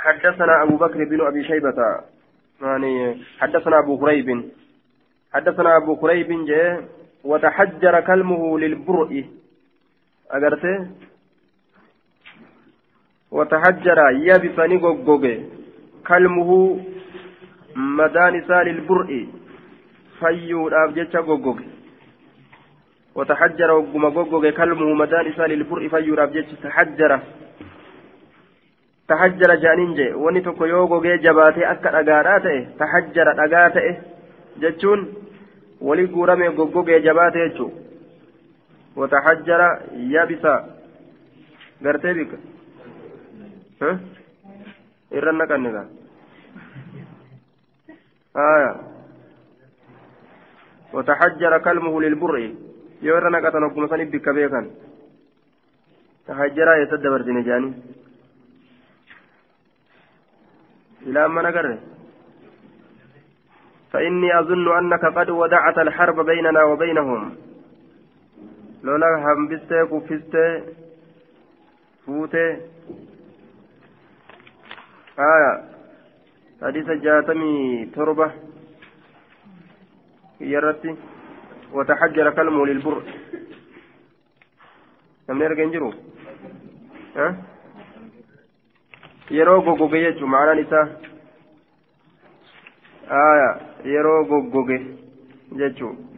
حدثنا 0.00 0.62
أبو 0.62 0.76
بكر 0.76 1.04
بن 1.04 1.20
أبي 1.26 1.44
شيبة 1.44 2.00
يعني 2.62 3.24
حدثنا 3.38 3.78
أبو 3.78 3.98
كريب. 3.98 4.50
حدثنا 5.32 5.76
أبو 5.76 5.96
كريب 5.96 6.44
جاء 6.46 6.84
وتحجر 7.24 8.00
كلمه 8.00 8.58
للبرء. 8.58 9.24
أجرته؟ 10.30 10.86
وتحجر 13.30 13.98
يبسني 14.10 14.76
غوغوغي 14.76 15.48
كلمه 16.08 16.50
مدان 17.76 18.44
سال 18.48 18.68
البرء 18.68 19.26
fayyuudhaaf 20.20 20.92
jecha 20.94 21.22
goggoge 21.22 21.64
وتحجر 23.14 23.70
وقم 23.70 24.06
غوغوغ. 24.06 24.50
كلمه 24.50 24.94
مدان 24.94 25.32
سال 25.32 25.52
البرء 25.52 25.88
تحجر 29.10 29.54
جانين 29.54 30.14
وني 30.14 30.40
توكو 30.40 30.64
يو 30.64 30.84
غوغي 30.90 31.16
جباتي 31.24 31.62
اكا 31.72 32.02
دغادا 32.02 32.38
تاي 32.44 32.58
تحجر 32.80 33.26
دغا 33.40 33.68
تاي 33.74 33.88
جچون 34.62 35.00
ولي 35.80 36.04
غورمي 36.14 36.48
غوغوغ 36.48 36.88
جباتي 37.06 37.48
جچو 37.48 37.66
وتحجر 38.96 39.60
يابسا 40.14 40.54
غرتي 41.84 42.12
بك 42.16 42.32
ها 43.82 43.90
إرنا 45.16 45.44
كنغا 45.50 45.84
آية 48.36 48.72
وتحجر 50.94 51.52
كلمه 51.66 51.94
للبر 52.02 52.34
يورنا 53.02 53.38
كتن 53.44 53.62
وقم 53.64 53.86
سنب 53.90 54.10
بك 54.10 54.28
بيكا 54.36 54.60
تحجر 56.26 56.68
يتدبر 56.82 57.22
جاني 57.48 57.70
إلى 61.06 61.24
أما 61.24 61.42
نقره 61.42 61.78
فإني 63.92 64.38
أظن 64.38 64.78
أنك 64.78 65.04
قد 65.16 65.30
ودعت 65.30 65.78
الحرب 65.78 66.20
بيننا 66.26 66.62
وبينهم. 66.62 67.36
لولا 68.82 69.06
هم 69.24 69.48
بستي 69.48 69.86
كفستي 69.86 70.62
فوتي 72.06 72.46
آية. 75.18 75.52
حديث 76.62 76.90
جاتمي 76.90 77.86
تربة. 77.94 78.32
يرتي 80.40 80.96
وتحجر 81.72 82.30
كلمه 82.30 82.66
للبر. 82.66 83.02
arga 85.30 85.62
hin 85.62 85.72
jiru 85.72 85.90
yeroo 89.30 89.60
goggoge 89.62 90.04
jechuun 90.06 90.30
ma'anaan 90.30 90.62
isaa 90.66 90.86
yeroo 93.84 94.24
goggoge 94.24 94.78
jechuun. 95.62 96.10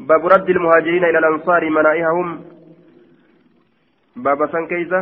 باب 0.00 0.26
رد 0.26 0.50
المهاجرين 0.50 1.04
إلى 1.04 1.18
الأنصار 1.18 1.70
منائهم 1.70 2.44
باب 4.16 4.46
سن 4.52 4.66
كيسة 4.66 5.00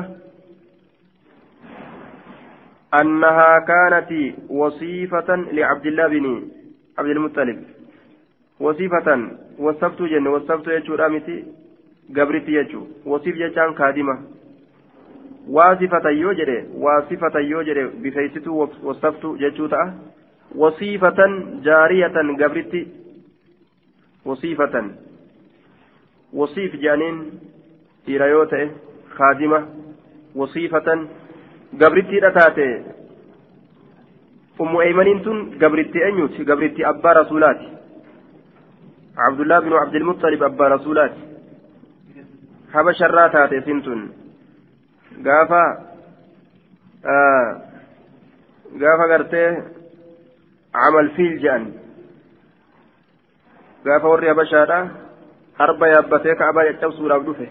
أنها 3.00 3.58
كانت 3.58 4.10
وصيفة 4.50 5.34
لعبد 5.36 5.86
الله 5.86 6.06
بن 6.08 6.48
عبد 6.98 7.10
المطلب 7.10 7.64
وصيفة 8.60 9.08
وصفت 9.58 10.02
جن 10.02 10.26
وصفت 10.26 10.66
يجو 10.68 10.94
رامتي 10.94 11.44
قبرتي 12.16 12.52
يجو 12.52 12.86
وصيف 13.06 13.34
جان 13.36 13.74
كادمة 13.74 14.18
واصفة 15.48 16.10
يوجري 16.10 16.66
واصفة 16.74 17.38
يوجري 17.38 17.84
بفيستو 18.02 18.68
وصفت 18.82 19.26
ججو 19.26 19.66
تأه 19.66 19.94
وصيفة 20.54 21.20
جارية 21.62 22.16
قبرتي 22.40 22.86
وصيفة 24.24 24.90
وصيف 26.32 26.76
جانين 26.76 27.16
إيرايوته 28.08 28.70
خادمة 29.16 29.66
وصيفة 30.34 30.88
قبرتي 31.80 32.18
رتاتي 32.18 32.82
أم 34.60 34.76
أيمن 34.76 35.22
تن 35.24 35.38
قبرتي 35.62 36.08
أنيوت 36.08 36.40
قبرتي 36.50 36.88
أبا 36.88 37.12
رسولاتي 37.12 37.68
عبد 39.18 39.40
الله 39.40 39.58
بن 39.60 39.72
عبد 39.72 39.94
المطلب 39.94 40.42
أبا 40.42 40.68
رسولات 40.68 41.14
حبش 42.72 43.02
الراتات 43.02 43.64
سنتون 43.64 44.00
قافا 44.02 44.08
آه 44.08 44.08
قافا 44.08 44.27
قرتي 49.10 49.62
عمل 50.74 51.10
فيل 51.16 51.38
جان 51.42 51.72
قافا 53.86 54.08
وري 54.08 54.34
بشارة 54.34 54.90
أربع 55.60 55.86
يابتي 55.86 56.34
كعبا 56.34 56.62
يتشو 56.62 56.90
سورة 56.90 57.18
بدوفه 57.18 57.48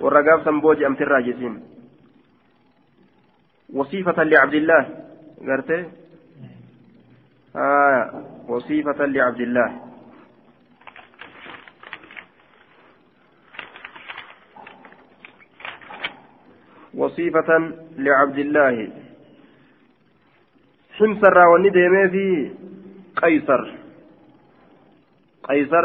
والرقاب 0.00 0.44
سنبوجي 0.44 0.86
أمت 0.86 1.00
الراجسين 1.00 1.62
وصيفة 3.74 4.22
لعبد 4.22 4.54
الله 4.54 4.82
قرتي 5.46 5.86
آه 7.56 8.24
وصيفة 8.48 9.06
لعبد 9.06 9.40
وصيفة 16.94 17.50
لعبد 17.98 18.38
الله. 18.38 18.88
حمص 20.98 21.24
الراوني 21.24 21.70
ديمي 21.70 22.08
في 22.08 22.50
قيصر. 23.16 23.62
قيصر 25.48 25.84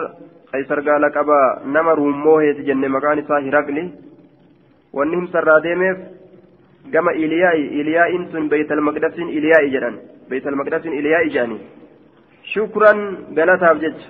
قيصر 0.53 0.79
قال 0.89 1.03
قبا 1.15 1.61
نمر 1.65 1.99
موهي 1.99 2.53
تجن 2.53 2.89
مكان 2.89 3.19
هرقلي 3.29 3.91
واني 4.93 5.15
حمص 5.15 5.35
الرا 5.35 5.59
ديمي 5.59 5.89
كما 6.93 7.11
إلياء 7.11 7.55
إلياء 7.55 8.09
سن 8.31 8.47
بيت 8.47 8.71
المقدس 8.71 9.15
إلياء 9.19 9.67
جران 9.73 9.95
بيت 10.29 10.47
المقدس 10.47 10.85
إلياء 10.85 11.27
جاني. 11.27 11.59
شكرا 12.53 12.91
غلطة 13.37 13.73
بجج 13.73 14.01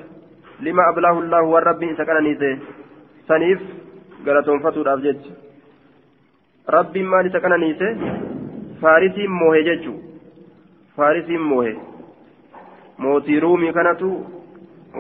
لما 0.59 0.83
أبلاه 0.89 1.19
الله 1.19 1.41
والرب 1.41 1.83
إذا 1.83 2.03
كان 2.03 2.23
نيزي 2.23 2.57
سنيف 3.27 3.61
غلطون 4.25 4.59
فتور 4.59 4.93
أبجج 4.93 5.21
rabbiin 6.67 7.05
maal 7.05 7.25
isa 7.25 7.39
qananiise? 7.39 7.87
Faarisiin 8.81 9.31
moohe 9.31 9.63
jechuu 9.63 9.97
faarisiin 10.97 11.41
moohe. 11.41 11.75
Mootii 12.97 13.39
ruumii 13.39 13.73
kanatu 13.73 14.09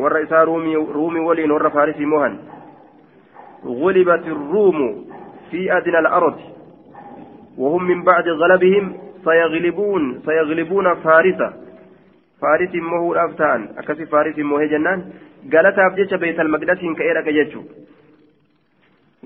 warra 0.01 0.19
isaa 0.19 0.45
ruumii 0.45 1.25
waliin 1.27 1.51
warra 1.51 1.69
faarisii 1.69 2.05
moohan. 2.05 2.37
غلبت 3.65 4.27
الروم 4.27 5.05
في 5.51 5.77
أدنى 5.77 5.99
الأرض 5.99 6.39
وهم 7.57 7.83
من 7.83 8.03
بعد 8.03 8.27
غلبهم 8.27 8.97
سيغلبون 9.25 10.21
سيغلبون 10.25 10.95
فارسا 10.95 11.53
فارس 12.41 12.75
مهو 12.75 13.13
الأفتان 13.13 13.69
أكسي 13.77 14.05
فارس 14.05 14.37
مهو 14.37 14.63
جنان 14.63 14.99
قالت 15.53 15.79
أفجيش 15.79 16.13
بيت 16.13 16.39
المقدس 16.39 16.79
كإيرك 16.97 17.27
يجو 17.27 17.61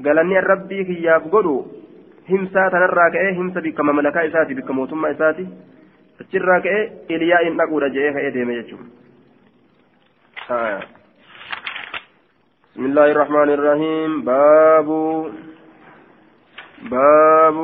قالني 0.05 0.39
الربي 0.39 0.83
كياف 0.83 1.23
قدو 1.33 1.65
himsaa 2.31 2.69
tanarraa 2.75 3.09
ka'ee 3.17 3.33
himsa 3.41 3.65
bikka 3.67 3.83
mamlakaa 3.89 4.25
isaati 4.29 4.57
bikka 4.61 4.73
mootummaa 4.79 5.13
isaati 5.17 5.45
achirraa 6.23 6.61
ka'ee 6.65 6.81
iliyaa'iin 7.17 7.61
dhaquudha 7.61 7.93
jedhee 7.97 8.15
ka'ee 8.17 8.33
deeme 8.39 8.57
jechuudha. 8.59 8.89
بسم 12.71 12.85
الله 12.85 13.07
الرحمن 13.11 13.49
الرحيم 13.57 14.11
باب 14.21 14.89
باب 16.95 17.57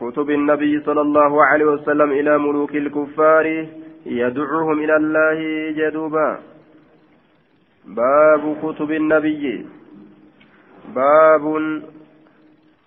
كتب 0.00 0.30
النبي 0.30 0.80
صلى 0.80 1.00
الله 1.00 1.44
عليه 1.44 1.64
وسلم 1.64 2.10
إلى 2.10 2.38
ملوك 2.38 2.76
الكفار 2.76 3.46
يدعوهم 4.06 4.76
إلى 4.84 4.96
الله 4.96 5.38
جدوبا 5.78 6.38
باب 7.86 8.42
كتب 8.62 8.90
النبي 8.90 9.66
باب 10.94 11.44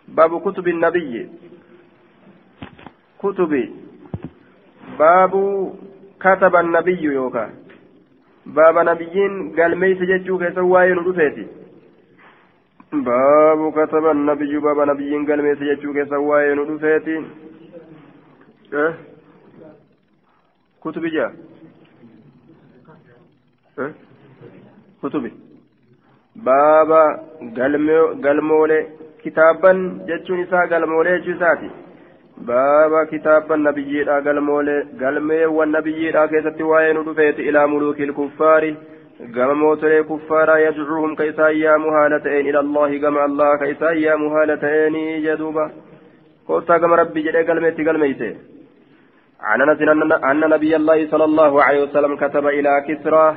باب 0.07 0.41
كتب 0.41 0.67
النبي. 0.67 1.29
كتب. 3.19 3.69
باب 4.99 5.33
كتب 6.19 6.55
النبي 6.55 7.01
يوكا. 7.01 7.49
باب 8.45 8.77
نبيين 8.77 9.55
galmees 9.59 9.77
jechuu 9.77 9.97
keessaa 9.97 10.37
ayni 10.37 10.97
raafite. 10.97 11.47
باب 12.93 13.71
كتب 13.77 14.05
النبي 14.05 14.57
باب 14.59 14.89
نبيين 14.89 15.25
galmees 15.31 15.41
jechuu 15.43 15.57
keessaa 15.57 15.93
ayni 15.93 16.59
raafite. 16.59 17.25
أه؟ 18.73 18.93
كتب 20.81 21.05
جاء. 21.05 21.33
أه؟ 23.79 23.93
كتب. 25.03 25.31
baaba 26.35 27.03
galmoolee 27.57 28.94
kitaaban 29.25 29.83
jechuun 30.09 30.43
isaa 30.45 30.65
galmoolee 30.73 31.17
jechuu 31.17 31.35
isaati 31.37 31.69
baaba 32.49 33.05
kitaaba 33.13 33.57
nabiyyiidha 33.67 34.21
galmeewwan 35.01 35.77
nabiyyiidha 35.77 36.27
keessatti 36.33 36.69
waa'ee 36.71 36.93
nu 36.97 37.05
dhufeeti 37.09 37.47
ilaa 37.51 37.67
muluukil 37.73 38.13
kuffaari 38.19 38.71
gama 39.37 39.55
mootolee 39.55 40.03
kuffaaraa 40.03 40.57
yadcuuhum 40.59 41.15
ka 41.15 41.29
isaan 41.31 41.57
yaamu 41.57 41.91
haala 41.97 42.19
ta'een 42.25 42.49
ila 42.51 42.59
allahi 42.65 42.99
gama 43.05 43.23
allah 43.27 43.51
ka 43.61 43.69
isaan 43.75 44.01
yaamu 44.05 44.33
haala 44.33 44.57
ta'eenii 44.63 45.21
jedhuuba 45.27 45.69
koottaa 46.47 46.79
gama 46.79 46.99
rabbi 47.03 47.23
jedhee 47.27 47.47
galmeetti 47.51 47.87
galmeeyse 47.91 48.35
عن 49.45 49.61
انس 49.61 49.81
ان 50.31 50.39
نبي 50.49 50.75
الله 50.75 51.07
صلى 51.11 51.23
الله 51.23 51.63
عليه 51.63 51.81
وسلم 51.83 52.15
كتب 52.15 52.47
إلى 52.47 52.71
كسرى 52.87 53.27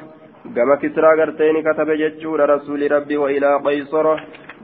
كما 0.57 0.75
كسرى 0.83 1.21
قرتين 1.21 1.57
كتب 1.63 1.91
جتشور 1.91 2.41
رسول 2.55 2.93
ربي 2.93 3.17
والى 3.17 3.51
قيصر 3.67 4.07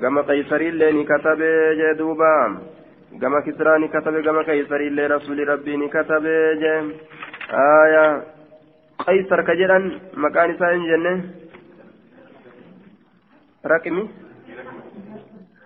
كما 0.01 0.21
قيصر 0.21 0.61
اللين 0.71 1.05
كتب 1.05 1.41
جدوبا 1.81 2.35
كما 3.21 3.41
كسرى 3.47 3.89
كتب 3.89 4.15
كما 4.27 4.43
قيصر 4.43 4.81
اللين 4.89 5.11
رسول 5.11 5.49
ربي 5.49 5.89
كتب 5.89 6.25
جم 6.63 6.87
آية 7.83 8.07
قيصر 9.07 9.41
كجرا 9.49 9.79
مكان 10.17 10.59
سائن 10.59 10.83
جنة 10.91 11.15
رقمي 13.67 14.05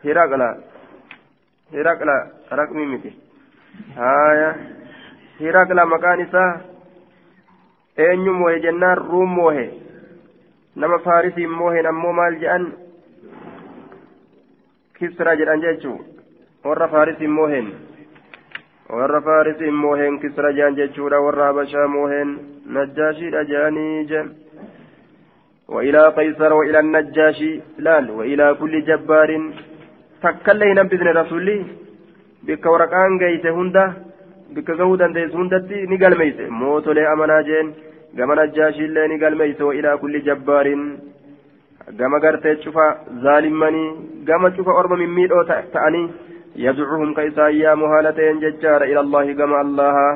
هرقلا 0.04 0.50
هرقلا 1.74 2.16
رقمي 2.52 2.86
متي 2.86 3.12
آية 3.98 4.78
hirakla 5.38 5.86
maqaan 5.86 6.20
isaa 6.20 6.60
eenyu 8.04 8.32
moohe 8.38 8.60
jennaan 8.62 8.98
ruum 8.98 9.34
moohe 9.38 9.64
nama 10.76 10.98
faarisiin 11.06 11.50
mooheen 11.60 11.86
ammoo 11.86 12.12
maal 12.12 12.36
jedhan 12.42 12.66
kisra 14.98 15.36
jedhan 15.40 15.60
jechuu 15.66 15.98
warra 16.64 16.88
faarisiin 16.88 17.30
mooheen 17.38 17.68
warra 19.00 19.20
faarisiin 19.28 19.74
mooheen 19.84 20.18
kisra 20.24 20.52
jedhan 20.58 20.76
jechuudha 20.80 21.20
warra 21.26 21.46
habashaa 21.50 21.88
mooheen 21.96 22.36
najjaashiidha 22.76 23.44
jedhanii 23.52 24.04
jedhan 24.12 24.30
وإلى 25.74 26.02
قيصر 26.16 26.52
وإلى 26.52 26.78
النجاشي 26.80 27.60
لال 27.78 28.10
وإلى 28.10 28.46
كل 28.60 28.74
جبار 28.88 29.30
تكلي 30.22 30.74
نبذن 30.74 31.08
رسولي 31.20 31.58
بك 32.46 32.66
ورقان 32.66 33.18
جيت 33.18 33.46
هنده 33.46 33.86
bikka 34.54 34.74
gahuu 34.76 34.96
dandeessu 34.96 35.36
hundatti 35.36 35.86
ni 35.86 35.96
galmeeyse 36.02 36.46
mootolee 36.60 37.06
amanaa 37.06 37.42
jeen 37.48 37.74
gama 38.16 38.34
najjaashiillee 38.34 39.08
ni 39.08 39.18
galmeeyse 39.18 39.62
wailaa 39.62 39.96
kulli 39.96 40.20
jabbaarin 40.22 40.98
gama 41.96 42.20
gartee 42.20 42.56
cufa 42.56 42.86
zaalimmanii 43.22 43.90
gama 44.24 44.50
cufa 44.50 44.78
orma 44.80 44.96
mimmiidhoo 44.96 45.44
ta'anii 45.44 46.08
yadcuhum 46.56 47.14
ka 47.14 47.28
isaan 47.30 47.60
yaamu 47.60 47.92
haala 47.92 48.12
ta'een 48.12 48.40
jechaadha 48.40 48.86
ila 48.86 49.00
allahi 49.00 49.34
gama 49.34 49.60
allaha 49.66 50.08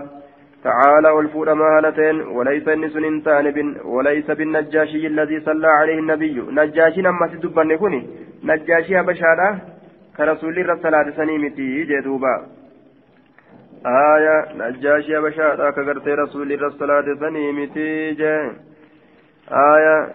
تعالى 0.65 1.11
والفود 1.11 1.49
ما 1.49 1.65
هالتين 1.77 2.21
وليس 2.21 2.69
النسن 2.69 3.05
انتان 3.05 3.51
بن 3.51 3.77
وليس 3.85 4.31
بالنجاشي 4.31 5.07
الذي 5.07 5.41
صلى 5.41 5.69
عليه 5.69 5.99
النبي 5.99 6.37
نجاشي 6.59 7.03
نما 7.03 7.27
تدبن 7.27 7.77
كوني 7.77 8.01
نجاشي 8.45 9.03
بشارة 9.03 9.49
كرسول 10.17 10.59
الله 10.59 10.75
صلى 10.77 10.89
الله 10.89 10.99
عليه 10.99 11.13
وسلم 11.13 12.62
آية 13.87 14.53
نجاشي 14.55 15.21
بشاء 15.21 15.71
كغرت 15.71 16.09
رسول 16.09 16.53
الله 16.53 16.69
الله 16.85 16.95
عليه 16.95 17.13
وسلم 17.13 17.37
آية 19.51 20.15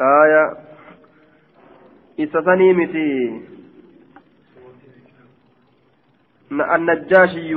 آية 0.00 0.56
إسسني 2.20 2.72
متي. 2.72 3.40
النجاشي. 6.74 7.54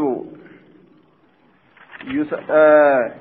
يس... 2.08 2.34
آه 2.50 3.12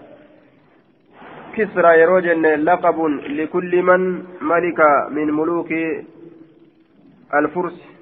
كسرى 1.57 2.01
يروجن 2.01 2.47
لقب 2.47 3.07
لكل 3.29 3.83
من 3.83 4.25
ملك 4.41 4.81
من 5.11 5.27
ملوك 5.33 5.73
الفرس. 7.35 7.96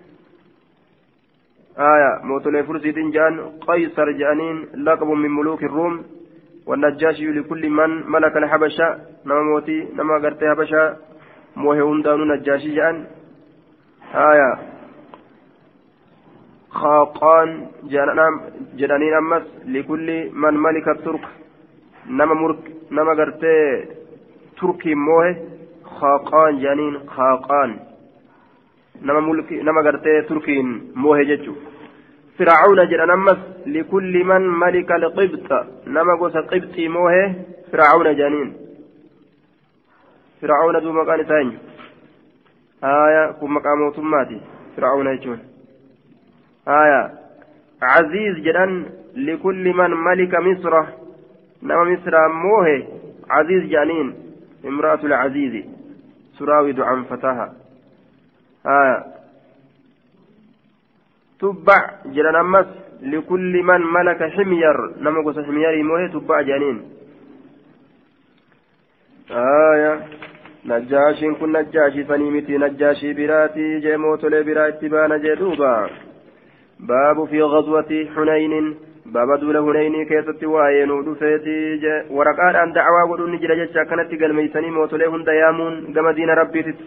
آية 1.79 2.21
موتولي 2.25 2.63
فرسيدين 2.63 3.11
جان 3.11 3.41
قيصر 3.67 4.11
جانين 4.11 4.57
لقب 4.75 5.07
من 5.07 5.31
ملوك 5.31 5.63
الروم 5.63 6.05
والنجاشي 6.67 7.27
لكل 7.27 7.71
من 7.71 8.11
ملك 8.11 8.37
الحبشة 8.37 8.99
نما 9.27 9.43
موتي 9.43 9.89
نما 9.97 10.15
قرتي 10.23 10.51
حبشة 10.51 10.97
موهي 11.57 11.83
هندان 11.83 12.29
نجاشي 12.29 12.75
جان. 12.75 13.07
آية. 14.15 14.53
خاقان 16.71 17.67
جانين 18.75 19.15
أمس 19.15 19.43
لكل 19.67 20.31
من 20.33 20.55
ملك 20.55 20.89
الترك 20.89 21.25
نما 22.07 22.35
مرك 22.35 22.63
نما 22.91 23.13
قرتي 23.19 23.85
تركي 24.61 24.95
موهي 24.95 25.37
خاقان 25.85 26.59
جانين 26.59 26.95
خاقان. 27.09 27.71
Nama 29.03 29.21
mulki 29.21 29.63
nama 29.63 29.83
gartee 29.83 30.23
turkiin 30.29 30.69
moohe 30.95 31.25
jechuun 31.31 31.57
fircauna 32.39 32.87
jedhan 32.93 33.11
ammas 33.11 33.39
likulli 33.67 34.25
man 34.25 34.43
malika 34.43 34.95
alqibxa 34.95 35.59
nama 35.87 36.17
gosa 36.17 36.43
qibxii 36.53 36.89
moohe 36.89 37.23
fircauna 37.71 38.15
jedhaniin 38.19 38.51
fircauna 40.41 40.81
duuba 40.81 40.99
maqaan 41.01 41.21
isaa 41.27 41.41
eenyu 41.43 41.59
haya 42.87 43.33
kun 43.41 43.51
maqaa 43.59 43.77
mootummaati 43.83 44.41
fircauna 44.75 45.17
jechuun 45.17 45.41
عزيز 47.83 48.35
جدًا 48.37 48.67
لكل 49.17 49.65
من 49.75 49.91
ملك 49.91 50.35
مصر 50.35 50.75
نما 51.63 51.85
مصر 51.85 52.29
موه 52.29 52.67
عزيز 53.31 53.63
جانين 53.71 54.15
امرأة 54.65 55.03
العزيز 55.05 55.65
تراود 56.39 56.81
عن 56.81 57.05
فتاها 57.05 57.45
آه. 57.45 57.64
تبع 61.42 61.82
جران 62.06 62.36
أمس 62.36 62.66
لكل 63.02 63.54
من 63.64 63.82
ملك 63.82 64.22
حمير 64.36 64.78
نمقص 65.02 65.38
حمير 65.48 65.84
موه 65.84 66.08
تبع 66.14 66.42
جانين 66.42 66.78
آية 69.32 69.94
نجاشي 70.66 71.34
كن 71.40 71.52
نجاشي 71.52 72.04
سنيمتي 72.04 72.58
نجاشي 72.58 73.14
براتي 73.14 73.80
جيموت 73.80 74.26
لبرات 74.26 74.86
بان 74.86 75.22
جدوبا 75.24 75.90
باب 76.80 77.26
في 77.26 77.42
غزوة 77.42 77.92
حنين 78.16 78.76
باب 79.06 79.40
دول 79.40 79.58
هنيني 79.58 80.06
كيست 80.06 80.44
واين 80.44 80.92
ودفيتي 80.92 82.04
ورقان 82.10 82.56
أن 82.56 82.72
دعوى 82.74 83.04
ودون 83.10 83.38
جرى 83.42 83.56
جتشا 83.66 83.84
كانت 83.84 84.12
قلميسني 84.22 84.70
موت 84.72 84.94
لهن 84.94 85.24
ديامون 85.24 85.74
قم 85.96 86.08
دين 86.18 86.30
ربي 86.30 86.64
تت 86.64 86.80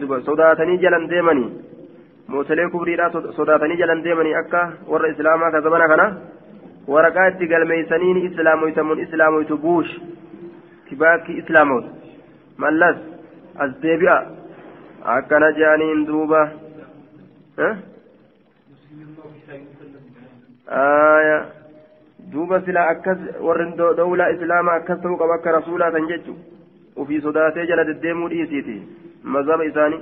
duba 0.00 0.20
sodaatanii 0.20 0.78
jalan 0.78 1.08
deemanii 1.08 1.50
mootolee 2.28 2.68
kubriidhaa 2.68 3.10
sodaatanii 3.36 3.76
jalan 3.76 4.04
deemanii 4.04 4.34
akka 4.34 4.72
warra 4.88 5.08
islaamaa 5.08 5.50
ka 5.50 5.60
zamana 5.60 5.88
kana 5.88 6.06
waraqaa 6.88 7.26
itti 7.32 7.46
galmeeysaniin 7.46 8.24
islaamoytamuun 8.26 9.00
islaamoytu 9.00 9.58
buush 9.58 9.92
kibaakki 10.88 11.38
islaamoota 11.42 11.88
mallas 12.56 12.96
as 13.58 13.70
deebi'a 13.82 14.16
akkana 15.16 15.52
jaaniin 15.60 16.06
duuba 16.06 16.40
duuba 22.32 22.60
silaa 22.66 22.88
akkas 22.94 23.18
warri 23.40 23.68
dowlaa 23.78 24.28
islaamaa 24.34 24.74
akkas 24.80 25.00
ta'uu 25.06 25.20
qaba 25.22 25.34
akka 25.34 25.52
rasuulaa 25.58 25.90
tan 25.92 26.08
jechu 26.08 26.36
ufii 26.96 27.20
sodaatee 27.20 27.66
jala 27.66 27.86
deddeemuu 27.86 28.30
dhiisiiti 28.34 28.76
مذهب 29.24 29.60
إساني. 29.60 30.00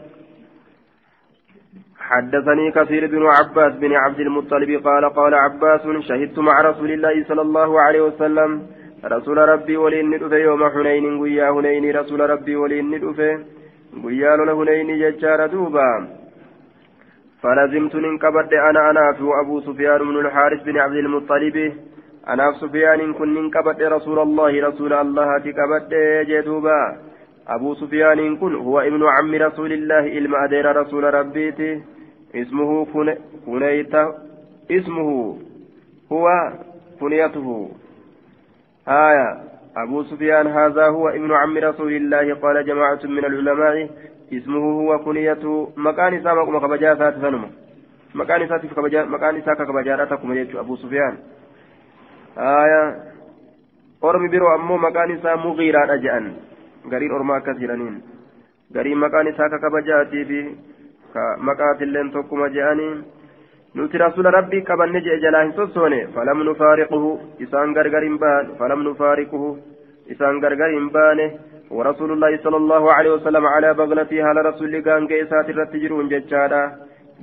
حدثني 1.99 2.71
كثير 2.71 3.07
بن 3.07 3.27
عباس 3.27 3.73
بن 3.75 3.93
عبد 3.93 4.21
المطلب 4.21 4.71
قال 4.87 5.05
قال 5.15 5.35
عباس 5.35 5.81
شهدت 6.09 6.39
مع 6.39 6.61
رسول 6.61 6.91
الله 6.91 7.25
صلى 7.29 7.43
الله 7.43 7.81
عليه 7.81 8.00
وسلم. 8.00 8.67
رسول 9.05 9.39
ربي 9.39 9.77
ولين 9.77 10.11
ندفه 10.11 10.37
يوم 10.37 10.71
حنين 10.71 11.23
قيا 11.23 11.50
هنين 11.50 11.97
رسول 11.97 12.21
ربي 12.31 12.57
ولين 12.57 12.91
ندفه 12.91 13.45
قيا 14.05 14.37
لنا 14.37 14.53
هنين 14.53 14.89
ججار 15.00 15.47
دوبا. 15.47 16.09
فلزمت 17.43 17.95
ننكبد 17.95 18.55
أنا 18.55 18.91
أنا 18.91 19.12
في 19.19 19.25
أبو 19.43 19.61
سفيان 19.61 19.99
بن 19.99 20.17
الحارث 20.25 20.62
بن 20.62 20.77
عبد 20.79 20.97
المطلب. 20.97 21.57
أنا 22.29 22.53
سفيان 22.53 23.12
كن 23.12 23.35
ننكبد 23.35 23.83
رسول 23.83 24.19
الله 24.19 24.53
رسول 24.69 24.93
الله 24.93 25.39
تكبد 25.39 25.93
جدوبا. 26.31 27.10
أبو 27.50 27.75
سفيان 27.75 28.37
كن 28.37 28.54
هو 28.54 28.80
ابن 28.80 29.02
عم 29.07 29.35
رسول 29.35 29.73
الله 29.73 30.19
إلما 30.19 30.45
أدير 30.45 30.76
رسول 30.76 31.14
ربيته. 31.14 31.83
اسمه 32.35 32.87
كنيته 33.47 34.14
اسمه 34.71 35.38
هو 36.12 36.26
كنيته. 37.00 37.69
آية. 38.88 39.28
أبو 39.76 40.02
سفيان 40.02 40.47
هذا 40.47 40.87
هو 40.87 41.09
ابن 41.09 41.33
عم 41.33 41.59
رسول 41.59 41.92
الله. 41.92 42.35
قال 42.35 42.66
جماعة 42.66 43.00
من 43.04 43.25
العلماء 43.25 43.88
اسمه 44.33 44.64
هو 44.80 44.99
كنيته. 44.99 45.73
مكان 45.76 46.23
maqaan 48.14 48.42
isaatiif 48.42 48.75
kabajaa 48.75 49.07
maqaan 49.07 49.38
isaa 49.38 49.54
ka 49.54 49.66
kabajaadha 49.66 50.07
takkuma 50.11 50.35
jechuudha 50.35 50.61
abu 50.66 50.76
sufiyaan 50.76 51.19
aayaa 52.37 52.87
ormi 54.02 54.28
biroo 54.28 54.50
ammoo 54.54 54.78
maqaan 54.85 55.14
isaa 55.14 55.37
mugiiraadha 55.37 55.99
jedhan 56.04 56.26
gariin 56.89 57.13
ormaa 57.19 57.37
akkas 57.41 57.61
jedhaniin 57.63 57.97
gariin 58.75 59.03
maqaan 59.05 59.33
isaa 59.33 59.49
ka 59.55 59.59
kabajaatii 59.65 60.25
fi 60.31 60.41
ka 61.15 61.25
maqaatilleen 61.49 62.13
tokkuma 62.17 62.49
jedhanii 62.57 62.95
nuti 63.75 64.03
rasuula 64.05 64.35
rabbii 64.39 64.65
qabanne 64.71 65.05
jedhe 65.07 65.21
jalaa 65.27 65.45
hin 65.45 65.55
sossoone 65.61 66.01
falam 66.17 66.43
nufaariquhu 66.49 67.13
isaan 67.47 67.77
gargar 67.79 68.03
hin 68.09 68.19
baane 68.25 68.59
falam 68.63 68.85
nufaariquhu 68.89 69.55
isaan 70.17 70.43
gargar 70.47 70.73
hin 70.79 70.91
baane 70.99 71.27
ورسول 71.79 72.11
الله 72.13 72.33
صلى 72.45 72.57
الله 72.57 72.93
عليه 72.93 73.11
وسلم 73.11 73.45
على 73.47 73.75
بغلته 73.81 74.23
على 74.29 74.41
رسول 74.51 74.73
غانغ 74.87 75.11
إسات 75.23 75.47
ججادا 76.13 76.63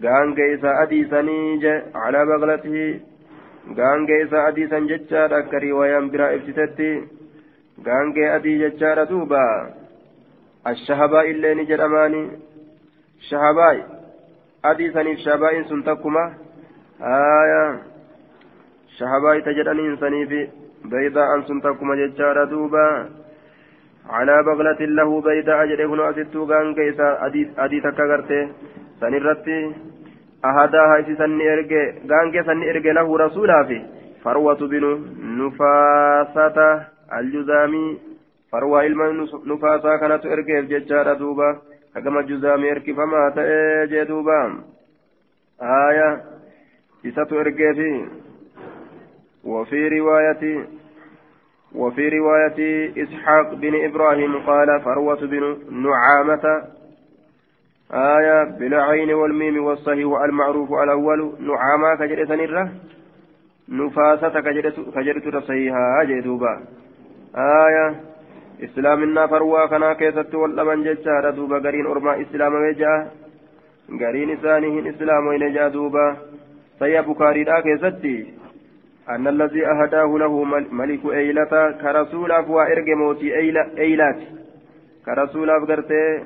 غانغ 0.04 0.38
إسا 0.54 0.72
أديساني 0.84 1.40
على 2.04 2.20
بغلته 2.32 2.78
غانغ 3.80 4.10
إسا 4.24 4.80
ججادا 4.92 5.40
كريويا 5.52 6.00
برا 6.12 6.28
إفتتتي 6.36 6.92
غانغ 7.86 8.36
أدي 8.36 8.54
ججادا 8.62 9.04
دوبا 9.04 9.74
الشهباء 10.68 11.32
اللي 11.32 11.54
نجر 11.54 11.86
أماني 11.86 12.24
شهباء 13.30 13.76
أديساني 14.66 15.18
شهباء 15.18 15.54
سنتكما 15.70 16.34
آية 17.02 17.64
شهباء 18.98 19.40
تجراني 19.40 19.88
إنساني 19.88 20.26
في 20.28 20.50
بيضاء 20.92 21.42
سنتكما 21.48 21.96
ججادا 21.96 22.44
دوبا 22.44 22.88
على 24.10 24.44
بغلة 24.44 24.82
له 24.98 25.22
بيت 25.22 25.50
أجر 25.50 25.80
ابن 25.86 26.00
أسدتو 26.10 26.44
غان 26.50 26.76
كيسا 26.76 27.08
أدي 27.64 27.80
تكغرته 27.86 28.44
سنرتي 29.00 29.60
أهداها 30.46 30.98
سن 31.20 31.42
إرجع 31.54 31.84
غان 32.10 32.28
كيسن 32.34 32.60
إرجع 32.70 32.92
له 32.92 33.18
رسولا 33.18 33.64
في 33.68 33.78
فروة 34.24 34.62
بن 34.72 34.84
نفاسة 35.40 36.97
الجزامي 37.14 37.98
فروة 38.52 38.80
علم 38.80 39.28
نفاسة 39.46 39.98
كانت 39.98 40.26
إرجع 40.26 40.60
ججارة 40.60 41.14
دوبا 41.14 41.62
كما 41.96 42.22
جزامي 42.22 42.72
إركي 42.72 42.94
فما 42.94 43.30
تأجي 43.36 44.04
دوبا. 44.04 44.64
آية 45.62 46.24
إساتو 47.06 47.40
إرجع 47.40 47.74
في 47.74 48.06
وفي 49.44 50.00
رواية 50.00 50.66
وفي 51.76 52.10
رواية 52.10 52.60
إسحاق 53.04 53.54
بن 53.54 53.86
إبراهيم 53.86 54.38
قال 54.38 54.82
فروة 54.82 55.20
بن 55.22 55.44
نعامة. 55.72 56.64
آية 57.94 58.44
بالعين 58.44 59.14
والميم 59.14 59.64
والصحيح 59.64 60.22
المعروف 60.22 60.74
الأول 60.74 61.34
نعامة 61.40 61.96
كجرة 61.96 62.36
نرة 62.36 62.72
نفاسة 63.70 64.40
كجرة 64.40 65.40
صحيحة 65.40 66.04
جدوبا 66.04 66.64
آية 67.37 67.95
إسلامنا 68.65 69.27
فروة 69.27 69.67
كنا 69.67 69.93
كيست 69.93 70.35
والأمن 70.35 70.83
ججارة 70.83 71.31
دوبا 71.31 71.59
قرين 71.59 71.87
أرما 71.87 72.21
إسلام 72.23 72.55
وجاء 72.55 73.13
قرين 74.01 74.31
إسانهن 74.31 74.87
إسلام 74.87 75.27
وين 75.27 75.71
دوبا 75.73 76.17
سيا 76.79 77.01
بكاري 77.01 77.45
لا 77.45 77.61
كيستي 77.61 78.43
أن 79.09 79.29
الذي 79.29 79.67
أهداه 79.67 80.19
له 80.19 80.45
ملك 80.73 81.05
أيلة 81.07 81.55
كرسول 81.83 82.33
أفوا 82.33 82.63
إرجع 82.73 82.95
موتي 82.95 83.37
أيلة 83.37 83.71
أيلات 83.79 84.21
كرسول 85.07 85.51
أفقرتي 85.51 86.23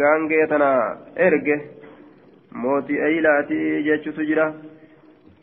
غانجي 0.00 0.46
تنا 0.46 0.98
إرجع 1.18 1.58
موتي 2.52 3.04
أيلاتي 3.06 3.82
جتشو 3.82 4.10
تجرا 4.10 4.54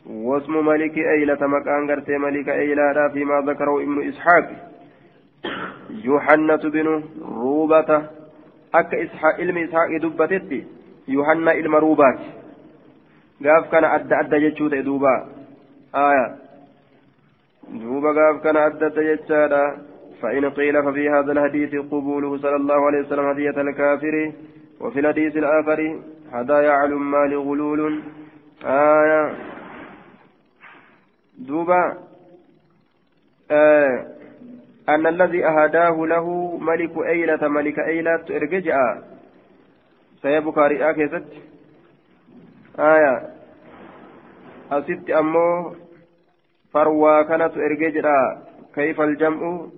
واسم 0.09 0.65
ملك 0.65 0.97
أيلة 0.97 1.47
مكان 1.47 1.91
قرتي 1.91 2.17
ملك 2.17 2.49
أيلة 2.49 3.09
فيما 3.13 3.41
ذكره 3.47 3.83
ابن 3.83 4.07
إسحاق. 4.07 4.47
يوحنة 5.89 6.55
بن 6.55 7.03
روبة 7.21 8.03
أك 8.75 8.95
إسحاق 8.95 9.35
علم 9.39 9.57
إسحاق 9.57 9.97
دبتتي 10.01 10.63
يوحنا 11.07 11.51
علم 11.51 11.75
روبات. 11.75 12.19
قاف 13.45 13.71
كان 13.71 13.83
أدى 13.83 14.15
أدى 14.15 14.49
جتشو 14.49 14.67
دوبا. 14.67 15.15
آية. 15.95 16.35
دوبا 17.69 18.11
قاف 18.17 18.43
كان 18.43 18.57
عدت 18.57 18.97
يجادا 18.97 19.77
فإن 20.21 20.49
قيل 20.49 20.83
ففي 20.83 21.09
هذا 21.09 21.31
الحديث 21.31 21.75
قبوله 21.75 22.37
صلى 22.37 22.55
الله 22.55 22.85
عليه 22.85 22.99
وسلم 22.99 23.25
هدية 23.25 23.61
الكافر. 23.61 24.31
وفي 24.81 24.99
الحديث 24.99 25.37
الآخر 25.37 25.99
هدايا 26.31 26.71
على 26.71 27.35
غلول 27.35 28.01
آية. 28.65 29.56
دوبا 31.37 31.97
آه 33.51 34.17
أن 34.89 35.07
الذي 35.07 35.45
أهداه 35.45 36.05
له 36.05 36.57
ملك 36.57 36.97
أيلة 36.97 37.47
ملك 37.47 37.79
أيلة 37.79 38.25
إرجع 38.29 38.97
سيبكى 40.21 40.59
رئاك 40.59 40.99
آية 42.79 43.29
أست 44.71 45.09
أمو 45.09 45.75
kanatu 46.73 47.59
ergee 47.59 47.91
jedha 47.91 48.17
kayfa 48.75 49.03
aljam'u 49.03 49.71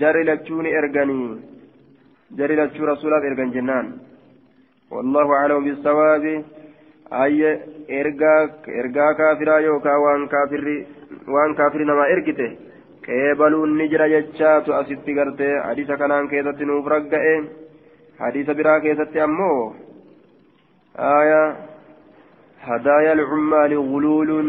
jari 0.00 0.24
lachuuni 0.24 0.70
erganii 0.80 1.40
jari 2.38 2.56
lachuu 2.56 2.86
rasuulaaf 2.86 3.24
ergan 3.24 3.52
jennaan 3.52 3.88
والله 4.90 5.26
أعلم 5.34 5.64
بالصواب 5.64 6.44
أي 7.12 7.60
إرجاء 7.90 8.44
إرجاء 8.68 9.12
كافرا 9.12 9.58
يوكا 9.58 9.96
وان 9.96 10.26
كافر 10.28 10.84
وان 11.28 11.54
كافر 11.54 11.82
نما 11.82 12.04
إرجته 12.12 12.56
قبلوا 13.08 13.66
النجرة 13.66 14.06
جتشات 14.06 14.68
أسيتي 14.68 15.12
قرتي 15.18 15.60
حديث 15.66 15.90
كان 15.92 16.28
كيست 16.28 16.60
نوفرق 16.62 17.12
حديث 18.20 18.50
برا 18.50 18.78
كيست 18.78 19.16
أمو 19.16 19.74
آية 20.98 21.56
هدايا 22.60 23.12
العمال 23.12 23.72
غلول 23.78 24.40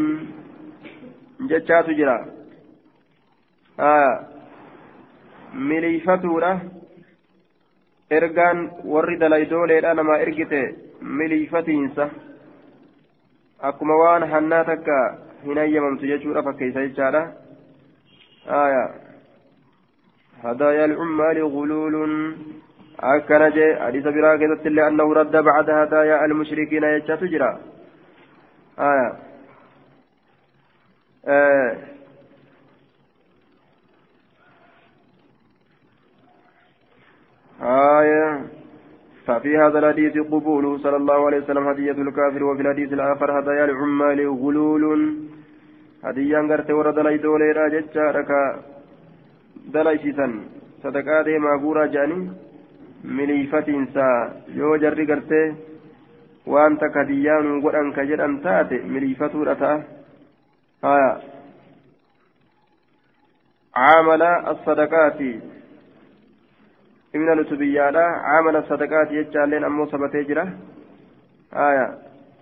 jechaatu 1.46 1.94
jira. 1.94 2.26
Miliifatuudha. 5.54 6.60
Ergaan 8.12 8.72
warri 8.86 9.20
dalayidooleedha 9.20 9.94
namaa 9.94 10.18
ergite 10.26 10.62
miliifatiinsa. 11.02 12.10
Akkuma 13.60 13.96
waan 13.96 14.30
hannaa 14.32 14.64
takka 14.64 15.18
hin 15.44 15.58
hayyamamtu 15.58 16.08
jechuudha 16.08 16.44
fakkeessa 16.44 16.88
jechaadha. 16.88 17.28
هدايا 20.44 20.86
العمال 20.86 21.44
غلول 21.44 21.96
أكن 23.00 23.50
جاء 23.50 23.86
حديث 23.86 24.08
لأنه 24.66 25.14
رد 25.14 25.32
بعد 25.32 25.70
هدايا 25.70 26.26
المشركين 26.26 26.84
يجتجرا 26.84 27.60
آية 28.80 29.14
آه 31.28 31.78
آية 37.62 38.57
ففي 39.28 39.58
هذا 39.58 39.80
الحديث 39.80 40.18
قبوله 40.18 40.78
صلى 40.78 40.98
الله 41.02 41.26
عليه 41.26 41.38
وسلم 41.38 41.68
هدية 41.68 41.98
الكافر 42.06 42.44
وفي 42.44 42.62
الحديث 42.62 42.94
الآخر 42.94 43.40
هدايا 43.40 43.66
العمال 43.66 44.20
غلول. 44.42 45.02
هدية 46.04 46.40
غرت 46.50 46.70
ورد 46.72 47.00
لي 47.00 47.18
دولي 47.18 47.52
راجت 47.52 47.86
شارك 47.94 48.32
دليسيسا 49.74 50.28
صدقاء 50.84 51.24
ديما 51.28 51.52
غورا 51.62 51.86
جاني 51.86 52.20
miliifatiinsa 53.04 54.06
yoo 54.56 54.78
jarri 54.84 55.06
gartee 55.06 55.56
waan 56.54 56.78
takka 56.78 57.00
hadiyyaan 57.00 57.62
godhan 57.62 57.94
ka 57.94 58.06
jedhan 58.10 58.40
taate 58.42 58.82
miliifatuudha 58.84 59.56
ta'a 59.56 59.78
عامل 63.78 64.22
الصدقات. 64.22 65.20
من 67.22 67.30
الأتبيانا 67.34 68.06
عامل 68.30 68.56
الصدقات 68.56 69.12
يجعلين 69.12 69.64
أمو 69.64 69.86
سبتي 69.92 70.24
جرة 70.30 70.46
آية 71.68 71.88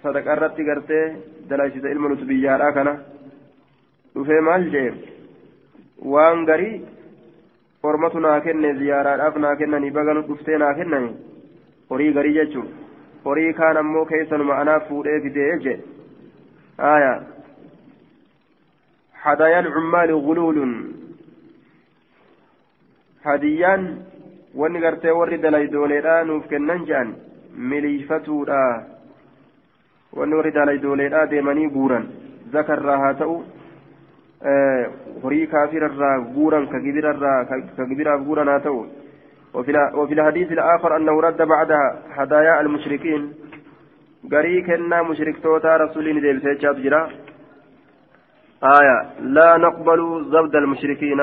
صدقة 0.03 0.34
رتي 0.34 0.63
قرتي 0.70 1.01
دلاشة 1.50 1.86
علم 1.91 2.03
الأتبيانا 2.05 2.72
كان 2.75 2.89
dhufee 4.15 4.41
maal 4.48 4.63
jee 4.74 4.91
waan 6.12 6.46
garii 6.50 6.75
ormatu 7.88 8.20
naa 8.25 8.39
kenne 8.46 8.70
ziyaaraadhaaf 8.79 9.36
naa 9.44 9.55
kennanii 9.62 9.91
baganu 9.98 10.22
dhuftee 10.27 10.60
naa 10.62 10.74
kennani 10.77 11.10
horii 11.89 12.13
garii 12.17 12.36
jechuun 12.38 12.70
horii 13.25 13.51
kaan 13.60 13.79
ammoo 13.82 14.05
keessanuma 14.12 14.60
anaaf 14.62 14.88
fuudhee 14.91 15.20
fidee 15.25 15.53
jee 15.65 15.79
aayaa 16.91 17.17
هدايا 19.25 19.60
العمال 19.60 20.12
غلول 20.27 20.58
هديان 23.25 23.82
wanni 24.55 24.79
gartee 24.79 25.17
warri 25.19 25.38
dalayidooleedha 25.45 26.24
nuuf 26.24 26.47
kennan 26.47 26.85
jedhan 26.89 27.15
miliifatuudha 27.71 28.62
wanni 30.19 30.35
warri 30.39 30.51
daalayidooleedhaa 30.57 31.29
deemanii 31.33 31.69
guuran 31.77 32.05
zakarraa 32.57 33.00
haa 33.03 33.13
ta'u 33.21 33.38
horii 35.24 35.47
kaafirarraa 35.55 36.19
guuran 36.35 36.67
ka 36.74 36.79
gibiraaf 36.79 38.21
guuran 38.29 38.53
haa 38.53 38.59
ta'u 38.67 38.85
وفي 39.55 40.13
الحديث 40.13 40.51
الآخر 40.51 40.97
أنه 40.97 41.21
رد 41.21 41.41
بعدها 41.41 42.00
هدايا 42.12 42.62
المشركين 42.62 43.33
قري 44.31 44.62
كنا 44.62 45.01
مشرك 45.01 45.35
توتا 45.43 45.77
رسول 45.77 46.05
نديب 46.17 46.39
سيجاب 46.39 46.75
جرا 46.83 47.01
آية 48.63 48.97
لا 49.35 49.57
نقبل 49.57 50.25
زبد 50.33 50.55
المشركين 50.55 51.19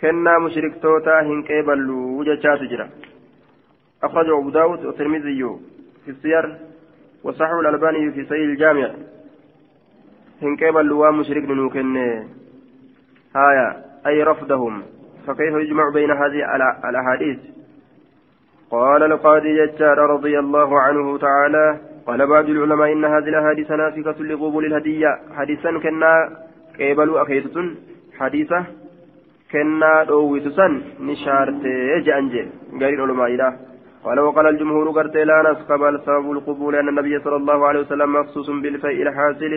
كنا 0.00 0.38
مشرك 0.38 0.82
توتا 0.82 1.20
هنكيبل 1.20 1.90
وججات 1.90 2.60
جرا 2.62 2.88
أخرجه 4.02 4.38
أبو 4.38 4.50
داود 4.50 4.84
والترمذي 4.84 5.58
في 6.04 6.10
السير 6.10 6.58
وصححه 7.24 7.60
الألباني 7.60 8.10
في 8.12 8.24
سيد 8.24 8.48
الجامع 8.50 8.90
هنكيبل 10.42 10.92
وام 10.92 11.20
مشرك 11.20 11.44
نوكن 11.50 11.96
آية 13.36 13.76
أي 14.06 14.22
رفضهم 14.22 14.82
فكيف 15.26 15.54
يجمع 15.54 15.90
بين 15.94 16.10
هذه 16.10 16.56
الأحاديث 16.88 17.38
قال 18.70 19.02
القاضي 19.02 19.66
ججار 19.66 19.98
رضي 19.98 20.38
الله 20.38 20.80
عنه 20.80 21.18
تعالى 21.18 21.80
قال 22.06 22.26
بعض 22.26 22.48
العلماء 22.48 22.92
إن 22.92 23.04
هذه 23.04 23.28
الأحاديث 23.28 23.70
ناسكة 23.70 24.24
لقبول 24.24 24.64
الهدية 24.64 25.18
حديثا 25.36 25.78
كنا 25.78 26.38
قبلوا 26.80 27.22
أخيرة 27.22 27.74
حديثة 28.18 28.64
كنا 29.52 30.04
دويتسا 30.08 30.68
نشارت 31.00 31.62
جأنجي 32.06 32.42
قال 32.80 32.92
العلماء 32.94 33.28
إله 33.34 33.52
قال 34.04 34.18
وقال 34.20 34.46
الجمهور 34.46 34.86
قرت 34.96 35.16
لا 35.16 35.38
نسقبل 35.48 35.94
سبب 36.06 36.26
القبول 36.32 36.74
أن 36.80 36.88
النبي 36.88 37.14
صلى 37.24 37.36
الله 37.36 37.66
عليه 37.68 37.80
وسلم 37.80 38.12
مخصوص 38.12 38.50
بالفيء 38.50 39.02
الحاصل 39.02 39.52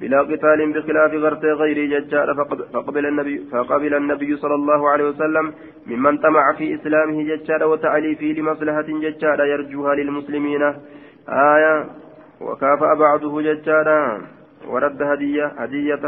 بلا 0.00 0.20
قتال 0.30 0.60
بخلاف 0.74 1.12
غرت 1.24 1.44
غير 1.60 1.78
ججار 1.92 2.28
فقبل 2.74 3.06
النبي 3.06 3.36
فقبل 3.52 3.94
النبي 3.94 4.36
صلى 4.36 4.54
الله 4.54 4.90
عليه 4.92 5.04
وسلم 5.08 5.52
ممن 5.86 6.18
طمع 6.18 6.44
في 6.58 6.74
اسلامه 6.74 7.22
ججار 7.30 7.64
وتأليفه 7.70 8.26
لمصلحة 8.38 8.88
ججار 9.04 9.38
يرجوها 9.52 9.94
للمسلمين 9.94 10.62
آية 11.28 11.86
وكافأ 12.40 12.94
بعضه 12.94 13.42
ججار 13.42 13.88
ورد 14.68 15.02
هدية 15.02 15.46
هدية 15.46 16.04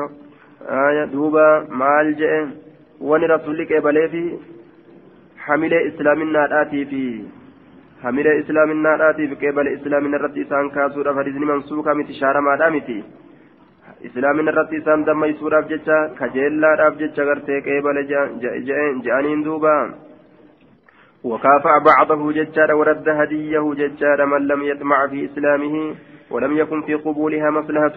آية 0.86 1.04
دوبا 1.04 1.66
مال 1.70 2.16
جئ 2.20 2.65
وني 3.00 3.26
رسولك 3.26 3.72
بلي 3.72 4.38
حمل 5.44 5.72
إسلامنا 5.74 6.42
آتي 6.62 6.84
في 6.84 7.02
حمل 8.02 8.26
إسلامنا 8.26 9.10
آتي 9.10 9.24
في 9.28 9.34
قبل 9.46 9.66
إسلامنا 9.68 10.16
الرد 10.16 10.38
إسان 10.38 10.70
كاسورة 10.70 11.12
فريزني 11.12 11.46
منسوكا 11.46 11.92
متشارة 11.94 12.40
ما 12.40 12.56
دامتي 12.56 13.04
islaamin 14.04 14.48
irratti 14.50 14.76
isaan 14.76 15.04
dammaysuudhaaf 15.06 15.68
jecha 15.70 15.96
kajeellaadhaaf 16.18 16.98
jecha 17.02 17.24
gartee 17.28 17.60
qeebale 17.66 18.02
je'aniin 19.04 19.44
duuba. 19.44 19.76
وكافأ 21.24 21.78
بعضه 21.78 22.32
ججار 22.32 22.74
ورد 22.74 23.08
هديه 23.08 23.74
ججار 23.74 24.26
من 24.26 24.46
لم 24.46 24.62
يطمع 24.62 25.06
في 25.06 25.24
إسلامه 25.24 25.94
ولم 26.30 26.56
يكن 26.56 26.82
في 26.82 26.94
قبولها 26.94 27.50
مصلحة 27.50 27.96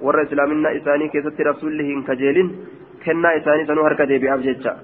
ور 0.00 0.22
إسلامنا 0.22 0.76
إساني 0.76 1.08
كيست 1.08 1.40
رسوله 1.40 2.02
كجيلين 2.08 2.48
كنا 3.04 3.36
إساني 3.36 3.66
سنو 3.66 3.82
هركة 3.82 4.18
بأبججة 4.18 4.76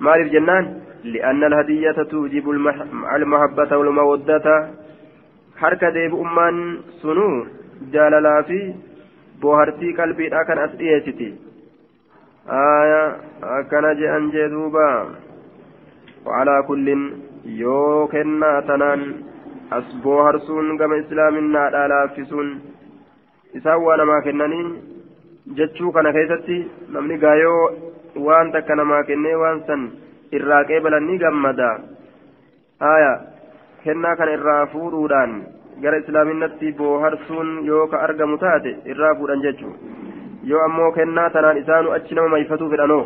مالف 0.00 0.32
جنان 0.32 0.80
لأن 1.04 1.44
الهدية 1.44 2.02
توجب 2.02 2.50
المحبة 3.16 3.76
والمودة 3.76 4.70
حركة 5.56 5.90
ديب 5.90 6.14
أمان 6.14 6.78
سنو 7.02 7.46
جاللا 7.92 8.42
في 8.42 8.74
بوهرتي 9.40 9.92
قلبي 9.92 10.28
أكن 10.40 10.58
أسئيتي 10.58 11.34
آية 12.50 13.16
أكن 13.42 13.84
جأن 14.00 14.30
جدوبا 14.30 14.90
وعلى 16.26 16.64
كل 16.68 17.12
يوكنا 17.44 18.60
تنان 18.60 19.00
asboo 19.77 20.19
harsuun 20.27 20.77
gama 20.81 20.97
islaaminaadhaa 21.03 21.87
laaffisuun 21.93 22.49
isaan 23.59 23.83
waa 23.87 23.97
namaa 24.01 24.21
kennanii 24.27 24.65
jechuu 25.59 25.91
kana 25.97 26.13
keessatti 26.17 26.57
namni 26.95 27.17
gaayoo 27.23 27.63
waan 28.27 28.51
takka 28.55 28.75
namaa 28.75 29.03
kennee 29.09 29.35
waan 29.43 29.61
san 29.67 29.83
irraa 30.37 30.63
qeebalan 30.69 31.07
ni 31.09 31.17
gammada. 31.23 31.69
Haaya 32.83 33.11
kennaa 33.83 34.15
kana 34.21 34.31
irraa 34.37 34.65
fuudhuudhaan 34.73 35.33
gara 35.83 35.97
islaaminatti 36.03 36.71
booharsuun 36.79 37.51
yoo 37.69 37.87
ka 37.93 38.01
argamu 38.07 38.37
taate 38.37 38.71
irraa 38.95 39.13
fuudhan 39.19 39.41
jechuu. 39.45 39.73
Yoo 40.51 40.63
ammoo 40.65 40.91
kennaa 40.97 41.29
tanaan 41.29 41.57
isaanu 41.63 41.91
achi 41.97 42.15
nama 42.15 42.29
mayfatuu 42.35 42.69
fedhanoo 42.73 43.05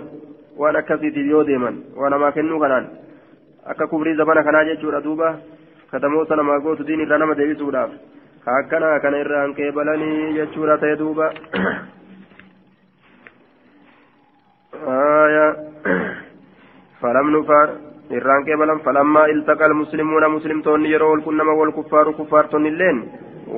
waan 0.62 0.75
akkasiitiif 0.82 1.27
yoo 1.34 1.43
deeman 1.51 1.77
waa 1.99 2.10
namaa 2.15 2.32
kennuu 2.39 2.60
kanaan 2.65 2.88
akka 3.73 3.88
kubrii 3.88 4.15
zabana 4.21 4.43
kanaa 4.43 4.65
jechuudha 4.71 5.01
duuba. 5.10 5.30
Katamoota 5.91 6.36
namaa 6.36 6.60
gootu 6.60 6.88
diin 6.88 7.06
irraa 7.06 7.17
nama 7.17 7.38
deebisuudhaaf. 7.41 7.91
Akkana 8.58 9.00
kana 9.04 9.21
irraan 9.26 9.54
qeebalanii 9.60 10.34
jechuudha 10.39 10.82
ta'e 10.84 11.00
duuba. 11.04 11.32
كبلا 18.47 18.76
فلما 18.86 19.26
التقى 19.26 19.65
المسلمون 19.65 20.23
مسلم 20.36 20.62
توني 20.62 20.89
يرول 20.91 21.21
كنما 21.28 21.54
والكفار 21.60 22.12
كفار 22.12 22.45
توني 22.52 22.69
اللين 22.69 22.97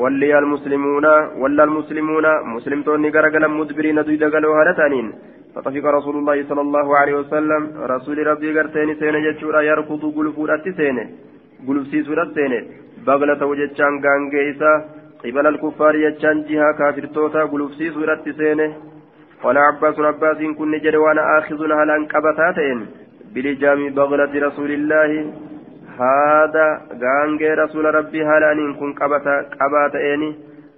ولي 0.02 0.40
المسلمون 0.40 1.06
ولا 1.42 1.64
المسلمون 1.64 2.26
مسلم 2.56 2.80
توني 2.88 3.10
غرقلا 3.16 3.48
مدبرين 3.48 4.00
دويدا 4.04 4.28
قالوا 4.34 4.56
هالتانين 4.60 5.08
فطفق 5.56 5.86
رسول 5.98 6.16
الله 6.18 6.38
صلى 6.50 6.62
الله 6.62 6.88
عليه 7.00 7.16
وسلم 7.22 7.62
رسول 7.94 8.18
ربي 8.28 8.50
قرتين 8.58 8.90
سينة 9.00 9.20
جتشورا 9.26 9.62
يركض 9.70 10.04
قلفورة 10.18 10.66
سينة 10.78 11.06
قلف 11.68 11.88
سيسورة 11.88 12.32
سينة 12.36 12.60
بغلة 13.08 13.46
وجتشان 13.46 13.94
غانجيسا 14.06 14.74
قبل 15.24 15.48
الكفار 15.48 15.96
يجتشان 15.96 16.38
جها 16.50 16.72
كافر 16.80 17.06
توتا 17.16 17.44
قلف 17.52 17.72
سيسورة 17.80 18.24
سينة 18.40 18.68
قال 19.44 19.58
عباس 19.58 20.00
عباس 20.00 20.38
كن 20.58 20.72
جد 20.84 20.96
وأنا 20.96 21.24
آخذ 21.38 21.60
هلا 21.80 21.98
قبتاتين 22.14 22.80
بلجام 23.34 23.90
بغلة 23.98 24.34
رسول 24.48 24.72
الله 24.72 25.12
هذا 26.00 26.68
غانغي 27.02 27.54
رسول 27.54 27.86
ربي 27.96 28.22
هلا 28.30 28.52
ان 28.52 28.74
كن 28.80 28.92
قباتين 29.62 30.22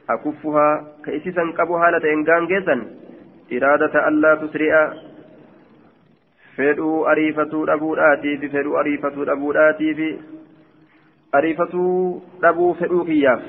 أكفها 0.09 0.69
كيسيسا 1.05 1.43
قبو 1.57 1.75
هالتين 1.81 2.19
غانغيسا 2.27 2.75
إرادة 3.53 4.07
ألا 4.07 4.35
تسرع 4.35 4.93
fedhuu 6.55 7.05
ariifatuu 7.11 7.65
dhabuudhaatiifi 7.67 8.49
fedhuu 8.55 8.77
ariifatuu 8.81 9.25
dhabuudhaatiifi 9.29 10.09
ariifatuu 11.31 12.21
dhabuu 12.41 12.73
fedhuu 12.79 13.05
kiyyaaf. 13.05 13.43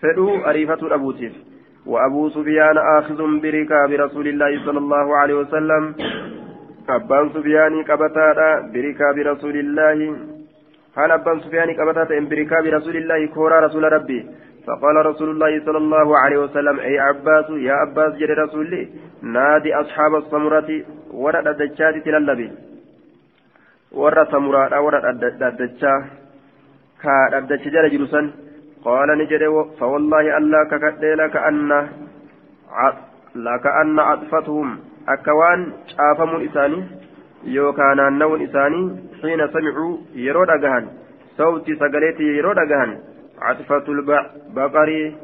Fedhuu 0.00 0.40
ariifatuu 0.44 0.88
dhabuutiif. 0.88 1.36
وأبو 1.88 2.28
سفيان 2.28 2.78
آخذ 2.78 3.40
بركاب 3.42 3.90
رسول 3.92 4.28
الله 4.28 4.64
صلى 4.66 4.78
الله 4.78 5.16
عليه 5.16 5.34
وسلم 5.34 5.94
أبان 6.88 7.30
سفيان 7.34 7.82
قبتادا 7.82 8.50
بركاب 8.74 9.16
رسول 9.18 9.56
الله 9.56 9.98
هل 10.98 11.10
أبان 11.10 11.40
سفيان 11.40 11.70
قبتادا 11.80 12.28
بركاب 12.30 12.64
رسول 12.76 12.96
الله 12.96 13.26
كورا 13.26 13.60
رسول 13.66 13.92
ربي 13.92 14.20
فقال 14.66 14.96
رسول 15.06 15.28
الله 15.30 15.52
صلى 15.66 15.78
الله 15.78 16.18
عليه 16.18 16.38
وسلم 16.38 16.80
أي 16.80 16.98
عباس 16.98 17.50
يا 17.50 17.74
عباس 17.82 18.10
جري 18.20 18.34
رسولي 18.44 18.88
نادي 19.22 19.74
أصحاب 19.74 20.14
السمرة 20.14 20.70
ورد 21.12 21.46
الدجاج 21.46 21.94
تلالبي 22.04 22.48
ورد 23.92 24.28
سمرة 24.32 24.80
ورد 24.80 25.04
الدجاج 25.04 26.02
كالدجاج 27.03 27.63
جرى 27.73 27.89
جلسا 27.89 28.21
قال 28.85 29.09
نجد 29.17 29.43
فوالله 29.79 30.37
ألا 30.37 30.61
ككدي 30.71 31.13
لكأن 31.13 31.71
لكأن 33.35 33.99
عطفتهم 33.99 34.79
أكوان 35.09 35.59
شافمون 35.91 36.45
إساني 36.47 36.83
يوكان 37.43 37.99
نون 38.19 38.41
إساني 38.41 38.81
حين 39.21 39.41
سمعوا 39.53 39.97
يرود 40.15 40.49
أجهن 40.49 40.85
صوتي 41.37 41.75
سقليتي 41.75 42.23
يرود 42.23 42.57
أجهن 42.57 42.91
عطفة 43.41 43.85
البقري 43.95 45.15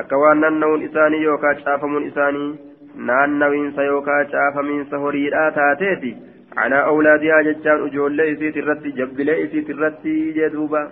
أكوان 0.00 0.60
نون 0.60 0.82
إساني 0.86 1.16
يوكا 1.16 1.52
شافمون 1.64 2.06
إساني 2.06 2.72
naannawiinsa 2.94 3.82
yookaa 3.82 4.24
caafamiinsa 4.32 4.98
horiidhaa 5.04 5.50
taateeti 5.58 6.16
calaa 6.54 6.82
awlaadihaa 6.88 7.42
jechaan 7.46 7.86
ijoollee 7.86 8.26
isiit 8.32 8.56
irratti 8.62 8.92
jabbilee 8.98 9.36
isiit 9.44 9.68
irratti 9.74 10.16
jee 10.38 10.50
duuba 10.56 10.82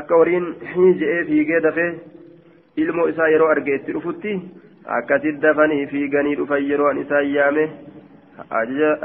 akka 0.00 0.14
horiin 0.20 0.46
hii 0.74 0.92
je'ee 1.00 1.24
fiigee 1.30 1.60
dafee 1.68 1.90
ilmoo 2.84 3.08
isaa 3.14 3.28
yeroo 3.34 3.48
arge 3.54 3.74
itti 3.80 3.92
dhufutti 3.96 4.32
akkasitti 4.98 5.42
dafanii 5.46 5.86
fiiganii 5.92 6.34
dhufan 6.40 6.64
yeroo 6.70 6.88
an 6.92 6.98
isaan 7.06 7.28
yaame 7.34 7.64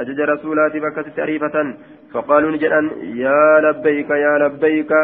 ajaja 0.02 0.26
rasuulaatiif 0.26 0.84
akkasitti 0.84 1.22
ariifatan. 1.22 1.74
Faqaaluun 2.14 2.58
jedhan 2.62 2.88
yaa 3.18 3.62
labbayka 3.62 4.18
yaa 4.18 4.38
labbayka 4.44 5.00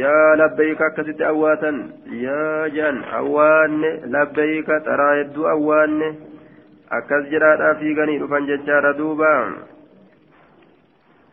yaa 0.00 0.36
labbayka 0.40 0.86
akkasitti 0.86 1.24
awwaatan. 1.24 1.76
Yaa 2.22 2.68
jedhan 2.74 2.98
awwaanne 3.20 3.90
labbayka 4.16 4.80
xaraa 4.88 5.14
hedduu 5.20 5.46
awwaanne. 5.54 6.08
Akkas 6.98 7.30
jedhaadhaa 7.30 7.74
fiiganii 7.82 8.18
dhufan 8.18 8.46
jechaadha 8.50 8.92
duuba. 8.98 9.32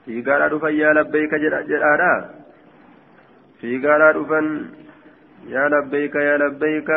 Fiigaadhaa 0.06 0.50
dhufan 0.54 0.78
yaa 0.78 0.94
labbayka 0.94 1.40
jedhaadhaa. 1.40 2.18
في 3.66 3.88
غارا 3.88 4.12
رفن 4.12 4.46
يا 5.56 5.66
لبيك 5.74 6.16
يا 6.16 6.38
لبيك 6.38 6.90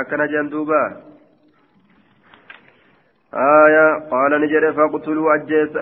أكنا 0.00 0.26
جندوبا 0.32 0.82
آية 3.64 3.86
قال 4.12 4.32
نجد 4.42 4.64
فاقتلوا 4.76 5.34
أجيس 5.34 5.72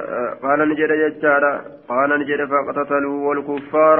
قال 0.42 0.60
نجد 0.70 0.92
ججارا 1.02 1.52
قال 1.88 2.10
نجد 2.20 2.40
فاقتتلوا 2.52 3.28
والكفار 3.28 3.98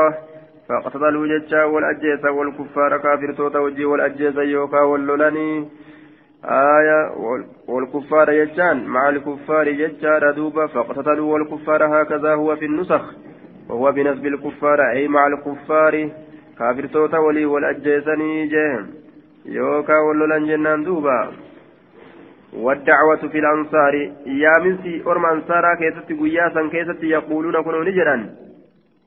فاقتتلوا 0.68 1.26
ججا 1.33 1.62
والأجيس 1.64 2.24
والكفار 2.24 2.98
كافر 2.98 3.33
توتا 3.37 3.59
وجي 3.59 3.85
والأجيس 3.85 4.37
يوكا 4.37 4.81
واللولاني 4.81 5.68
آية 6.44 7.00
والكفار 7.68 8.28
يجان 8.31 8.85
مع 8.94 9.09
الكفار 9.09 9.66
ججارا 9.81 10.31
دوبا 10.31 10.66
فاقتتلوا 10.66 11.33
والكفار 11.33 11.81
هكذا 12.02 12.35
هو 12.35 12.57
في 12.57 12.64
النسخ 12.64 13.04
وهو 13.68 13.92
بنسب 13.92 14.26
الكفار 14.26 14.90
أي 14.90 15.09
مع 15.09 15.26
الكفار. 15.26 16.11
كافر 16.59 16.87
توتا 16.87 17.18
ولي 17.18 17.44
والأجيسني 17.44 18.46
جهم. 18.46 18.87
يوكا 19.46 19.98
واللولان 19.98 20.46
جنان 20.46 20.85
دوبا. 20.85 21.33
والدعوة 22.57 23.22
في 23.33 23.38
الأنصار. 23.38 23.94
يا 24.26 24.52
منسي 24.64 25.02
أرم 25.07 25.26
أنصارا 25.26 25.74
كيست 25.74 26.09
قياسا 26.20 26.68
كيست 26.72 27.02
يقولون 27.02 27.62
كنوا 27.62 27.85
نجرا 27.85 28.16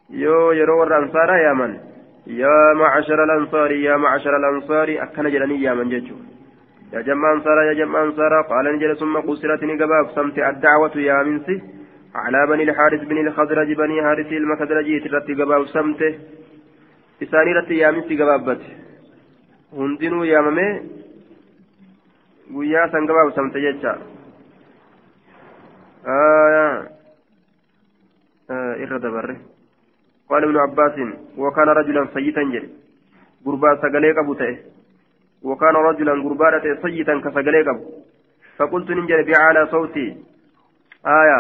يو 0.10 0.52
يرو 0.52 0.84
الأنصار 0.84 1.30
يا 1.30 1.54
من. 1.54 1.72
يا 2.28 2.74
معشر 2.76 3.24
الأنصار 3.24 3.72
يا 3.72 3.96
معشر 3.98 4.38
الأنصار. 4.38 5.04
أكن 5.04 5.30
جلني 5.30 5.62
يا 5.62 5.74
من 5.74 5.90
ججو 5.90 6.16
يا 6.94 7.02
جمع 7.02 7.34
أنصار 7.34 7.58
يا 7.64 7.74
جمع 7.74 8.04
أنصار 8.04 8.42
قال 8.42 8.76
نجل 8.76 8.98
ثم 8.98 9.18
قصرت 9.18 9.64
نقباب. 9.64 10.06
سمت 10.16 10.40
الدعوة 10.40 10.98
يا 10.98 11.24
منسي. 11.24 11.81
على 12.16 12.48
بني 12.48 12.64
الحارث 12.64 13.02
بن 13.02 13.18
الخزرج 13.28 13.74
بني 13.74 14.02
حارث 14.02 14.32
المخزرجي 14.32 15.00
ترت 15.00 15.32
قباب 15.32 15.66
سمته 15.66 16.20
إساني 17.24 17.54
رت 17.54 17.72
يا 17.72 17.92
منسي 17.92 18.16
قبابت 18.22 18.62
هندنو 19.74 20.24
يا 20.24 20.42
ممي 20.42 20.68
guyyaa 22.52 22.92
san 22.92 23.08
gabaabsamte 23.08 23.60
jecha 23.64 23.92
irra 28.84 29.00
dabarre 29.00 29.36
قال 30.30 30.44
ابن 30.44 30.58
عباس 30.58 30.96
وكان 31.38 31.70
رجلا 31.70 32.08
سيتا 32.14 32.44
جل 32.44 32.70
غربا 33.46 33.82
سغلي 33.82 34.12
قبو 34.12 34.34
تئ 34.34 34.56
وكان 35.44 35.76
رجلا 35.76 36.14
غربا 36.24 36.48
سيتا 36.84 37.20
كسغلي 37.20 37.62
قبو. 37.68 37.86
فقلت 38.58 38.90
ننجل 38.92 39.24
بعلى 39.24 39.68
صوتي. 39.72 40.08
آية 41.06 41.40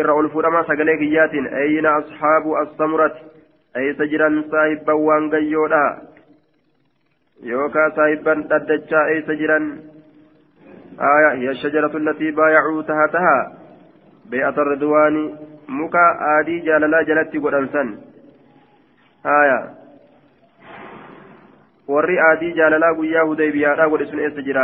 إر 0.00 0.20
الفرما 0.20 0.62
سغلي 0.62 0.96
كيات 0.96 1.34
أين 1.34 1.86
أصحاب 1.86 2.44
السمرة 2.62 3.16
أي 3.76 3.94
سجرا 3.94 4.44
صاحبا 4.50 4.92
وانغيودا 4.92 5.86
يوكا 7.42 7.88
صاحبا 7.96 8.34
تدجا 8.50 9.06
أي 9.06 9.22
سجرا 9.22 9.58
آية 11.00 11.32
هي 11.32 11.50
الشجرة 11.50 11.96
التي 11.96 12.30
بايعوا 12.30 12.82
تحتها 12.82 13.38
بيعة 14.30 14.56
الرضوان 14.64 15.38
مكا 15.68 16.06
آدي 16.40 16.58
جاللا 16.58 17.02
جلت 17.02 17.36
قدنسا 17.44 17.84
آية 19.26 19.76
warri 21.88 22.18
aadii 22.18 22.52
jaalalaa 22.58 22.94
guyyaa 22.98 23.24
hudaybiyaadhaa 23.30 23.88
godhe 23.90 24.06
sun 24.06 24.20
eessa 24.20 24.42
jira? 24.46 24.62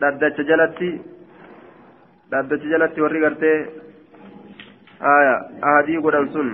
Dhaddacha 0.00 0.46
jalatti 0.48 0.88
jalatti 2.72 3.00
warri 3.00 3.20
gartee 3.20 3.58
aya 5.14 5.34
aadii 5.72 6.00
godhan 6.04 6.30
sun 6.36 6.48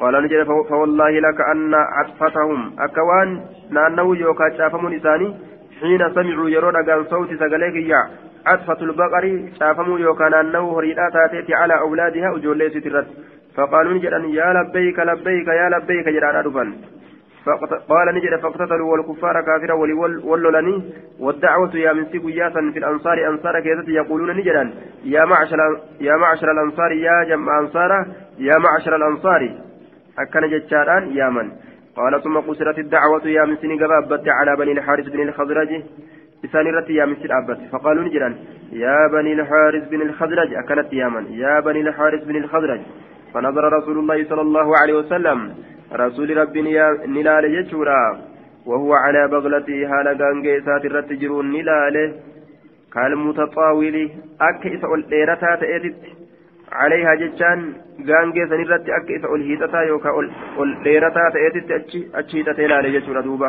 qaala 0.00 0.20
ni 0.20 0.28
jedhe 0.32 0.44
fawallaahi 0.70 1.20
laka 1.26 1.50
anna 1.52 1.80
atfatahum 2.02 2.72
akka 2.86 3.08
waan 3.10 3.30
naannawu 3.78 4.14
yookaan 4.24 4.56
caafamuun 4.58 4.98
isaanii 5.00 5.32
حين 5.80 6.02
سمعوا 6.14 6.50
يرون 6.50 6.76
قال 6.76 7.06
صوت 7.10 7.30
سقليك 7.42 7.76
يا 7.92 8.00
عطفة 8.46 8.80
البقر 8.88 9.24
شافموا 9.60 9.98
يوكان 9.98 10.34
أنه 10.34 10.78
هريدا 10.78 11.08
تاتيت 11.14 11.50
على 11.60 11.74
أولادها 11.80 12.36
أجولي 12.36 12.70
سترت 12.70 13.06
فقالوا 13.56 13.92
نجد 13.94 14.14
يا 14.40 14.48
لبيك 14.56 14.98
لبيك 14.98 15.48
يا 15.60 15.66
لبيك 15.74 16.06
جرى 16.14 16.40
رفا 16.46 16.64
قال 17.88 18.14
نجد 18.14 18.40
فاقتتلوا 18.42 18.92
والكفار 18.92 19.40
كافرا 19.40 19.74
ولولني 20.24 20.82
والدعوة 21.20 21.76
يا 21.76 21.92
من 21.92 22.04
سيق 22.04 22.22
ياسا 22.26 22.70
في 22.72 22.78
الأنصار 22.78 23.28
أنصار 23.28 23.60
كيست 23.60 23.88
يقولون 23.88 24.36
نجدا 24.36 24.72
يا 25.04 25.24
معشر 25.24 25.58
يا 26.00 26.16
معشر 26.16 26.50
الأنصار 26.50 26.92
يا 26.92 27.24
جمع 27.28 27.58
أنصار 27.60 28.06
يا 28.38 28.58
معشر 28.58 28.96
الأنصار. 28.96 29.50
أكن 30.18 30.48
جتشاران 30.50 31.16
يا 31.16 31.28
من؟ 31.30 31.50
قال 31.96 32.22
ثم 32.22 32.36
قصرت 32.38 32.78
الدعوة 32.78 33.26
يا 33.26 33.44
مسني 33.44 33.78
قبابت 33.82 34.28
على 34.28 34.56
بني 34.56 34.72
الحارث 34.72 35.08
بن 35.08 35.28
الخزرج. 35.28 35.82
إسان 36.44 36.66
رتي 36.66 36.94
يا 36.94 37.06
مسن 37.06 37.28
أبت 37.30 37.60
فقالوا 37.72 38.04
نجرا 38.04 38.34
يا 38.72 39.08
بني 39.12 39.32
الحارث 39.32 39.88
بن 39.88 40.02
الخزرج. 40.02 40.54
أكلت 40.54 40.92
يا 40.92 41.08
من؟ 41.08 41.26
يا 41.32 41.60
بني 41.60 41.80
الحارث 41.80 42.24
بن 42.24 42.36
الخزرج. 42.36 42.80
فنظر 43.34 43.72
رسول 43.72 43.98
الله 43.98 44.24
صلى 44.24 44.40
الله 44.40 44.72
عليه 44.82 44.94
وسلم 44.94 45.54
رسول 45.92 46.36
ربي 46.36 46.62
نلال 47.06 47.44
يجورا 47.44 48.20
وهو 48.66 48.92
على 48.94 49.28
بغلته 49.28 49.78
هال 49.90 50.06
غانجي 50.22 50.60
سات 50.60 50.84
الرتجرون 50.84 51.52
نلاله 51.52 52.14
كالمتطاول 52.94 54.10
أكيس 54.40 54.84
الإيرتا 54.84 55.56
تأتت 55.60 56.02
عليها 56.72 57.14
جتان 57.14 57.74
dheerataa 60.84 61.30
ta'eetitti 61.34 61.72
achi 61.78 62.00
achi 62.20 62.36
hiixatee 62.36 62.64
ilaale 62.64 62.92
jechuudha 62.96 63.22
duuba 63.28 63.48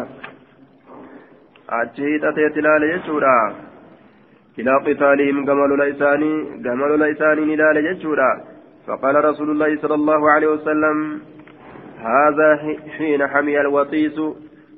achi 1.79 2.01
hiixateetti 2.07 2.59
ilaale 2.63 2.87
jechuudha 2.93 3.35
ilaa 4.57 4.79
qitaalihim 4.87 5.45
gama 5.49 5.67
lola 5.71 5.87
isaanii 5.93 6.37
gama 6.65 6.87
lola 6.93 7.11
isaanii 7.15 7.53
ilaale 7.57 7.83
jechuudha 7.89 8.31
فقال 8.87 9.15
رسول 9.25 9.49
الله 9.49 9.71
صلى 9.81 9.95
الله 9.95 10.31
عليه 10.31 10.47
وسلم 10.47 11.21
هذا 12.01 12.49
حين 12.97 13.27
حمي 13.27 13.61
الوطيس 13.61 14.17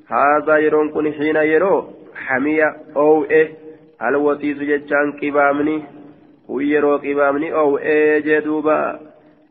هذا 0.08 0.56
يرون 0.56 0.90
كن 0.90 1.12
حين 1.12 1.36
يرو 1.36 1.84
حمي 2.14 2.60
أو 2.96 3.24
إيه 3.24 3.48
الوطيس 4.02 4.58
جتشان 4.58 5.12
قبامني 5.22 5.82
ويرو 6.48 6.96
قبامني 6.96 7.48
أو 7.54 7.78
إيه 7.78 8.18
جدوبا 8.18 8.80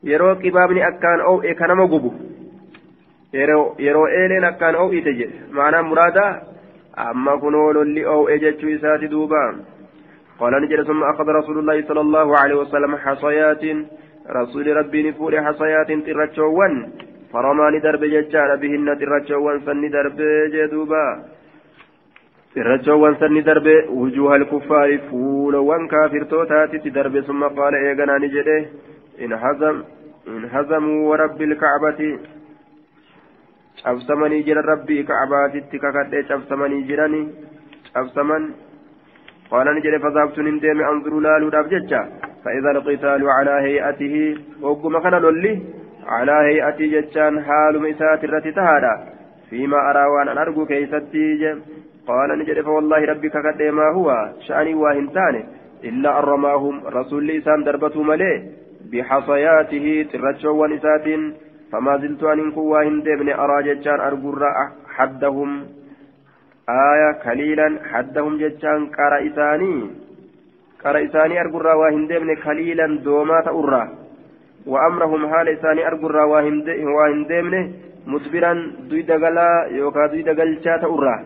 yeroo 0.04 0.36
qibaabni 0.36 0.84
akkaan 0.84 1.22
oo'e 1.32 1.54
ka 1.56 1.68
nama 1.68 1.88
gubu 1.88 2.10
yeroo 3.34 4.08
eeleen 4.20 4.44
akkaan 4.44 4.76
oo'ite 4.76 5.14
jedhe 5.20 5.38
maanaa 5.58 5.84
muraada 5.90 6.26
amma 7.06 7.38
kunoo 7.44 7.70
lolli 7.78 8.04
oo'e 8.16 8.40
jechuu 8.44 8.76
isaati 8.78 9.14
duuba 9.16 9.44
قال 10.40 10.54
نجد 10.62 10.84
ثم 10.84 11.04
أخذ 11.04 11.28
رسول 11.30 11.58
الله 11.60 11.88
صلى 11.88 12.02
الله 12.02 12.38
عليه 12.38 12.56
وسلم 12.56 12.96
حصيات 12.96 13.64
رسول 14.30 14.78
ربي 14.78 15.10
نفور 15.10 15.42
حصيات 15.46 15.92
ترتشوان 15.92 16.74
فرمان 17.34 17.76
درب 17.86 18.04
ججال 18.14 18.52
بهن 18.62 18.88
ترتشوان 19.00 19.60
سن 19.66 19.84
درب 19.96 20.20
جدوبا 20.54 21.06
ترتشوان 22.56 23.14
سن 23.22 23.36
درب 23.48 23.68
وجوه 24.00 24.36
الكفار 24.36 24.90
فولوان 25.10 25.88
كافر 25.88 26.24
توتات 26.24 26.74
درب 26.98 27.16
ثم 27.28 27.42
قال 27.58 27.74
إيغنا 27.76 28.18
نجده 28.24 28.60
انهزم 29.24 29.76
انهزموا 30.28 31.00
ورب 31.10 31.40
الكعبة 31.42 32.02
cabsamanii 33.84 34.44
jiran 34.48 34.64
rabbii 34.64 35.04
kacbaatitti 35.04 35.80
kakadhee 35.84 36.24
cabsamanii 36.30 36.86
jirani. 36.90 37.22
Cabsaman 37.94 38.44
qaala 39.50 39.74
ni 39.74 39.84
jedhe 39.86 40.00
fazaabtuun 40.06 40.48
hin 40.50 40.62
deeme 40.64 40.84
anzuru 40.92 41.24
laaluudhaaf 41.26 41.68
jecha 41.74 42.02
فإذا 42.44 42.72
القتال 42.72 43.30
على 43.30 43.56
هيئته 43.68 44.16
وقم 44.62 45.00
كان 45.00 45.16
لولي 45.22 45.54
على 46.08 46.32
هيئتي 46.32 46.88
جتان 46.88 47.44
حال 47.44 47.82
مسات 47.82 48.24
الرتي 48.24 48.52
تهادا. 48.52 48.94
فيما 49.50 49.90
أرى 49.90 50.06
وأنا 50.06 50.42
أرجو 50.42 50.66
كيستي 50.66 51.56
قال 52.08 52.30
نجد 52.40 52.62
فوالله 52.62 53.06
ربك 53.06 53.36
قد 53.38 53.62
ما 53.62 53.88
هو. 53.98 54.30
شأني 54.48 54.74
واهنتان 54.74 55.36
إلا 55.84 56.20
أن 56.20 56.24
رماهم 56.24 56.76
رسول 56.88 57.28
لسان 57.28 57.64
دربته 57.64 58.04
مليه 58.04 58.44
بحصياته 58.92 60.06
ترجو 60.12 60.64
ونسات. 60.64 61.08
فما 61.72 61.98
زلت 61.98 62.24
أن 62.24 62.52
كوا 62.52 62.84
هندبن 62.84 63.30
أرى 63.30 63.58
جتان 63.68 64.00
أرجو 64.00 64.32
حدهم. 64.96 65.52
آية 66.70 67.12
قليلا 67.26 67.68
حدهم 67.92 68.38
جتان 68.38 68.80
قرأ 68.98 69.20
إساني 69.28 69.76
قرأ 70.84 71.00
إساني 71.06 71.42
أرجو 71.42 71.60
deemne 72.08 72.36
kaliilan 72.36 73.04
doomaa 73.06 73.42
ta'urraa 73.42 73.88
وأمرهم 74.67 75.23
حال 75.31 75.49
إساني 75.49 75.87
أرجر 75.87 76.17
واهن 76.17 77.25
ديمنه 77.29 77.73
مدبرا 78.07 78.53
دوي 78.89 79.03
دغلا 79.03 79.49
يوكا 79.71 80.07
دوي 80.07 80.23
دغلشا 80.23 80.77
تأرى 80.83 81.17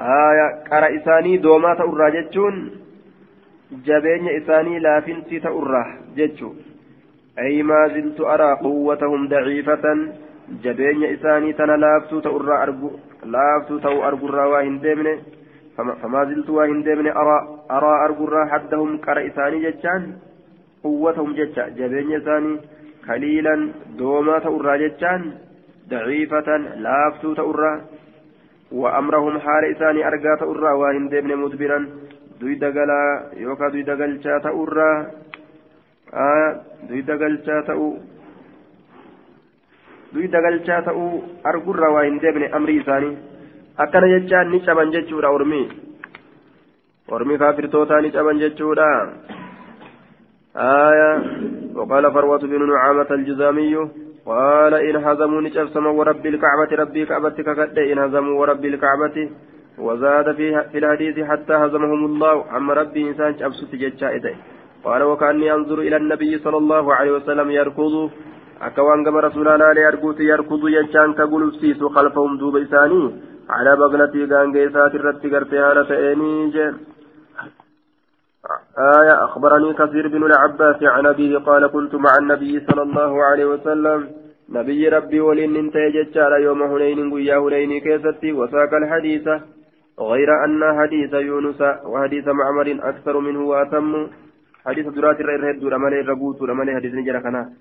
آية 0.00 0.46
قرأ 0.70 0.88
إساني 0.96 1.36
دوما 1.36 1.74
تأرى 1.74 2.06
جتشون 2.16 2.54
جبين 3.86 4.28
إساني 4.38 4.78
لافنسي 4.78 5.38
تأرى 5.40 5.82
جتشو 6.16 6.50
أي 7.38 7.62
ما 7.62 7.80
زلت 7.94 8.20
أرى 8.20 8.50
قوتهم 8.62 9.28
ضعيفة 9.28 9.84
جبين 10.64 11.04
إساني 11.14 11.52
تنا 11.58 11.76
لافتو 11.82 12.20
تأرى 12.26 12.56
أرجو 12.62 12.90
لافتو 13.32 13.78
تأو 13.84 13.98
أرجو 14.08 14.26
واهن 14.52 14.78
ديمنه 14.84 15.16
فما 16.02 16.20
زلت 16.28 16.48
واهن 16.50 16.82
ديمنه 16.86 17.10
أرى 17.20 17.38
أرى 17.76 17.92
أرجو 18.04 18.26
حدهم 18.52 18.90
قرأ 19.06 19.26
إساني 19.28 19.58
جتشان 19.64 20.02
quwwatahum 20.83 21.35
jecha 21.39 21.69
jabeenya 21.79 22.19
isaanii 22.21 22.59
kaliilan 23.07 23.61
doomaa 23.99 24.39
ta'urraa 24.45 24.77
jechaan 24.83 25.23
daciifatan 25.91 26.69
laaftuu 26.85 27.35
ta'urraa 27.39 27.75
wa 28.81 28.93
amrahum 28.99 29.39
haala 29.45 29.71
isaanii 29.75 30.07
argaa 30.09 30.37
ta'urraa 30.43 30.75
waa 30.81 30.93
hin 30.97 31.09
deemne 31.11 31.35
mudbiran 31.43 31.85
duyda 32.41 32.71
galaa 32.77 33.09
yookaan 33.43 33.73
duyda 33.75 33.95
galchaa 34.01 34.39
ta'urraa 34.47 34.95
duyda 36.89 37.17
galchaa 37.23 37.61
ta'u 37.69 37.87
duyda 40.15 40.41
galchaa 40.47 40.81
ta'u 40.89 41.05
argurraa 41.53 41.93
waa 41.97 42.07
hin 42.09 42.19
deemne 42.25 42.51
amri 42.59 42.79
isaanii 42.81 43.15
akkana 43.85 44.11
jechaan 44.15 44.51
ni 44.55 44.65
caban 44.67 44.91
jechuudha 44.97 45.35
ormii 45.37 45.65
ormii 47.15 47.37
kaafirtootaa 47.45 48.01
ni 48.01 48.11
caban 48.17 48.43
jechuudha. 48.43 48.89
آية. 50.57 51.21
وقال 51.75 52.13
فروة 52.13 52.39
بن 52.39 52.69
نعامة 52.69 53.07
الجزامي 53.11 53.75
قال 54.25 54.73
إن 54.73 54.95
هزموا 54.95 55.41
نجفسما 55.41 55.89
ورب 55.89 56.25
الكعبة 56.25 56.71
ربي 56.71 57.05
كعبتك 57.05 57.49
قد 57.59 57.77
إن 57.77 57.99
هزموا 57.99 58.39
ورب 58.41 58.65
الكعبة. 58.65 59.29
وزاد 59.77 60.35
في, 60.35 60.63
في 60.71 60.77
الحديث 60.77 61.19
حتى 61.19 61.53
هزمهم 61.53 62.05
الله 62.05 62.57
أما 62.57 62.73
ربي 62.73 63.09
إنسان 63.09 63.35
أبسط 63.41 63.75
جتشا 63.75 64.09
قال 64.83 65.03
وكأني 65.03 65.53
أنظر 65.53 65.79
إلى 65.79 65.97
النبي 65.97 66.37
صلى 66.37 66.57
الله 66.57 66.93
عليه 66.95 67.11
وسلم 67.11 67.51
يركض. 67.51 68.09
أكوان 68.61 69.05
كما 69.05 69.19
رسولنا 69.19 69.73
ليركض 69.73 70.21
يركض 70.21 70.67
يجان 70.67 71.13
كقول 71.13 71.43
خلفهم 71.95 72.37
دوب 72.37 72.55
إساني. 72.57 73.03
على 73.49 73.75
بغلتي 73.75 74.25
غانجيسات 74.25 74.95
الرتي 74.95 75.29
قرتي 75.35 75.57
هالة 75.57 76.13
إني 76.13 76.51
آية 78.77 79.25
أخبرني 79.25 79.73
كثير 79.73 80.07
بن 80.07 80.23
العباس 80.23 80.83
عن 80.83 81.05
أبيه 81.05 81.37
قال 81.37 81.67
كنت 81.67 81.95
مع 81.95 82.17
النبي 82.21 82.59
صلى 82.59 82.81
الله 82.81 83.23
عليه 83.23 83.45
وسلم. 83.45 84.11
نبي 84.49 84.89
ربي 84.89 85.19
ولين 85.19 85.55
انتهى 85.55 85.91
جتشار 85.91 86.37
يوم 86.37 86.63
هنين 86.63 87.13
ويا 87.13 87.37
هنين 87.37 87.79
كيستي 87.79 88.33
وساق 88.33 88.73
الحديث. 88.73 89.27
غير 89.99 90.29
أن 90.45 90.61
حديث 90.79 91.13
يونس 91.13 91.61
وحديث 91.85 92.27
معمر 92.27 92.79
أكثر 92.83 93.19
منه 93.19 93.41
وأتم. 93.41 94.07
حديث 94.65 94.87
درات 94.87 95.19
الرهد 95.19 95.59
دور 95.59 95.77
مالي 95.77 96.01
ربوت 96.01 96.41
مالي 96.41 96.75
حديث 96.75 96.93
كنا. 97.23 97.53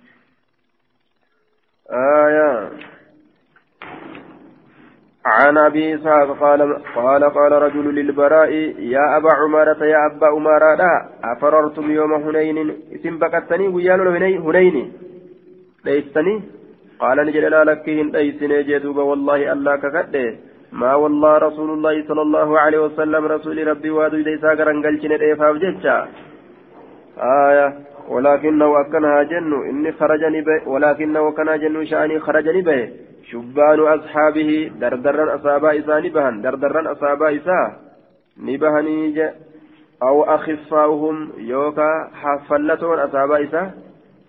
آية. 1.91 2.71
عن 5.27 5.59
أبي 5.59 5.95
إسحاق 5.95 6.39
قال 6.41 6.61
قال 6.97 7.25
قال 7.25 7.53
رجل 7.53 7.95
للبراء 7.95 8.53
يا 8.95 9.17
أبا 9.17 9.33
عمارة 9.33 9.85
يا 9.85 10.07
أبا 10.07 10.27
عمارة 10.27 10.83
أفررتم 11.25 11.91
يوم 11.91 12.13
هنين؟ 12.13 12.71
اسم 12.95 13.19
بكتني 13.19 13.69
ويا 13.69 13.95
هنين. 13.95 14.93
ليستني؟ 15.85 16.43
قال 17.01 17.27
نجل 17.27 17.51
لا 17.51 17.65
لك 17.65 17.89
ليسني 17.89 18.63
جدوب 18.63 18.97
والله 18.97 19.53
الله 19.53 19.77
ككده. 19.77 20.35
ما 20.73 20.95
والله 20.95 21.39
رسول 21.39 21.71
الله 21.71 22.05
صلى 22.09 22.23
الله 22.23 22.59
عليه 22.59 22.79
وسلم 22.79 23.25
رسول 23.25 23.67
ربي 23.67 23.91
وادو 23.91 24.17
ليس 24.17 24.45
غرنجل 24.45 24.99
جن 25.03 25.19
ديفاف 25.19 25.57
جچا 25.63 25.97
آية 27.19 27.67
ولكنه 28.09 28.81
أكنها 28.81 29.23
جن 29.23 29.53
إني 29.71 29.93
خرجني 29.93 30.41
به 30.47 30.69
ولكنه 30.73 31.25
كان 31.37 31.51
جن 31.63 31.85
شأني 31.91 32.21
خرجني 32.21 32.63
به. 32.63 32.81
شبان 33.31 33.81
أصحابه 33.81 34.51
دردرا 34.81 35.35
أصابا 35.37 35.79
إسا 35.79 36.01
نبهن 36.01 36.43
دردرا 36.43 36.93
أصابا 36.93 37.37
إسا 37.37 37.61
نبهني 38.39 39.33
أو 40.03 40.25
أخفاؤهم 40.25 41.33
يوكا 41.39 42.11
حفلتون 42.21 42.99
أصابا 42.99 43.45
إسا 43.45 43.71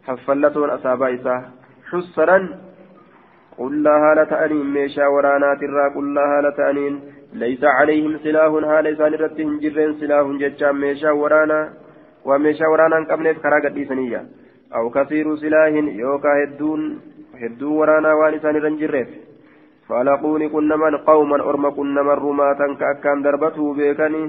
حفلتون 0.08 0.70
أصابا 0.70 1.14
إسا 1.14 1.36
حسرا. 1.90 2.40
قل 3.58 3.84
لها 3.84 4.16
لتأنين 4.16 4.66
ميشا 4.74 5.08
ورانات 5.08 5.64
الرا. 5.64 5.96
قل 5.96 6.14
لها 6.16 6.42
لتأنين 6.42 6.94
ليس 7.34 7.64
عليهم 7.64 8.18
سلاح 8.24 8.52
هال 8.72 8.88
إسان 8.88 9.14
رتهم 9.14 9.60
جرين. 9.60 9.94
سلاح 10.00 10.26
ججام 10.42 10.82
ميشا 10.82 11.12
ورانا. 11.12 11.60
وميشا 12.26 12.68
ورانا 12.68 12.98
قبل 13.12 13.32
كرا 13.32 13.60
قديسانية 13.66 14.22
أو 14.76 14.90
كثير 14.90 15.36
سلاح 15.36 15.74
يوكا 16.04 16.32
هدون. 16.44 16.82
hedduu 17.42 17.78
waraanaa 17.80 18.16
waan 18.20 18.36
isaan 18.38 18.56
irra 18.60 18.70
hin 18.70 18.80
jirreef. 18.80 19.10
Falaquuni 19.88 20.50
kun 20.50 20.68
naman 20.68 20.98
qawman 21.06 21.42
orma 21.42 21.72
kun 21.72 21.94
naman 21.94 22.18
rumaatan 22.18 22.78
ka 22.80 22.90
akkaan 22.96 23.24
darbatuu 23.24 23.74
beekanii 23.80 24.28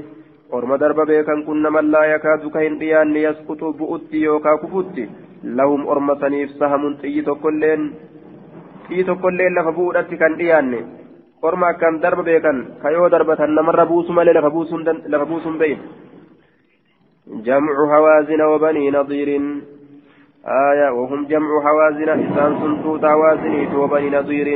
orma 0.51 0.79
darba 0.79 1.07
beekan 1.07 1.45
kun 1.47 1.63
naman 1.63 1.91
laa 1.95 2.07
yakaadu 2.13 2.51
ka 2.51 2.61
hin 2.65 2.79
dhiyaanne 2.81 3.21
yasqutu 3.27 3.73
bu'utti 3.79 4.23
yookaa 4.25 4.57
kufutti. 4.65 5.09
Lahum 5.45 5.87
orma 5.87 6.17
saniif 6.21 6.57
sahamun 6.59 6.97
xiyyi 7.03 7.23
tokkoilleen 7.23 7.83
xiyyi 8.89 9.05
tokkoilleen 9.05 9.55
lafa 9.55 9.73
bu'uudhatti 9.73 10.17
kan 10.17 10.39
dhiyaanne. 10.39 10.81
Orma 11.43 11.69
akkaan 11.75 12.01
darba 12.03 12.23
beekan 12.23 12.65
ka 12.83 12.91
yoo 12.91 13.09
darbatan 13.11 13.55
namarra 13.55 13.87
buusu 13.87 14.13
malee 14.13 14.35
lafa 14.35 14.51
buusuun 15.27 15.59
beeyin. 15.59 15.81
Jamcu 17.45 17.87
hawaazina 17.93 18.49
wabanii 18.49 18.91
nadiirin. 18.91 19.47
آية 20.46 20.90
وهم 20.90 21.26
جمع 21.26 21.62
حوازن 21.66 22.10
إسان 22.10 22.52
سن 22.60 22.84
توتا 22.84 23.10
حوازني 23.10 23.76
وبني 23.76 24.10
نظير 24.10 24.48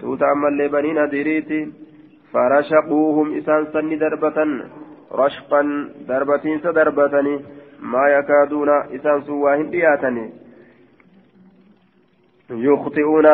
توتا 0.00 0.32
أما 0.32 0.66
بني 0.66 0.92
نظيريت 0.92 1.50
فرشقوهم 2.32 3.38
إسان 3.38 3.66
سن 3.72 3.98
دربة 3.98 4.38
رشقا 5.12 5.62
دربتين 6.08 6.58
سدربتني 6.58 7.40
ما 7.82 8.08
يكادون 8.08 8.68
إسان 8.68 9.22
سواهن 9.22 9.70
دياتني 9.70 10.30
يخطئون 12.50 13.26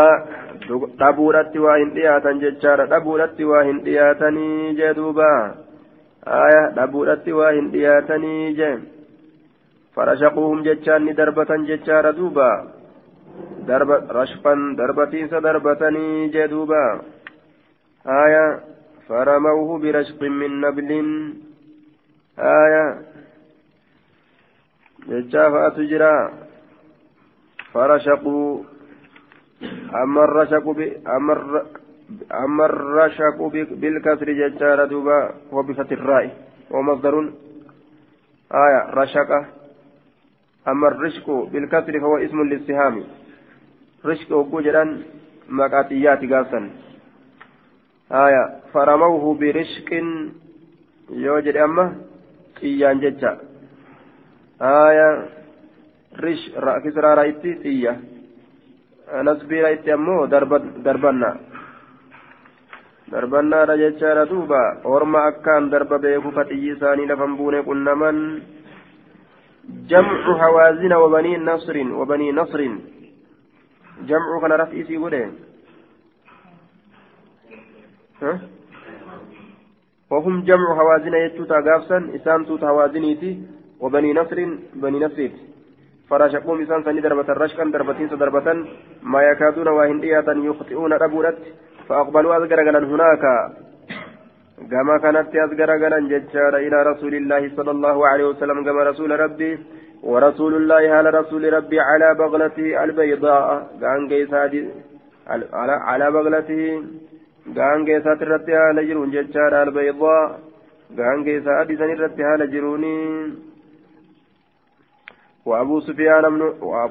dhabuudhatti 0.70 1.58
waa 1.58 1.76
hin 1.76 1.90
dhiyaatan 1.94 2.40
jechaadha 2.40 2.86
dhabuudhatti 2.90 3.44
waa 3.44 3.62
hin 3.68 3.78
dhiyaatanii 3.84 4.74
jee 4.80 4.94
duuba 4.98 5.30
aya 6.38 6.60
dhabuudhatti 6.76 7.32
waa 7.38 7.50
hin 7.56 7.70
dhiyaatanii 7.72 8.54
jee 8.60 8.74
فرشقوهم 9.95 10.63
جتشان 10.63 11.13
دربة 11.15 11.51
جتشار 11.69 12.11
دوبا. 12.11 12.51
درب 13.67 13.91
رشقا 13.91 14.53
دربتين 14.77 15.27
سدربتني 15.27 16.27
جدوبا. 16.27 16.83
آية 18.07 18.45
فرموه 19.07 19.69
برشق 19.79 20.21
من 20.21 20.61
نبل. 20.61 20.91
آية 22.39 22.85
جتشاف 25.09 25.53
أتجرى 25.53 26.15
فرشقوا 27.73 28.63
أما 30.03 30.23
الرشق 30.23 30.65
أما 31.15 31.33
أما 32.43 32.65
الرشق 32.65 33.37
بالكسر 33.81 34.27
جتشار 34.39 34.85
دوبا. 34.85 35.19
وبفتح 35.51 35.91
الراء. 35.91 36.25
ومصدر. 36.71 37.15
آية 38.51 38.81
رشقه 39.01 39.45
أما 40.68 40.88
الرشق 40.88 41.30
بالكسر 41.52 42.00
فهو 42.00 42.16
اسم 42.16 42.42
للسهام 42.42 43.04
رشق 44.04 44.36
وجوجران 44.36 45.02
مقاتيات 45.48 46.24
قاسا 46.32 46.70
آية 48.12 48.44
فرموه 48.72 49.34
برشق 49.34 49.90
يوجد 51.10 51.56
أما 51.56 51.84
إيان 52.62 53.00
ججا 53.00 53.32
آية 54.62 55.08
رش 56.24 56.42
كسرى 56.84 57.14
رأيتي 57.14 57.50
إيا 57.64 57.92
نسبي 59.26 59.62
رأيتي 59.62 59.94
أمو 59.94 60.24
دربنا 60.84 61.30
darbannaadha 63.10 63.74
jechaadha 63.74 64.24
duuba 64.30 64.86
orma 64.86 65.26
akkaan 65.30 65.66
darba 65.70 65.98
beeku 65.98 66.30
ka 66.30 66.46
xiyyi 66.46 66.78
isaanii 66.78 67.10
lafan 67.10 67.34
buune 67.34 67.58
qunnaman 67.66 68.16
جمع 69.91 70.21
هوازن 70.43 70.93
وبني 70.93 71.37
نصر 71.37 71.75
وبني 71.99 72.31
نصر. 72.31 72.61
جمع 74.09 74.39
كان 74.41 74.51
رفعي 74.51 74.83
سيقوله 74.83 75.31
ها؟ 78.21 78.39
وهم 80.11 80.35
جمع 80.49 80.67
هوازن 80.81 81.13
يتوتا 81.13 81.59
غافسا 81.67 81.97
إسان 82.15 82.45
توتا 82.45 82.69
هوازنيتي 82.69 83.31
وبني 83.79 84.13
نصر 84.13 84.39
بني 84.81 84.99
نصر 85.05 85.19
فرشقوم 86.09 86.61
إسان 86.61 86.83
سني 86.83 87.01
دربة 87.01 87.29
رشقا 87.33 87.63
دربتين 87.73 88.07
دربة 88.07 88.47
ما 89.03 89.19
يكادون 89.29 89.67
وهندية 89.67 90.27
يخطئون 90.49 90.93
أبورت 90.93 91.37
فأقبلوا 91.87 92.35
أذكر 92.37 92.59
هناك. 92.91 93.23
كما 94.57 94.97
كانت 94.97 95.35
أذكر 95.35 95.99
ججار 96.11 96.57
إلى 96.57 96.83
رسول 96.83 97.13
الله 97.15 97.51
صلى 97.55 97.71
الله 97.71 98.07
عليه 98.07 98.25
وسلم 98.25 98.63
كما 98.63 98.83
رسول 98.83 99.19
ربي 99.19 99.59
ورسول 100.03 100.53
الله 100.55 100.83
على 100.95 101.09
رسول 101.09 101.53
ربي 101.53 101.79
على 101.79 102.15
بغلته 102.19 102.83
البيضاء. 102.83 103.67
كان 103.81 104.09
قيسادي 104.09 104.69
على 105.27 105.73
على 105.89 106.11
بغلته 106.11 106.83
كان 107.55 107.85
قيسات 107.85 108.21
الرتي 108.21 108.55
على 108.55 108.85
جرون 108.87 109.11
ججار 109.11 109.63
البيضاء. 109.63 110.39
كان 110.97 111.17
قيسادي 111.25 111.77
سن 111.77 111.89
الرتي 111.93 112.23
على 112.23 112.47
جروني. 112.47 112.97
وأبو 115.45 115.79
سفيان 115.79 116.25
من 116.33 116.41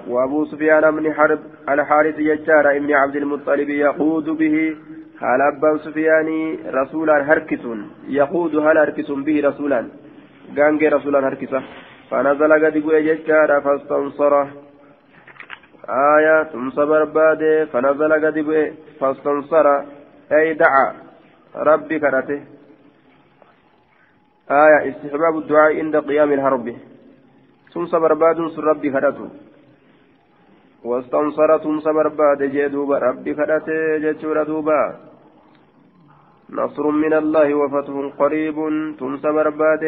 وأبو 0.08 0.44
سفيان 0.44 0.84
بن 0.96 1.12
حرب 1.14 1.40
الحارث 1.68 2.16
ججار 2.16 2.76
ابن 2.76 2.92
عبد 2.92 3.16
المطلب 3.16 3.68
يقود 3.68 4.24
به 4.24 4.76
هل 5.20 5.40
أبا 5.42 5.78
سفيان 5.78 6.58
رسولا 6.66 7.32
هركسون. 7.32 7.90
يقود 8.08 8.56
هل 8.56 8.78
هركسون 8.78 9.24
به 9.24 9.48
رسولا 9.48 9.88
كان 10.56 10.78
رسولا 10.78 11.28
هركسة. 11.28 11.62
فنزل 12.10 12.52
قد 12.64 12.78
بؤ 12.78 12.98
ججارا 12.98 13.60
فاستنصره. 13.60 14.48
آية 15.88 16.44
ثم 16.44 16.68
برباد 16.70 17.68
فنزل 17.72 18.12
قد 18.26 18.38
بؤ 18.38 18.70
فاستنصر 19.00 19.66
أي 20.32 20.54
دعا. 20.54 20.86
ربي 21.56 21.98
كرته. 21.98 22.40
آية 24.50 24.78
استحباب 24.90 25.38
الدعاء 25.38 25.76
عند 25.78 25.96
قيام 25.96 26.32
الحرب. 26.32 26.76
ثم 27.72 27.84
برباد 27.84 28.38
ربي 28.58 28.90
كرته. 28.90 29.28
واستنصر 30.84 31.50
ثم 31.64 31.78
برباد 31.96 32.40
جدوبا 32.54 32.98
ربي 32.98 33.34
كرته 33.34 33.98
جتشور 34.02 34.42
دوبا. 34.42 34.82
نصر 36.50 36.84
من 36.90 37.12
الله 37.12 37.48
وفتح 37.60 37.94
قريب 38.20 38.56
ثم 38.98 39.14
برباد 39.36 39.84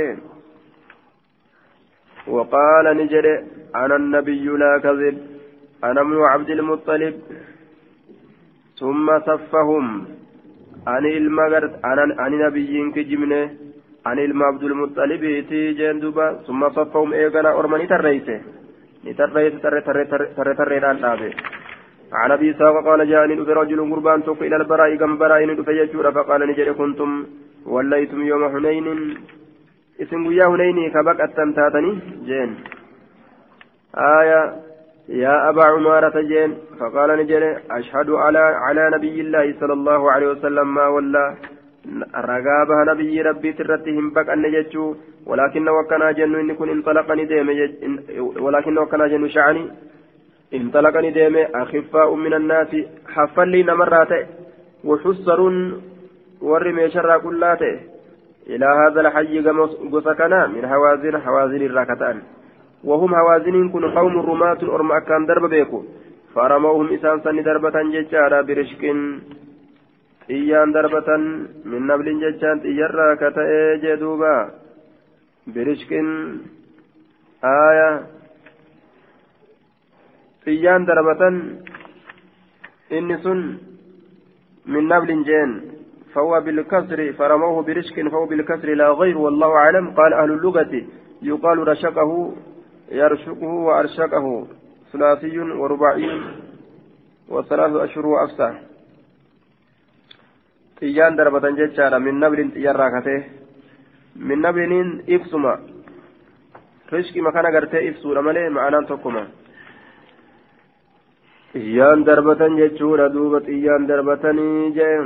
وقال 2.35 2.87
نجري 3.01 3.35
أنا 3.83 3.97
النبي 3.97 4.45
لا 4.63 4.73
كذب 4.85 5.17
أنا 5.85 6.01
ابن 6.01 6.17
عبد 6.33 6.51
المطلب. 6.51 7.15
ثم 8.81 9.07
صفهم 9.29 9.87
عن 10.87 11.05
المغرب 11.07 11.73
أنا 11.85 12.03
عن 12.19 12.33
نبي 12.45 12.91
كجمنه 12.95 13.51
عن 14.07 14.19
الم 14.19 14.43
المطلب 14.43 15.23
تي 15.49 15.73
جندوبا 15.73 16.27
ثم 16.47 16.69
صفهم 16.69 17.13
إيغانا 17.13 17.51
أرمني 17.59 17.87
تريسه 17.87 18.41
نتريس 19.07 19.55
تري 19.63 19.81
تري 19.87 20.05
تري 20.11 20.27
تري 20.37 20.55
تري 20.59 20.79
عن 22.13 22.31
ابي 22.31 22.53
ساق 22.59 22.77
قال 22.87 23.01
جاءني 23.11 23.35
رجل 23.61 23.81
قربان 23.93 24.25
توك 24.25 24.43
إلى 24.43 24.57
البراء 24.57 24.95
كم 25.01 25.13
براء 25.19 25.41
ندفع 25.47 26.11
فقال 26.17 26.41
نجري 26.49 26.73
كنتم 26.81 27.11
وليتم 27.73 28.21
يوم 28.31 28.45
حنين 28.53 28.87
guyyaa 30.27 30.49
hunaynii 30.53 30.91
ka 30.95 31.03
baqattan 31.09 31.55
taatanii 31.57 32.01
jeen 32.29 32.51
آية 33.97 34.55
يا 35.09 35.49
أبا 35.49 35.65
عمارة 35.65 36.21
جين 36.21 36.59
فقال 36.81 37.19
نجل 37.19 37.43
أشهد 37.71 38.11
على 38.11 38.39
على 38.39 38.91
نبي 38.95 39.21
الله 39.21 39.55
صلى 39.61 39.73
الله 39.73 40.13
عليه 40.13 40.27
وسلم 40.27 40.75
ما 40.75 40.87
ولا 41.86 42.08
رقابها 42.16 42.94
نبي 42.94 43.22
ربي 43.22 43.54
ترتهم 43.54 44.10
بك 44.10 44.30
أن 44.30 44.46
يجتشو 44.46 44.96
ولكن 45.26 45.70
وكنا 45.70 46.12
جن 46.12 46.36
إن 46.36 46.56
كن 46.56 46.70
انطلقني 46.70 47.26
ديم 47.26 47.50
ولكن 48.40 48.78
وكنا 48.78 49.08
جن 49.08 49.30
شعني 49.30 49.68
انطلقني 50.54 51.12
ديم 51.12 51.36
أخفاء 51.56 52.16
من 52.16 52.34
الناس 52.34 52.76
حفل 53.08 53.48
لي 53.48 53.64
نمرات 53.64 54.28
وحسر 54.84 55.42
ورمي 56.42 56.90
شر 56.90 57.18
كلاته 57.18 57.80
إلى 58.48 58.66
هذا 58.66 59.02
الحي 59.02 59.40
قسكنا 59.94 60.48
من 60.48 60.66
هوازن 60.66 61.16
هوازن 61.16 61.62
الراكتان 61.66 62.22
وهم 62.84 63.16
هوازن 63.16 63.70
كن 63.70 63.86
قوم 63.98 64.20
رماة 64.20 64.62
أرم 64.76 64.92
أكان 64.92 65.26
درب 65.26 65.50
بيكو 65.50 65.84
فرموهم 66.36 66.94
إسان 66.94 67.20
سن 67.24 67.44
دربة 67.44 67.76
ججارا 67.94 68.42
برشك 70.29 70.31
إيان 70.31 70.73
دربة 70.73 71.17
من 71.65 71.87
نبل 71.87 72.07
ججان 72.21 72.59
إيرا 72.61 73.15
كتئي 73.15 73.79
جدوبا 73.83 74.51
برشك 75.47 75.93
آية 77.45 78.07
إيان 80.49 80.85
دربة 80.85 81.23
إني 82.93 83.19
سن 83.23 83.59
من 84.67 84.89
نبل 84.89 85.25
جين 85.25 85.51
فهو 86.15 86.41
بالكسر 86.41 87.13
فرموه 87.13 87.63
برشك 87.63 88.09
فهو 88.09 88.27
بالكسر 88.27 88.75
لا 88.75 88.91
غير 88.91 89.19
والله 89.19 89.47
أعلم 89.47 89.91
قال 89.91 90.13
أهل 90.13 90.31
اللغة 90.31 90.83
يقال 91.23 91.69
رشقه 91.69 92.35
يرشقه 92.93 93.47
وأرشقه 93.47 94.47
ثلاثي 94.93 95.39
ورباعي 95.39 96.21
وثلاث 97.29 97.73
أشهر 97.73 98.07
وأفسح 98.07 98.76
xiyyaan 100.80 101.18
darbatan 101.18 101.58
jechaadha 101.60 102.00
min 102.00 102.20
nablin 102.20 102.52
xiyyarraa 102.56 102.92
katee 102.92 103.20
min 104.16 104.42
nabliniin 104.42 104.90
ibsuma 105.08 105.54
rishqima 106.92 107.32
kana 107.32 107.52
gartee 107.52 107.86
ibsuudha 107.90 108.22
malee 108.22 108.50
ma'anaan 108.50 108.86
tokkuma 108.86 109.24
xiyyaan 111.54 112.06
darbatan 112.06 112.58
jechuudha 112.62 113.14
duuba 113.14 113.40
xiyyaan 113.48 113.88
darbatanii 113.88 114.74
jee 114.80 114.98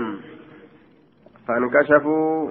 فانكشفوا 1.47 2.49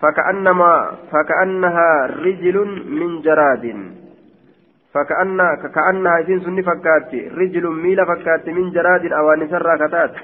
فكأنما 0.00 0.72
فكأنها 1.12 2.06
رجل 2.06 2.56
من 2.98 3.20
جراد 3.20 3.64
فكأن 4.94 5.38
كأنها 5.74 6.18
إذن 6.18 6.40
سني 6.40 6.62
فكات 6.62 7.14
رجل 7.14 7.64
ميلا 7.82 8.04
فكات 8.04 8.48
من 8.48 8.70
جراد 8.70 9.12
أو 9.12 9.34
نسر 9.34 9.76
كتات 9.76 10.14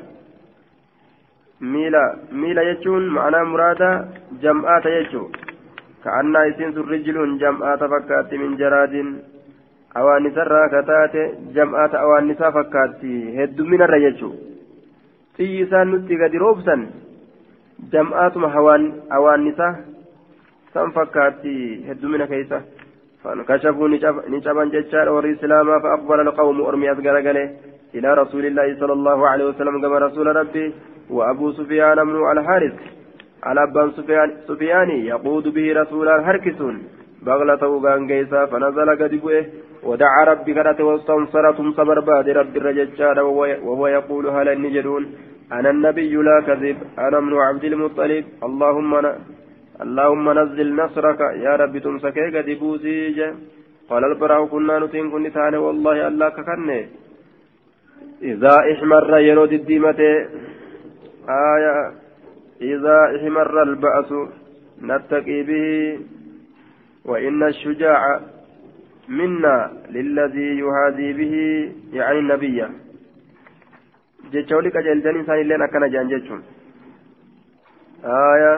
ميلا 1.62 2.05
ميلا 2.33 2.62
يجون 2.70 3.03
معنى 3.09 3.40
مرادة 3.53 3.90
جمعات 4.42 4.87
يجو 4.87 5.24
كأنها 6.05 6.44
إذن 6.48 6.68
رجل 6.92 7.16
جمعات 7.42 7.83
فكات 7.92 8.31
من 8.42 8.57
جراد 8.61 8.94
أو 9.96 10.07
نسر 10.24 10.53
كتات 10.72 11.14
جمعات 11.57 11.94
أو 12.03 12.11
نسا 12.29 12.51
فكات 12.57 13.03
هد 13.38 13.59
من 13.72 13.81
الرجل 13.83 14.33
تيسان 15.37 15.87
نتي 15.92 16.14
قد 16.22 16.35
روبسا 16.42 16.77
jam'aatuma 17.92 18.48
hawaannisaa 19.11 19.74
san 20.74 20.92
fakkaatti 20.98 21.55
heddumina 21.90 22.27
keeysa 22.35 22.61
فانكشفوا 23.22 23.88
نجبا 24.29 24.64
ججار 24.64 25.09
ور 25.09 25.33
إسلاما 25.33 25.79
فأقبل 25.83 26.20
القوم 26.20 26.61
أرمي 26.61 26.90
أذقر 26.90 27.16
إلى 27.94 28.14
رسول 28.14 28.44
الله 28.46 28.77
صلى 28.81 28.92
الله 28.92 29.29
عليه 29.29 29.44
وسلم 29.44 29.81
كما 29.83 29.98
رسول 29.98 30.27
ربي 30.37 30.74
وأبو 31.10 31.52
سفيان 31.52 32.08
من 32.08 32.16
الحارث 32.32 32.74
على 33.44 33.63
أبان 33.63 33.92
سفيان 33.92 34.32
سفياني 34.48 35.08
يقود 35.08 35.48
به 35.48 35.74
رسول 35.82 36.08
هركسون 36.08 36.76
بغلته 37.26 37.82
كان 37.82 38.08
جيسا 38.08 38.46
فنزل 38.46 38.89
قد 39.02 39.13
بؤه 39.24 39.46
ودعا 39.84 40.24
ربي 40.24 40.54
كرت 40.54 40.82
واستنصرتم 40.82 41.72
صبر 41.78 42.00
بعد 42.00 42.30
ربي 42.30 42.60
الرجال 42.60 43.20
وهو 43.68 43.88
يقول 43.88 44.28
هل 44.28 44.48
النجدون 44.50 45.04
أنا 45.52 45.70
النبي 45.70 46.13
لا 46.28 46.38
كذب 46.48 46.78
أنا 47.00 47.18
ابن 47.18 47.34
عبد 47.48 47.63
المطلب 47.63 48.26
اللهم 48.48 48.92
ن... 49.06 49.06
اللهم 49.82 50.26
نزل 50.39 50.76
نصرك 50.76 51.20
يا 51.46 51.54
رب 51.62 51.78
تمسكي 51.78 52.28
قد 52.36 52.49
بوسيج 52.60 53.20
قال 53.89 54.04
البراء 54.12 54.45
كنا 54.45 54.80
نتين 54.80 55.12
كن 55.12 55.26
تاني 55.36 55.58
والله 55.58 56.08
الله 56.08 56.30
ككني. 56.30 56.82
إذا 58.32 58.56
إحمر 58.72 59.18
يرود 59.30 59.54
الديمة 59.54 60.01
آية 61.30 61.91
إذا 62.61 63.15
احمر 63.15 63.63
البأس 63.63 64.13
نتقي 64.82 65.43
به 65.43 65.99
وإن 67.05 67.43
الشجاع 67.43 68.19
منا 69.09 69.71
للذي 69.89 70.59
يهادي 70.59 71.13
به 71.13 71.36
يعني 71.93 72.19
النبي 72.19 72.67
jecha 74.34 74.55
wali 74.55 74.71
qajeelchanii 74.76 75.21
isaanilleen 75.24 75.61
akkana 75.61 75.88
jean 75.93 76.07
jechuun 76.11 76.39
aya 78.13 78.53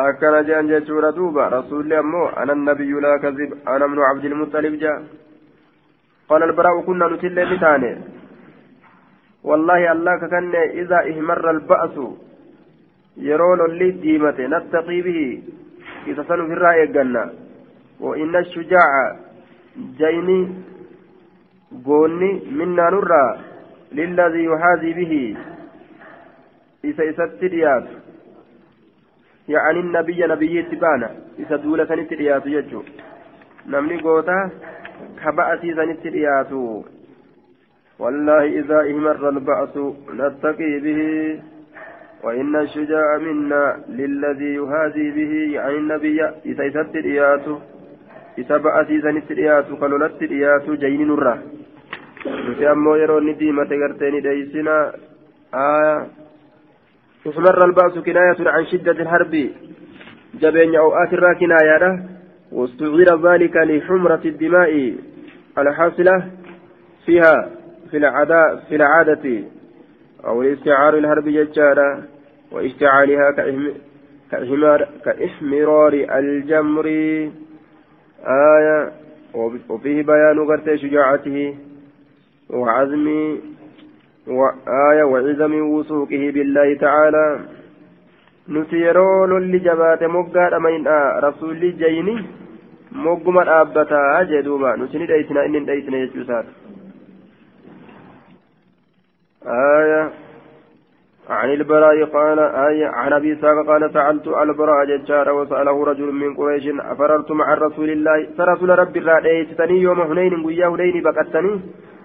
akkana 0.00 0.42
jean 0.48 0.68
jechuudha 0.70 1.12
duuba 1.18 1.48
rasuulli 1.54 1.96
ammoo 2.00 2.26
ana 2.42 2.54
nabiyyu 2.54 3.00
laa 3.04 3.18
kazib 3.24 3.54
ana 3.74 3.88
ibnu 3.90 4.04
cabdilmuxalib 4.08 4.76
jaa 4.84 5.00
قال 6.28 6.42
البراء 6.42 6.80
كنا 6.86 7.08
نتلى 7.08 7.44
نتاني 7.44 7.90
والله 9.48 9.92
الله 9.92 10.14
ككن 10.22 10.54
إذا 10.54 10.98
إهمر 11.10 11.50
البأس 11.50 11.96
يرون 13.16 13.60
اللي 13.70 13.90
ديمته 13.90 14.46
نتقي 14.46 14.98
به 15.06 15.20
إذا 16.06 16.22
سنو 16.28 16.46
في 16.46 16.52
الرأي 16.52 16.82
الجنة 16.82 17.24
وإن 18.00 18.36
الشجاع 18.36 18.90
nurraa 22.90 23.38
lilladii 23.92 24.44
yuhaazii 24.44 24.94
bihi 24.94 25.36
isa 26.82 27.04
isatti 27.04 27.48
dhiyaatu 27.48 27.94
yacni 29.54 29.82
nabiyya 29.82 30.28
nabiyyiitti 30.28 30.76
baana 30.76 31.10
isa 31.38 31.58
duula 31.58 31.86
sanitti 31.86 32.18
dhiyaatu 32.20 32.50
jechuu 32.54 32.84
namni 33.66 33.98
gootaa 34.02 34.50
ka 35.22 35.32
ba'asiisanitti 35.32 36.10
dhiyaatu 36.16 36.60
والله 37.98 38.44
إذا 38.44 38.80
إمر 38.80 39.28
البعث 39.28 39.78
نتقي 40.14 40.78
به 40.80 41.00
وإن 42.24 42.56
الشجاع 42.56 43.18
منا 43.18 43.76
للذي 43.88 44.54
يهادي 44.54 45.10
به 45.10 45.32
يعني 45.54 45.76
النبي 45.76 46.24
إذا 46.46 46.66
إسد 46.68 46.96
إياته 46.96 47.58
إذا 48.38 48.56
بأسي 48.56 49.00
سنت 49.00 49.30
إياته 49.30 49.76
قلولت 49.76 50.22
إياته 50.22 50.74
جين 50.74 51.08
نرى. 51.08 51.38
نسي 52.48 52.70
أمو 52.72 52.94
يروني 52.94 53.32
ديمة 53.32 53.70
غرتيني 53.82 54.20
ديسنا 54.20 54.92
آية 55.54 56.06
استمر 57.26 57.64
البأس 57.64 57.98
كناية 58.06 58.50
عن 58.54 58.66
شدة 58.66 58.92
الحرب. 58.92 59.34
جبين 60.40 60.76
أوقات 60.76 61.10
كناية 61.40 61.82
واستغير 62.52 63.08
ذلك 63.28 63.56
لحمرة 63.56 64.20
الدماء 64.24 64.94
الحاصلة 65.58 66.30
فيها. 67.06 67.57
في 67.90 68.76
العادة 68.76 69.42
أو 70.24 70.42
الاستعار 70.42 70.98
الهرب 70.98 71.24
ججارة 71.24 72.02
واشتعالها 72.52 73.30
كإحمرار 75.04 75.92
الجمر. 75.92 76.86
آية 78.26 78.92
وفيه 79.68 80.02
بيان 80.02 80.46
قرت 80.48 80.74
شجاعته 80.74 81.54
وعزم 82.50 83.06
وآية 84.26 85.02
وعزم 85.02 85.54
وثوقه 85.54 86.30
بالله 86.34 86.74
تعالى. 86.74 87.40
نسيرو 88.48 89.26
للي 89.26 89.58
جبات 89.58 90.02
مقاد 90.02 90.52
أمين 90.52 90.86
آه 90.88 91.20
رسول 91.20 91.60
جيني 91.60 92.16
مقما 92.92 93.60
أبتا 93.60 94.22
جدوبا 94.30 94.76
نسيني 94.76 95.06
دايتنا 95.06 95.44
إنن 95.46 95.64
دايتنا 95.64 95.96
يجوسات 95.98 96.44
آية 99.46 100.10
عن 101.30 101.50
البراء 101.50 102.04
قال 102.04 102.38
آية 102.38 102.86
عن 102.86 103.12
أبي 103.12 103.36
ساق 103.36 103.66
قال 103.66 103.92
سألت 103.92 104.26
البراء 104.28 104.84
ججار 104.84 105.32
وسأله 105.32 105.84
رجل 105.84 106.12
من 106.12 106.34
قريش 106.34 106.66
أفررت 106.80 107.32
مع 107.32 107.54
رسول 107.54 107.90
الله؟ 107.90 108.26
فرسول 108.38 108.78
رب 108.78 108.96
الرأيتني 108.96 109.82
يوم 109.82 110.00
هنين 110.00 110.44
ويا 110.44 110.66
هنين 110.66 111.02
بقتني؟ 111.02 111.60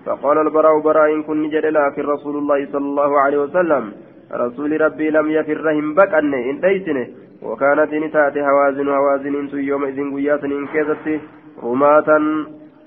فقال 0.06 0.38
البراء 0.38 0.80
براء 0.80 1.22
كن 1.22 1.42
نجد 1.42 1.66
لكن 1.66 2.02
رسول 2.02 2.36
الله 2.38 2.66
صلى 2.72 2.86
الله 2.86 3.20
عليه 3.20 3.38
وسلم. 3.38 3.94
رسول 4.34 4.82
ربي 4.82 5.10
لم 5.10 5.32
يفرهم 5.32 5.94
بقن 5.94 6.34
إن 6.34 6.60
ديتنه 6.60 7.08
وكانت 7.44 7.94
نتات 7.94 8.38
هوازن 8.38 8.90
هوازن 8.90 9.36
إنت 9.36 9.54
يومئذ 9.54 10.00
ويا 10.14 10.36
إن 10.44 10.68
كيزت. 10.68 11.22
رماة 11.64 12.10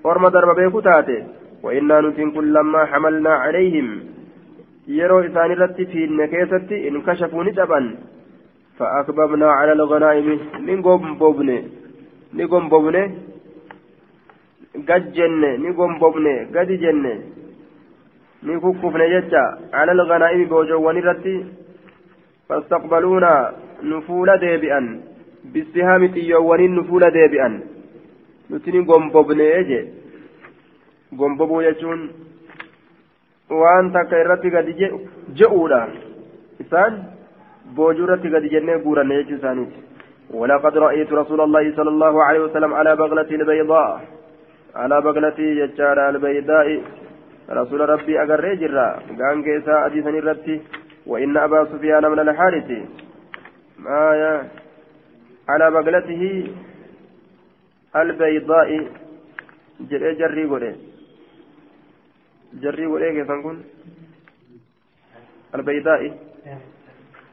ورم 0.05 0.29
درب 0.29 0.57
بيكو 0.57 0.81
تاتي. 0.81 1.25
وإنا 1.63 2.01
نتن 2.01 2.31
كل 2.31 2.53
لما 2.53 2.85
حملنا 2.85 3.35
عليهم. 3.35 4.16
Irratti 4.89 5.87
fiinne 5.87 6.29
keessatti 6.29 6.87
in 6.87 7.03
kashafuu 7.03 7.43
ni 7.43 7.53
caban 7.53 7.97
فأكببنا 8.79 9.49
على 9.51 9.73
الغنائم 9.73 10.29
نقوم 10.69 11.19
بوبني 11.19 11.59
نقوم 12.35 12.69
بوبني 12.69 13.03
قد 14.89 15.13
جنة 15.13 15.51
نقوم 15.65 15.99
بوبني 15.99 16.35
قد 16.55 16.71
جنة 16.83 17.15
نكففنا 18.43 19.07
جتا 19.13 19.45
على 19.79 19.93
الغنائم 19.93 20.45
بوجوان 20.45 20.97
رتي 21.09 21.35
فاستقبلونا 22.49 23.33
نفول 23.83 24.29
ديبئا 24.45 24.81
بالسهام 25.53 26.07
تيوان 26.15 26.63
نفول 26.77 27.03
ديبئا 27.17 27.49
نتني 28.51 28.81
قوم 28.89 29.05
بوبني 29.15 29.47
يجي 29.57 29.81
قوم 31.19 31.33
بوبو 31.39 31.61
يجون 31.61 32.01
waan 33.51 33.91
takka 33.93 34.19
irratti 34.19 34.51
gadi 34.51 34.73
je'uudha 35.39 35.87
isaan 36.61 37.03
boojuu 37.75 38.05
irratti 38.05 38.29
gadi 38.29 38.49
jennee 38.49 38.79
guuranne 38.79 39.15
jechuu 39.23 39.37
isaaniiti. 39.37 39.81
ولقد 40.27 40.77
رأيت 40.77 41.13
رسول 41.13 41.41
الله 41.41 41.65
صلى 41.79 41.91
الله 41.91 42.15
عليه 42.25 42.41
وسلم 42.41 42.75
على 42.75 42.97
بغلة 42.97 43.31
البيضاء. 43.31 44.01
على 44.75 45.01
بغلة 45.01 45.39
يجار 45.39 46.09
البيضاء 46.09 46.83
رسول 47.51 47.81
ربي 47.89 48.23
أقر 48.23 48.55
جرا. 48.55 48.89
قان 49.19 49.43
كيسا 49.47 49.87
أديثا 49.87 50.11
الرتي 50.11 50.61
وإن 51.07 51.37
أبا 51.37 51.65
سفيان 51.65 52.05
من 52.11 52.19
الحارث. 52.19 52.71
ما 53.79 54.03
على 55.49 55.71
بغلته 55.71 56.23
البيضاء. 57.97 58.71
جري 59.81 60.15
جري 60.15 60.45
قولي 60.51 60.73
جري 62.55 62.87
وليك 62.87 63.27
فنكون 63.27 63.65
البيضاء 65.55 66.19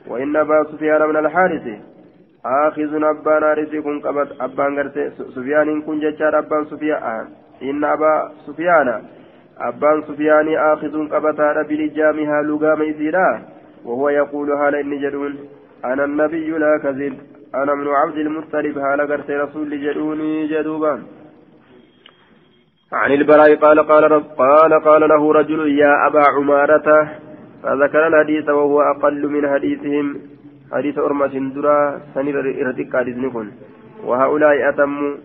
وإن 0.07 0.35
أبا 0.35 0.63
سفيان 0.71 1.09
من 1.09 1.17
الحارث 1.17 1.67
آخذ 2.45 3.03
أبان 3.03 3.65
كن 3.83 3.99
قبت 3.99 4.41
أبان 4.41 4.77
غرتي 4.77 5.09
سفيان 5.35 5.81
كن 5.81 5.99
ججار 5.99 6.39
أبان 6.39 6.65
سفيان 6.65 7.27
إن 7.61 7.83
أبا 7.83 8.31
سفيان 8.47 9.03
أبان 9.57 10.01
سفيان 10.01 10.47
آخذ 10.57 11.07
قبتها 11.13 11.61
بلجامها 11.63 12.41
لقام 12.41 12.81
إزيرا 12.81 13.41
وهو 13.85 14.09
يقول 14.09 14.51
هذا 14.51 14.79
إني 14.79 14.97
جدون 14.97 15.33
أنا 15.85 16.03
النبي 16.05 16.49
لا 16.49 16.77
كذب 16.83 17.17
أنا 17.55 17.73
من 17.75 17.87
عبد 17.87 18.17
المطلب 18.17 18.77
هذا 18.77 19.03
غرتي 19.03 19.35
رسول 19.35 19.69
جدوني 19.83 20.47
جدوبان 20.47 21.03
عن 22.93 23.11
البراء 23.11 23.55
قال 23.55 23.79
قال 23.79 24.11
رب 24.11 24.25
قال 24.37 24.73
قال 24.73 25.01
له 25.09 25.33
رجل 25.33 25.79
يا 25.79 26.07
أبا 26.07 26.23
عمارة 26.35 27.09
فذكر 27.63 28.07
الحديث 28.07 28.49
وهو 28.49 28.81
أقل 28.81 29.27
من 29.29 29.43
حديثهم. 29.53 30.17
حديث 30.71 30.97
أرمى 30.97 31.27
درا 31.55 32.01
سنير 32.13 32.35
إرتك 32.39 32.95
حديث 32.95 33.17
وهؤلاء 34.03 34.69
أتم 34.69 35.17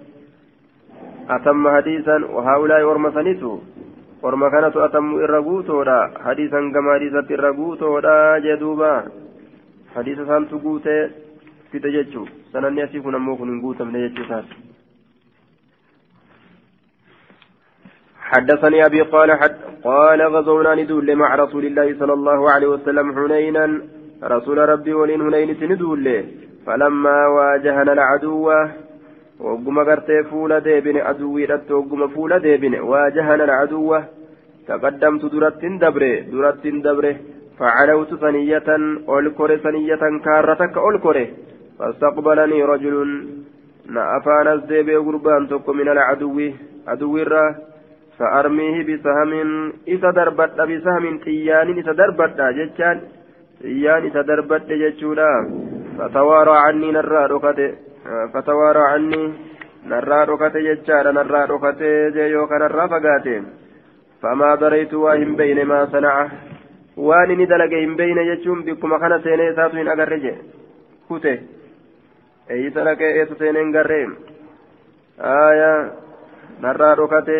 أتم 1.30 1.68
حديثا. 1.76 2.16
وهؤلاء 2.34 2.80
أرمى 2.92 3.10
سنيتو. 3.10 3.58
أرمى 4.24 4.50
كانت 4.50 4.76
أتم 4.76 5.14
إرغوتودا. 5.24 6.00
حديثا 6.24 6.60
كما 6.74 6.94
حديثة 6.94 7.28
إرغوتودا 7.34 8.38
جدوبا. 8.44 8.94
حديث 9.96 10.18
سانتو 10.28 10.58
قوتي 10.64 10.98
في 11.70 11.78
تججو. 11.78 12.24
سنن 12.52 12.78
يسيكون 12.78 13.14
أموكن 13.14 13.60
قوتا 13.62 13.84
من 13.84 14.00
يججو 14.04 14.24
حدثني 18.30 18.86
أبي 18.86 19.00
قال 19.02 19.32
حد 19.40 19.56
قال 19.84 20.20
غزونا 20.22 20.74
ندول 20.74 21.16
مع 21.16 21.34
رسول 21.34 21.64
الله 21.66 21.98
صلى 22.00 22.12
الله 22.12 22.50
عليه 22.52 22.68
وسلم 22.74 23.06
حنينا. 23.16 23.66
رسول 24.34 24.58
ربي 24.72 24.92
ولين 24.92 25.20
هنين 25.20 25.50
ندول 25.72 26.06
فلما 26.66 27.18
واجهنا 27.36 27.92
العدو 27.92 28.46
وقم 29.40 29.76
قرتي 29.88 30.22
فول 30.30 30.60
ديبن 30.60 30.96
عدوي 30.96 31.44
رت 31.44 31.70
وقم 31.70 32.08
فول 32.14 32.32
ديبن. 32.38 32.74
واجهنا 32.90 33.44
العدو 33.44 33.90
تقدمت 34.68 35.24
درت 35.32 35.64
دبره 35.82 36.14
درت 36.32 36.64
دبره. 36.86 37.16
فعلوت 37.58 38.10
ثنية 38.14 38.68
أولكر 39.08 39.50
ثنية 39.56 40.02
كارتك 40.24 40.76
أولكر 40.76 41.16
فاستقبلني 41.78 42.64
رجل 42.72 42.94
نأفان 43.96 44.46
الزيب 44.56 44.88
قربان 45.06 45.42
تك 45.50 45.68
من 45.68 45.88
العدو. 45.94 46.36
عدو 46.88 47.16
الراه 47.18 47.67
فأرميه 48.19 48.75
بسهم 48.89 49.73
إذا 49.87 50.09
دربت 50.11 50.61
بسهم 50.61 51.17
تيان 51.17 51.67
إذا 51.77 51.91
دربت 51.91 52.41
جتان 52.57 52.97
تيان 53.61 54.01
إذا 54.09 54.21
دربت 54.21 54.69
جتشولا 54.81 55.31
فتوارى 55.97 56.55
عني 56.65 56.91
نرى 56.91 57.25
ركته 57.25 57.71
فتوارى 58.33 58.83
عني 58.91 59.23
نرى 59.91 60.19
ركته 60.31 60.59
جتشان 60.67 61.05
نرى 61.17 61.41
ركته 61.53 62.09
جيوك 62.15 62.51
نرى 62.51 62.83
فقاته 62.93 63.43
فما 64.21 64.55
دريت 64.55 64.93
وهم 64.93 65.35
بين 65.35 65.65
ما 65.65 65.85
صنعه 65.85 66.25
waan 66.97 67.31
inni 67.31 67.47
dalage 67.49 67.79
hin 67.81 67.95
beeyne 67.97 68.23
jechuun 68.25 68.63
bikkuma 68.65 68.99
kana 68.99 69.17
seenee 69.19 69.49
isaatu 69.51 69.77
hin 69.77 69.87
agarre 69.93 70.19
je 70.19 70.33
kute 71.07 71.33
eeyisa 72.49 72.85
dhaqee 72.85 73.09
eessa 73.19 73.35
seenee 73.39 73.63
hin 73.63 73.71
garree 73.73 74.05
aya 75.29 75.71
narraa 76.65 76.95
dhokate 76.99 77.37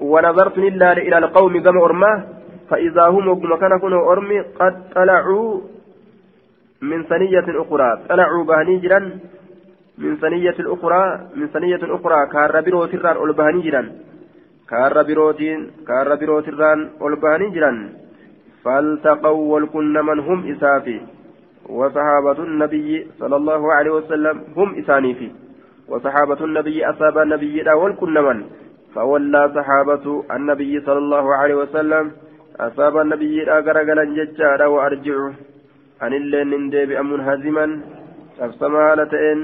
ونظرت 0.00 0.58
إلا 0.58 0.92
إلى 0.92 1.18
القوم 1.18 1.62
كما 1.62 1.84
أرماه 1.84 2.24
فإذا 2.70 3.04
هم 3.08 3.28
وكما 3.28 3.56
كان 3.56 3.78
كنوا 3.78 4.12
أرمي 4.12 4.40
قد 4.40 4.74
طلعوا 4.94 5.60
من 6.82 7.02
ثنية 7.02 7.46
أخرى. 7.62 8.02
طلعوا 8.08 8.44
بهني 8.44 8.78
جرا 8.78 9.10
من 9.98 10.16
ثنية 10.16 10.56
الأخرى 10.60 11.20
من 11.36 11.46
ثنية 11.46 11.80
أخرى. 11.82 12.26
كار 12.32 12.60
بروت 12.60 12.94
الران 12.94 13.16
ألبهاني 13.16 13.60
جران 13.62 13.92
كار 14.68 15.02
بروتين 15.02 15.70
كار 15.88 16.14
بروت 16.14 16.48
الران 16.48 16.90
ألبهاني 17.02 17.50
جران 17.50 17.92
فالتقوا 18.64 19.54
والكن 19.54 19.92
من 19.92 20.18
هم 20.18 20.50
إسافي. 20.52 21.00
وصحابة 21.68 22.38
النبي 22.38 23.06
صلى 23.18 23.36
الله 23.36 23.72
عليه 23.72 23.90
وسلم 23.90 24.36
هم 24.56 24.78
إسانيفي. 24.78 25.30
وصحابة 25.88 26.44
النبي 26.44 26.86
أصاب 26.90 27.18
النبي 27.18 27.64
والكن 27.70 28.14
من. 28.14 28.44
فولى 28.96 29.42
صحابة 29.56 30.24
النبي 30.36 30.80
صلى 30.86 30.98
الله 30.98 31.34
عليه 31.34 31.54
وسلم 31.54 32.04
أصاب 32.66 32.94
النبي 33.04 33.44
لا 33.44 33.56
غرغلا 33.66 34.04
ججارا 34.16 34.66
وأرجعه 34.74 35.34
أن 36.04 36.12
اللين 36.20 36.50
نديب 36.62 36.90
منهزما 37.10 37.66
أفسما 38.44 38.80
هالتين 38.92 39.40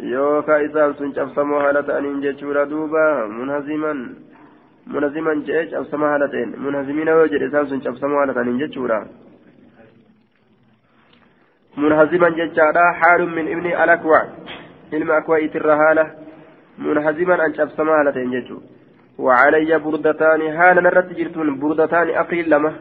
yookaan 0.00 0.64
isaan 0.64 0.94
sun 0.96 1.12
cabsamoo 1.12 1.60
haala 1.60 1.82
ta'aniin 1.82 2.22
jechuudha 2.24 2.62
duuba 2.70 3.28
munhaziman 3.28 3.98
munhaziman 4.92 5.42
jedhee 5.46 5.70
cabsamaa 5.72 6.10
haala 6.12 6.28
ta'een 6.32 6.54
munhazimina 6.64 7.16
yoo 7.18 7.26
jedhe 7.32 7.48
isaan 7.50 7.68
sun 7.68 7.82
cabsamoo 7.84 8.20
haala 8.20 8.34
ta'aniin 8.36 8.60
jechuudha 8.62 8.98
munhaziman 11.76 12.38
jechaadha 12.40 12.84
haalun 13.00 13.34
min 13.38 13.52
ibni 13.54 13.74
an 16.80 17.52
cabsamaa 17.58 17.96
haala 17.96 18.12
ta'een 18.12 18.36
jechuudha 18.36 18.80
وعلي 19.26 19.78
بردتان 19.84 20.40
هالا 20.58 20.80
نرت 20.80 21.08
جرتون 21.18 21.48
بردتان 21.62 22.08
أقري 22.22 22.42
لما 22.42 22.72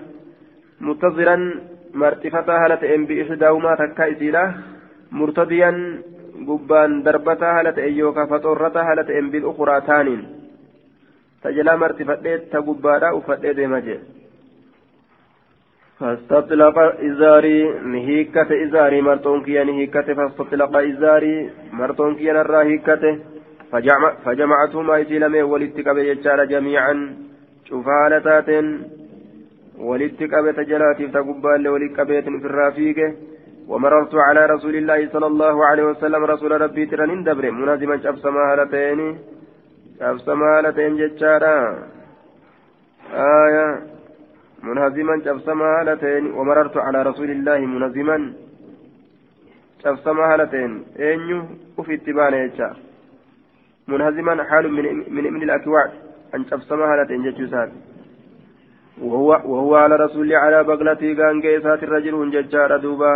متظرا 0.81 1.37
مرتفتا 1.93 2.55
هالة 2.63 2.81
إن 2.95 3.01
بإحداهما 3.05 3.75
تكا 3.75 4.11
إسيلا 4.11 4.43
مرتديا 5.11 5.71
gubbaan 6.47 7.03
darbataa 7.05 7.53
haala 7.55 7.71
ta'e 7.77 7.89
yookaan 7.99 8.29
faxoorrataa 8.31 8.83
haala 8.87 9.03
ta'een 9.07 9.31
bil 9.31 9.47
ukuraa 9.51 9.81
taaniin 9.87 10.21
tajalaa 11.43 11.77
martifadhee 11.81 12.37
ta 12.51 12.61
gubbaadhaa 12.67 13.17
uffadhee 13.19 13.57
deema 13.59 13.81
jee 13.87 13.99
فاستطلق 15.99 16.77
إزاري 17.07 17.59
نهيكة 17.93 18.49
إزاري 18.65 19.01
مرتون 19.01 19.41
كيا 19.43 19.63
نهيكة 19.63 20.13
فاستطلق 20.13 20.77
إزاري 20.77 21.49
مرتون 21.73 22.15
كيا 22.15 22.33
نرى 22.33 22.61
هيكته 22.69 23.13
فجمع 23.71 24.13
فجمعتهما 24.25 25.01
إسلامي 25.01 25.41
ولتك 25.41 25.87
بيجار 25.89 26.45
جميعا 26.45 26.95
شفالتات 27.69 28.49
ولتك 29.87 30.33
بتجلاتي 30.45 31.07
تقبال 31.07 31.67
ولتك 31.67 31.99
بيت 32.07 32.27
في 32.41 32.47
الرافيقه 32.51 33.09
ومررت 33.67 34.13
على 34.27 34.45
رسول 34.45 34.75
الله 34.75 34.99
صلى 35.13 35.27
الله 35.27 35.65
عليه 35.65 35.83
وسلم 35.83 36.23
رسول 36.33 36.61
ربي 36.61 36.85
ترنين 36.85 37.23
دبر 37.23 37.51
منازما 37.51 37.97
شبسما 38.03 38.41
هالتين 38.51 38.99
شبسما 39.99 40.47
هالتين 40.57 40.97
جتشارا 40.97 41.55
آية. 43.13 43.67
منهزما 44.63 45.15
شبسما 45.25 45.65
هالتين 45.79 46.23
ومررت 46.37 46.77
على 46.77 46.99
رسول 47.09 47.29
الله 47.31 47.59
منهزما 47.59 48.33
شبسما 49.83 50.23
هالتين 50.33 50.71
أينيو 50.99 51.39
وفي 51.77 51.93
اتبان 51.93 52.33
يجا 52.33 52.69
منهزما 53.93 54.43
حال 54.49 54.65
من 54.77 54.85
من 55.13 55.43
الأكواد 55.43 55.91
أن 56.35 56.41
شبسما 56.49 56.85
هالتين 56.91 57.23
جتشوسات 57.25 57.69
وهو 59.01 59.29
وهو 59.51 59.75
على 59.75 59.95
رسول 59.95 60.33
على 60.43 60.63
بغلتي 60.63 61.15
كان 61.15 61.41
كيسات 61.41 61.83
الرجل 61.83 62.31
ججار 62.31 62.77
دوبا. 62.77 63.13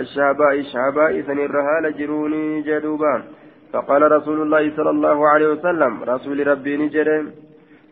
الشعباء 0.00 0.54
الشعباء 0.64 1.12
سنير 1.26 1.54
هال 1.66 1.84
جروني 1.98 2.62
جدوبا. 2.62 3.14
فقال 3.72 4.12
رسول 4.12 4.42
الله 4.42 4.76
صلى 4.76 4.90
الله 4.90 5.28
عليه 5.28 5.48
وسلم 5.48 5.92
رسول 6.12 6.46
ربي 6.46 6.76
نجرم 6.76 7.24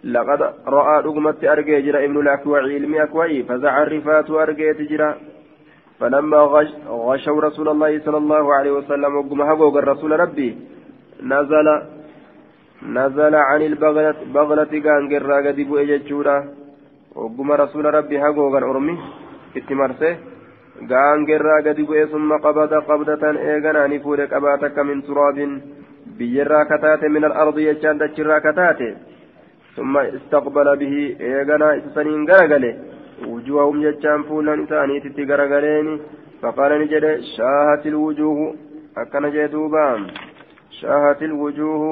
لقد 0.05 0.41
رأى 0.67 0.95
رقمت 1.07 1.45
أرجي 1.45 1.81
جرى 1.87 2.05
ابن 2.05 2.17
الأكوع 2.21 2.59
علمي 2.61 3.03
أكوعي 3.03 3.43
فزع 3.43 3.83
الرفات 3.83 4.31
أرجي 4.31 4.75
تجرى 4.75 5.11
فلما 6.01 6.41
غش 6.55 6.71
غشوا 6.89 7.41
رسول 7.41 7.69
الله 7.69 8.01
صلى 8.05 8.17
الله 8.17 8.55
عليه 8.55 8.73
وسلم 8.79 9.17
وقم 9.17 9.41
هقوق 9.43 9.77
الرسول 9.77 10.21
ربي 10.21 10.51
نزل 11.23 11.67
نزل 12.98 13.36
عن 13.36 13.62
البغلة 13.62 14.16
بغلة 14.34 14.74
كان 14.86 15.02
قرى 15.12 15.38
قد 15.48 15.60
بؤججورا 15.70 16.38
وقم 17.16 17.52
رسول 17.52 17.86
ربي 17.86 18.20
هقوق 18.20 18.56
الأرمي 18.58 18.96
اتمرسه 19.58 20.18
gaangeerraa 20.90 21.62
gadi 21.62 21.84
bu'ee 21.88 22.08
summa 22.12 22.40
qabada 22.46 22.82
qabdatan 22.90 23.38
eeganaa 23.38 23.88
ni 23.88 24.00
fuudhe 24.06 24.26
qabaa 24.28 24.58
takka 24.64 24.84
min 24.84 25.04
turaabin 25.08 25.52
biyyarraa 26.18 26.66
kataate 26.72 27.10
min 27.16 27.24
al-ardi 27.30 27.68
jechaan 27.68 28.00
dachirraa 28.02 28.40
kataate 28.46 28.88
summa 29.76 30.02
istaqbala 30.18 30.76
bihi 30.82 31.04
eeganaa 31.30 31.76
isa 31.80 31.94
saniin 31.98 32.26
garagale 32.32 32.72
wujuhahum 33.28 33.84
jechaan 33.86 34.26
fuulan 34.30 34.64
isaaniititti 34.66 35.30
garagaleeni 35.32 35.94
faqaala 36.42 36.82
ni 36.82 36.92
jedhe 36.94 37.14
shaahatil 37.36 37.98
wujuuhu 38.06 38.48
akkana 39.04 39.32
jee 39.36 39.48
duuba 39.56 39.86
shaahatil 40.82 41.38
wujuuhu 41.44 41.92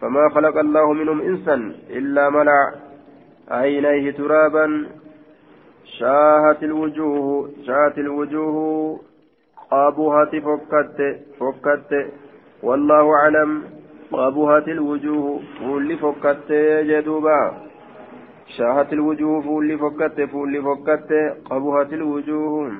فما 0.00 0.28
خلق 0.34 0.56
الله 0.58 0.92
منهم 0.92 1.20
إنسا 1.20 1.54
إلا 1.90 2.30
ملع 2.30 2.72
عينيه 3.48 4.10
ترابا 4.10 4.86
شاهت 5.98 6.62
الوجوه 6.62 7.50
شاهت 7.66 7.98
الوجوه 7.98 9.00
أبوها 9.72 10.24
فكت 10.24 10.98
فكت 11.40 12.12
والله 12.62 13.14
أعلم 13.14 13.62
أبوها 14.14 14.58
الوجوه 14.68 15.40
فول 15.58 15.98
فكت 15.98 16.52
جدوبا 16.90 17.52
شاهت 18.56 18.92
الوجوه 18.92 19.40
فول 19.40 19.78
فكت 19.78 20.20
فول 20.20 20.62
فكت 20.62 21.10
أبوها 21.50 21.82
الوجوه 21.82 22.72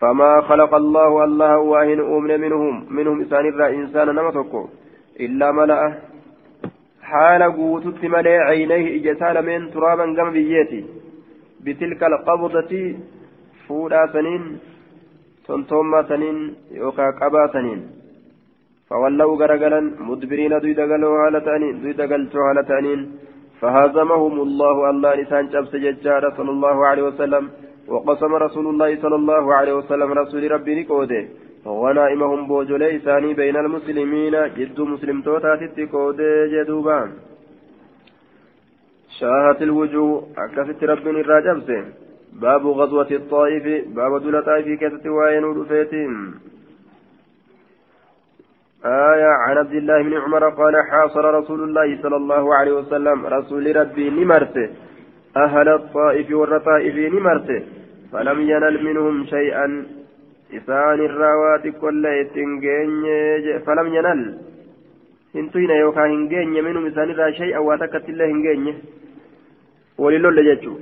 فما 0.00 0.40
خلق 0.40 0.74
الله 0.74 1.24
الله 1.24 1.58
واهن 1.58 2.00
أمن 2.00 2.40
منهم 2.40 2.86
منهم 2.96 3.20
إنسان 3.20 3.46
الرا 3.48 3.68
إنسان 3.68 4.08
نمتكو 4.14 4.68
إلا 5.26 5.48
ملأ. 5.58 5.80
حال 7.10 7.42
قوتت 7.56 8.02
ملئ 8.14 8.36
عينيه 8.48 8.86
إجسال 8.96 9.36
من 9.48 9.60
ترابا 9.74 10.06
قم 10.16 10.28
بيتي. 10.34 10.80
بتلك 11.64 12.02
القبضة 12.10 12.72
فودا 13.66 14.02
سنين 14.14 14.42
تنتوما 15.46 16.00
سنين 16.10 16.36
يوكا 16.80 17.06
قبا 17.20 17.44
سنين. 17.54 17.80
فولوا 18.88 19.36
غرغلا 19.40 19.80
مدبرين 20.08 20.54
دوي 20.62 20.72
دغلوا 20.80 21.18
على 21.24 21.40
تأنين 21.46 21.74
دوي 21.82 21.92
دغلتوا 22.00 22.44
على 22.48 22.62
تأنين. 22.70 23.00
فهزمهم 23.60 24.34
الله 24.46 24.76
الله 24.90 25.12
لسان 25.20 25.44
شمس 25.52 25.72
ججار 25.84 26.24
صلى 26.36 26.50
الله 26.56 26.76
عليه 26.88 27.04
وسلم 27.08 27.44
وقسم 27.92 28.32
رسول 28.46 28.66
الله 28.72 28.90
صلى 29.02 29.16
الله 29.20 29.44
عليه 29.58 29.74
وسلم 29.80 30.08
رسول 30.22 30.42
ربي 30.54 30.72
نكوده. 30.80 31.22
ونائمهم 31.66 32.46
بوجولي 32.48 32.98
ثاني 32.98 33.34
بين 33.34 33.56
المسلمين 33.56 34.34
جد 34.56 34.80
مسلم 34.80 35.22
توتا 35.22 35.56
تتكوده 35.56 36.46
جدوبان 36.52 37.10
شاهت 39.18 39.62
الوجوه 39.62 40.26
أكست 40.38 40.84
رب 40.84 41.06
الراجبس 41.08 41.68
باب 42.32 42.66
غزوة 42.66 43.10
الطائف 43.10 43.64
باب 43.96 44.22
دول 44.22 44.42
طائف 44.42 44.66
كيست 44.80 45.06
وين 45.06 45.44
ودفيتهم 45.44 46.34
آية 48.84 49.32
عن 49.44 49.58
عبد 49.58 49.72
الله 49.72 50.02
بن 50.02 50.14
عمر 50.14 50.48
قال 50.48 50.74
حاصر 50.90 51.34
رسول 51.34 51.60
الله 51.62 52.02
صلى 52.02 52.16
الله 52.16 52.54
عليه 52.54 52.72
وسلم 52.72 53.26
رسول 53.26 53.76
ربي 53.76 54.10
نمرت. 54.10 54.56
أهل 55.36 55.68
الطائف 55.68 56.30
والرطائف 56.30 57.14
نمرت. 57.14 57.64
فلم 58.12 58.40
ينل 58.40 58.84
منهم 58.84 59.26
شيئا 59.26 59.86
إسان 60.58 60.98
الراوات 61.08 61.64
كل 61.82 62.04
فلم 63.66 63.86
ينل 63.96 64.20
هنتين 65.34 65.70
يوكا 65.70 66.02
هنجين 66.06 66.64
منهم 66.64 66.86
إسان 66.86 67.10
الرا 67.10 67.30
شيئا 67.40 67.58
واتكت 67.58 68.08
الله 68.08 68.26
هنجين 68.32 68.74
وللول 70.02 70.38
جتشو 70.48 70.74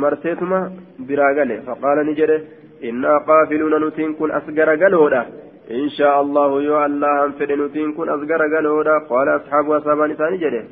مرسيتما 0.00 0.60
براغله 1.08 1.56
فقال 1.66 1.98
نجده 2.08 2.40
إنا 2.88 3.12
قافلون 3.28 3.74
نتين 3.84 4.10
كن 4.18 4.30
أسقر 4.38 4.68
قلودا 4.82 5.22
إن 5.70 5.88
شاء 5.98 6.14
الله 6.24 6.50
يو 6.68 6.76
الله 6.88 7.12
أنفر 7.24 7.48
نتين 7.62 7.88
كن 7.96 8.08
أسقر 8.16 8.40
قلودا 8.54 8.94
قال 9.10 9.28
أصحاب 9.38 9.70
أصحاب 9.78 10.00
نسان 10.10 10.32
جده 10.42 10.62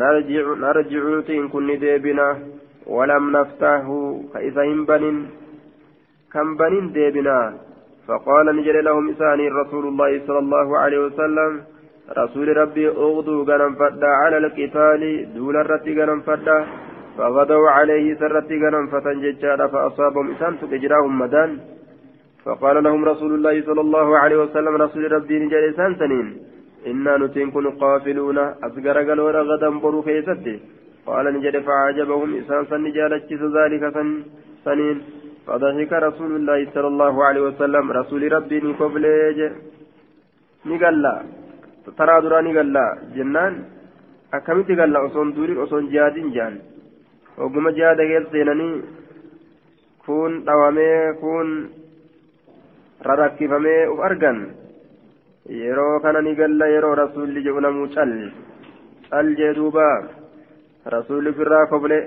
نرجع 0.00 0.44
نرجع 0.64 1.02
نتين 1.18 1.48
كن 1.52 1.68
ديبنا 1.82 2.28
ولم 2.96 3.24
نفتحه 3.36 3.90
فإذا 4.32 4.62
بنين 4.88 5.16
كم 6.32 6.48
بنين 6.60 6.92
ديبنا. 6.92 7.38
فقال 8.08 8.46
نجد 8.56 8.76
لهم 8.88 9.04
إساني 9.12 9.46
رسول 9.48 9.84
الله 9.90 10.10
صلى 10.26 10.38
الله 10.44 10.68
عليه 10.82 11.00
وسلم 11.06 11.50
رسول 12.22 12.48
ربي 12.56 12.88
أغدو 12.88 13.36
غنم 13.48 13.72
فدا 13.80 14.10
على 14.22 14.36
القتال 14.42 15.02
دون 15.34 15.56
الرتي 15.62 15.90
غنم 15.98 16.20
فدا 16.26 16.58
فغدوا 17.16 17.70
عليه 17.76 18.06
سرتي 18.20 18.56
غنم 18.62 18.84
فتن 18.92 19.16
ججارا 19.24 19.66
فأصابهم 19.72 20.26
إسان 20.30 20.52
تجراهم 20.72 21.18
مدان. 21.22 21.50
فقال 22.44 22.76
لهم 22.86 23.04
رسول 23.04 23.32
الله 23.34 23.56
صلى 23.68 23.80
الله 23.86 24.08
عليه 24.22 24.38
وسلم 24.44 24.74
رسول 24.84 25.12
ربي 25.12 25.36
نجري 25.42 25.72
سنين 26.00 26.26
إنا 26.90 27.12
نتين 27.22 27.50
كن 27.54 27.66
قافلون 27.82 28.38
أصغر 28.66 28.96
قالوا 29.08 29.30
غدا 29.48 29.70
برو 29.84 30.00
قال 31.06 31.26
نجري 31.36 31.60
فعجبهم 31.66 32.30
إسان 32.40 32.62
سن 32.70 32.84
ذلك 33.58 33.82
سن 33.96 34.08
سنين. 34.66 34.98
فضحك 35.46 35.92
رسول 35.92 36.30
الله 36.38 36.58
صلى 36.74 36.88
الله 36.92 37.14
عليه 37.26 37.42
وسلم 37.48 37.84
رسول 38.00 38.22
ربي 38.32 38.56
نكبليج 38.66 39.38
نقلا 40.70 41.14
ترى 41.98 42.16
درا 42.22 42.40
نقلا 42.46 42.86
جنان 43.16 43.54
akkamitti 44.32 44.74
galla 44.80 44.98
osoon 45.06 45.34
duuriin 45.36 45.58
osoon 45.64 45.88
jihaadin 45.92 46.32
jaan 46.34 46.54
oguma 47.44 47.72
jihaada 47.76 48.04
keessa 48.10 48.32
seenanii 48.32 48.76
kun 50.04 50.32
dhawamee 50.46 51.12
kun 51.20 51.48
rarakkifamee 53.08 53.82
uf 53.92 54.00
argan 54.08 54.38
yeroo 55.60 56.00
kana 56.04 56.20
ni 56.24 56.32
galla 56.40 56.66
yeroo 56.74 56.94
rasuulli 57.02 57.44
jedhu 57.46 57.60
namuu 57.64 57.88
cal 57.94 58.12
cal 59.10 59.28
jee 59.40 59.52
duuba 59.58 59.88
rasuulli 60.96 61.36
firraa 61.38 61.66
koble 61.72 61.98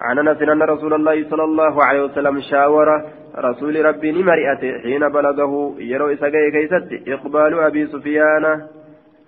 عن 0.00 0.18
أنس 0.18 0.42
أن 0.42 0.62
رسول 0.62 0.94
الله 0.94 1.28
صلى 1.30 1.44
الله 1.44 1.84
عليه 1.84 2.02
وسلم 2.02 2.40
شاور 2.40 2.88
رسول 3.36 3.84
ربي 3.84 4.12
نمرئته 4.12 4.78
حين 4.82 5.08
بلغه 5.08 5.52
يرو 5.78 6.08
اسقي 6.14 6.50
كيست 6.50 7.08
إقبال 7.08 7.52
أبي 7.60 7.86
سفيان. 7.86 8.44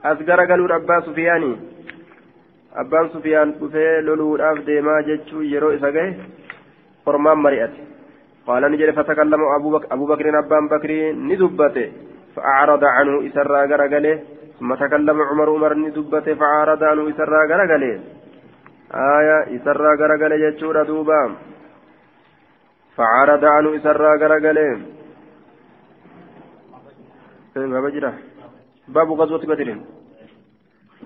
اصغر 0.04 0.40
قالوا 0.48 0.76
أبا 0.76 1.00
سفياني. 1.00 1.52
abbaan 2.80 3.10
sufiyaan 3.12 3.50
dhufee 3.60 4.00
loluudhaaf 4.04 4.60
deemaa 4.66 5.00
jechuu 5.08 5.42
yeroo 5.52 5.72
isa 5.78 5.92
gahe 5.96 6.12
ormaan 7.06 7.42
mari'ate 7.46 7.80
قال 8.46 8.62
نجد 8.72 8.90
فتكلم 8.90 9.40
أبو 9.58 9.70
بكر, 9.70 9.86
أبو 9.94 10.06
بكر 10.06 10.38
أبان 10.38 10.68
بكر 10.68 10.90
ندبته 11.14 11.86
فأعرض 12.34 12.84
عنه 12.84 13.14
إسرى 13.26 13.60
غرقله 13.70 14.20
ثم 14.58 14.74
تكلم 14.74 15.22
عمر 15.22 15.48
عمر 15.50 15.74
ندبته 15.74 16.34
فأعرض 16.34 16.82
عنه 16.82 17.02
إسرى 17.10 17.40
غرقله 17.50 17.94
آية 18.94 19.56
إسرى 19.56 19.90
غرقله 20.00 20.34
يجور 20.34 20.82
دوبا 20.82 21.36
فعرض 22.96 23.44
عنه 23.44 23.76
إسرى 23.76 24.10
غرقله 24.22 24.80
باب 28.88 29.12
غزوة 29.12 29.44
بدر 29.46 29.68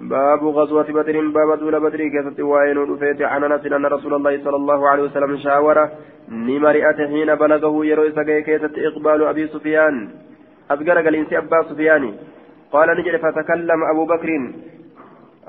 باب 0.01 0.43
غزوة 0.45 0.89
بدر 0.99 1.17
باب 1.37 1.59
دول 1.59 1.81
بدر 1.81 2.01
كيست 2.09 2.41
وين 2.41 2.79
رفيت 2.91 3.23
عن 3.23 3.45
انس 3.45 3.67
ان 3.67 3.87
رسول 3.87 4.15
الله 4.15 4.45
صلى 4.45 4.57
الله 4.57 4.89
عليه 4.89 5.03
وسلم 5.03 5.37
شاور 5.37 5.89
نمرئة 6.29 6.99
حين 7.11 7.35
بلغه 7.35 7.87
يروي 7.87 8.13
سقي 8.13 8.43
كيست 8.43 8.75
اقبال 8.79 9.23
ابي 9.23 9.47
سفيان 9.47 9.97
أذكر 10.71 10.99
قال 11.05 11.35
أبا 11.35 11.63
سفيان 11.71 12.05
قال 12.73 12.89
نجد 12.99 13.17
فتكلم 13.17 13.81
أبو 13.93 14.05
بكر 14.13 14.31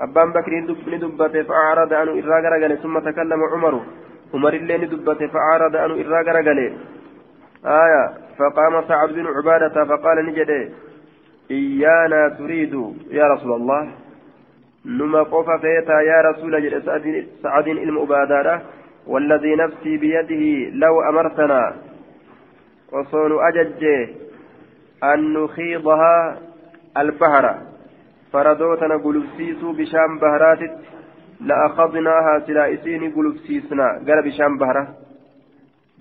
أبان 0.00 0.32
بكر 0.32 0.52
ندبت 0.94 1.46
فأعرض 1.48 1.92
عنه 1.92 2.10
إراغر 2.10 2.52
قال 2.62 2.82
ثم 2.82 2.98
تكلم 2.98 3.40
عمر 3.52 3.74
عمر 4.34 4.52
اللي 4.54 4.76
ندبت 4.78 5.20
فأعرض 5.32 5.76
عنه 5.76 5.94
إراغر 5.94 6.36
قال 6.48 6.58
آية 7.66 8.04
فقام 8.38 8.74
سعد 8.88 9.08
بن 9.08 9.26
عبادة 9.26 9.84
فقال 9.84 10.26
نجد 10.26 10.50
إيانا 11.50 12.28
تريد 12.28 12.74
يا 13.10 13.24
رسول 13.32 13.52
الله 13.52 13.88
نما 14.86 15.22
قف 15.22 15.50
فيتا 15.60 16.00
يا 16.00 16.20
رسول 16.30 16.62
جل 16.62 16.82
سعد 17.42 17.68
المبادرة 17.68 18.62
والذي 19.06 19.54
نفسي 19.56 19.96
بيده 19.96 20.70
لو 20.74 21.00
أمرتنا 21.00 21.76
وصون 22.92 23.32
أجج 23.48 23.84
أن 25.04 25.32
نخيضها 25.32 26.38
البحر 26.98 27.54
فردوتنا 28.32 28.96
قلبسيسو 29.04 29.72
بشام 29.78 30.10
بهرات 30.22 30.62
لأخذناها 31.48 32.34
سلائسين 32.46 33.02
قلبسيسنا 33.16 33.86
قال 34.06 34.18
بشام 34.26 34.52
بهرة 34.58 34.84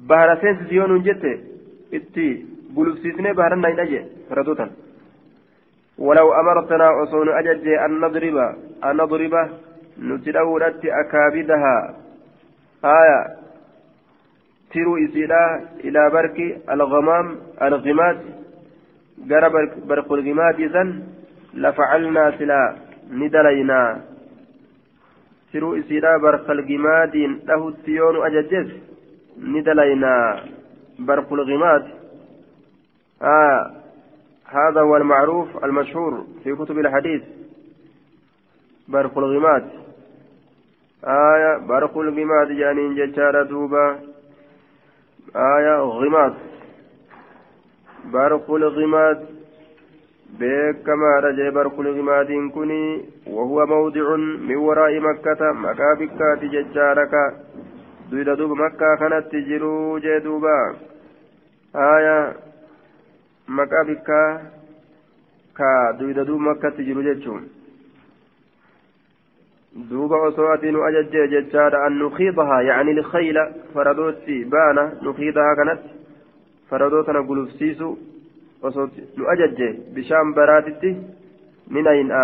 بهرة 0.10 0.36
سينس 0.42 0.60
سيون 0.70 1.04
جت 1.06 1.24
إتي 1.94 2.28
قلبسيسنا 2.76 3.32
بهرنا 3.38 3.68
إنجي 3.70 4.00
فردوتنا 4.30 4.72
ولو 6.06 6.28
أمرتنا 6.42 7.04
أصون 7.04 7.30
أجج 7.40 7.68
أن 7.86 7.92
نضرب 8.04 8.38
أن 8.88 8.94
نضرب 9.02 9.34
نتلورت 10.10 10.82
أكابدها 10.86 11.76
آية 12.86 13.20
ترو 14.72 14.98
إسيلا 15.06 15.44
إلى 15.86 16.02
برك 16.16 16.38
الغمام 16.76 17.28
الغماد 17.62 18.18
جرى 19.30 19.50
برق 19.90 20.10
الغماد 20.14 20.60
إذن 20.60 20.90
لفعلنا 21.58 22.38
سلا 22.38 22.76
ندلينا. 23.12 24.02
ترو 25.54 25.76
إسيلا 25.80 26.18
برق 26.18 26.52
الغماد 26.52 27.16
له 27.50 27.68
التيون 27.68 28.26
أججز. 28.26 28.70
ندلينا 29.42 30.44
برق 31.00 31.34
الغماد. 31.34 31.88
آه 33.22 33.72
هذا 34.46 34.82
هو 34.82 34.98
المعروف 34.98 35.64
المشهور 35.64 36.26
في 36.44 36.56
كتب 36.56 36.80
الحديث. 36.80 37.24
برق 38.88 39.18
الغماد. 39.18 39.70
آية 41.04 41.58
برق 41.68 41.98
الغماد 41.98 42.50
يعني 42.52 42.96
ججارة 42.96 43.44
دوبا. 43.44 44.00
آية 45.36 45.80
غماد. 45.80 46.34
برق 48.06 48.52
الغماد. 48.52 49.37
بكما 50.40 51.20
رجع 51.20 51.50
برق 51.50 51.80
الغماد 51.80 52.32
كني 52.56 53.06
وهو 53.28 53.66
موضع 53.66 54.16
من 54.16 54.56
وراء 54.56 55.00
مكة 55.00 55.52
مكابكات 55.52 56.42
ججارك 56.44 57.14
دويدا 58.12 58.34
دوب 58.36 58.52
مكة 58.52 58.96
كانت 59.00 59.26
تجرو 59.32 59.98
جدوبا 59.98 60.76
آية 61.76 62.36
ka 65.58 65.94
duyda 66.00 66.24
duub 66.24 66.42
makkatti 66.48 66.84
jiru 66.86 67.02
jechuun 67.04 67.46
duuba 69.90 70.18
osoo 70.28 70.50
ati 70.54 70.72
nu 70.72 70.84
ajajjee 70.88 71.28
jechaadha 71.32 71.82
an 71.86 71.98
nukiidahaa 72.02 72.62
yacni 72.70 72.94
lkhayla 73.00 73.44
faradootti 73.74 74.46
baana 74.54 74.84
nukiidahaa 75.02 75.56
kanatti 75.60 75.90
faradoo 76.70 77.04
tana 77.04 77.24
gulufsiisu 77.30 77.90
osoo 78.64 78.88
nu 79.18 79.28
ajajje 79.34 79.68
bishaan 79.96 80.34
baraatitti 80.34 80.96
minayin'a 81.70 82.24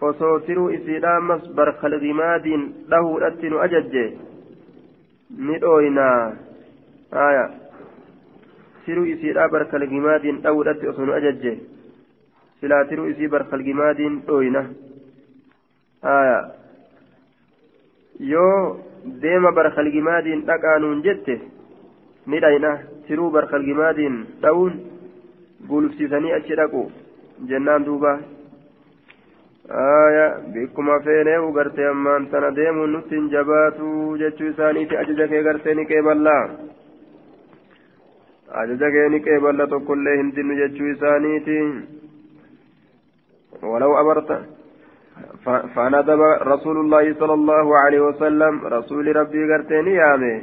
osoo 0.00 0.38
tiruu 0.46 0.68
isiidha 0.76 1.16
ammas 1.16 1.42
barkalgimaadiin 1.58 2.64
dhahuudhatti 2.90 3.50
nu 3.50 3.58
ajajje 3.66 4.04
ni 5.46 5.58
dhooynaa 5.66 6.32
aya 7.26 7.44
tiruu 8.86 9.04
isiidhaa 9.14 9.48
barkalgimaadiin 9.48 10.42
dhawudhatti 10.46 10.88
osoo 10.92 11.06
nu 11.06 11.12
ajajje 11.20 11.52
silaa 12.60 12.84
tiruu 12.90 13.06
isii 13.12 13.28
barkalgimaadiin 13.28 14.22
dhooyna 14.26 14.64
yoo 18.32 18.76
deema 19.22 19.52
barkalgimaadiin 19.52 20.46
dhaqaanuun 20.48 21.02
jette 21.06 21.40
ni 22.26 22.40
dhayna 22.44 22.78
tiruu 23.06 23.30
barkalgimaadiin 23.30 24.18
dhawuun 24.42 24.74
gulufsiisanii 25.68 26.32
achi 26.38 26.58
dhaqu 26.60 26.82
jennaan 27.50 27.86
duuba 27.86 28.12
aya 29.84 30.26
bikkuma 30.54 31.00
feenee 31.00 31.38
ugartee 31.48 31.88
ammaan 31.90 32.26
tana 32.32 32.50
deemuun 32.60 32.92
nutti 32.92 33.16
hin 33.16 33.28
jabaatu 33.34 33.90
jechuu 34.22 34.52
isaaniiti 34.52 34.96
ajaja 35.02 35.28
kee 35.32 35.42
gartee 35.48 35.74
ni 35.74 35.86
qeeballaa 35.90 36.42
ajaja 38.62 38.90
keeni 38.96 39.20
qeeballa 39.26 39.66
tokkollee 39.74 40.16
hin 40.22 40.32
dinnu 40.36 40.62
jechuu 40.62 40.94
isaaniiti 40.96 41.58
ولو 43.62 44.00
أمرت 44.00 44.30
فندب 45.74 46.20
رسول 46.52 46.76
الله 46.76 47.14
صلى 47.20 47.34
الله 47.34 47.66
عليه 47.78 48.00
وسلم 48.00 48.54
رسول 48.76 49.16
ربي 49.16 49.52
قرتين 49.52 49.86
يامي 49.86 50.34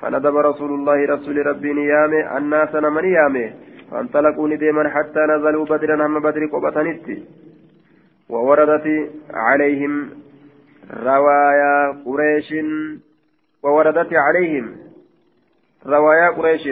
فندب 0.00 0.36
رسول 0.36 0.70
الله 0.78 0.98
رسول 1.14 1.46
ربي 1.46 1.72
نيامي 1.72 2.20
الناس 2.38 2.72
من 2.74 3.04
يامي 3.04 3.46
فانطلقوا 3.92 4.48
نديما 4.48 4.88
حتى 4.88 5.20
نزلوا 5.20 5.64
بدرا 5.64 6.06
هم 6.06 6.20
بدر 6.20 6.46
قبطنت 6.46 7.06
ووردت 8.28 9.10
عليهم 9.30 10.10
روايا 10.90 12.02
قريش. 12.06 12.54
ووردت 13.62 14.12
عليهم 14.12 14.76
روايا 15.86 16.28
قريش. 16.28 16.68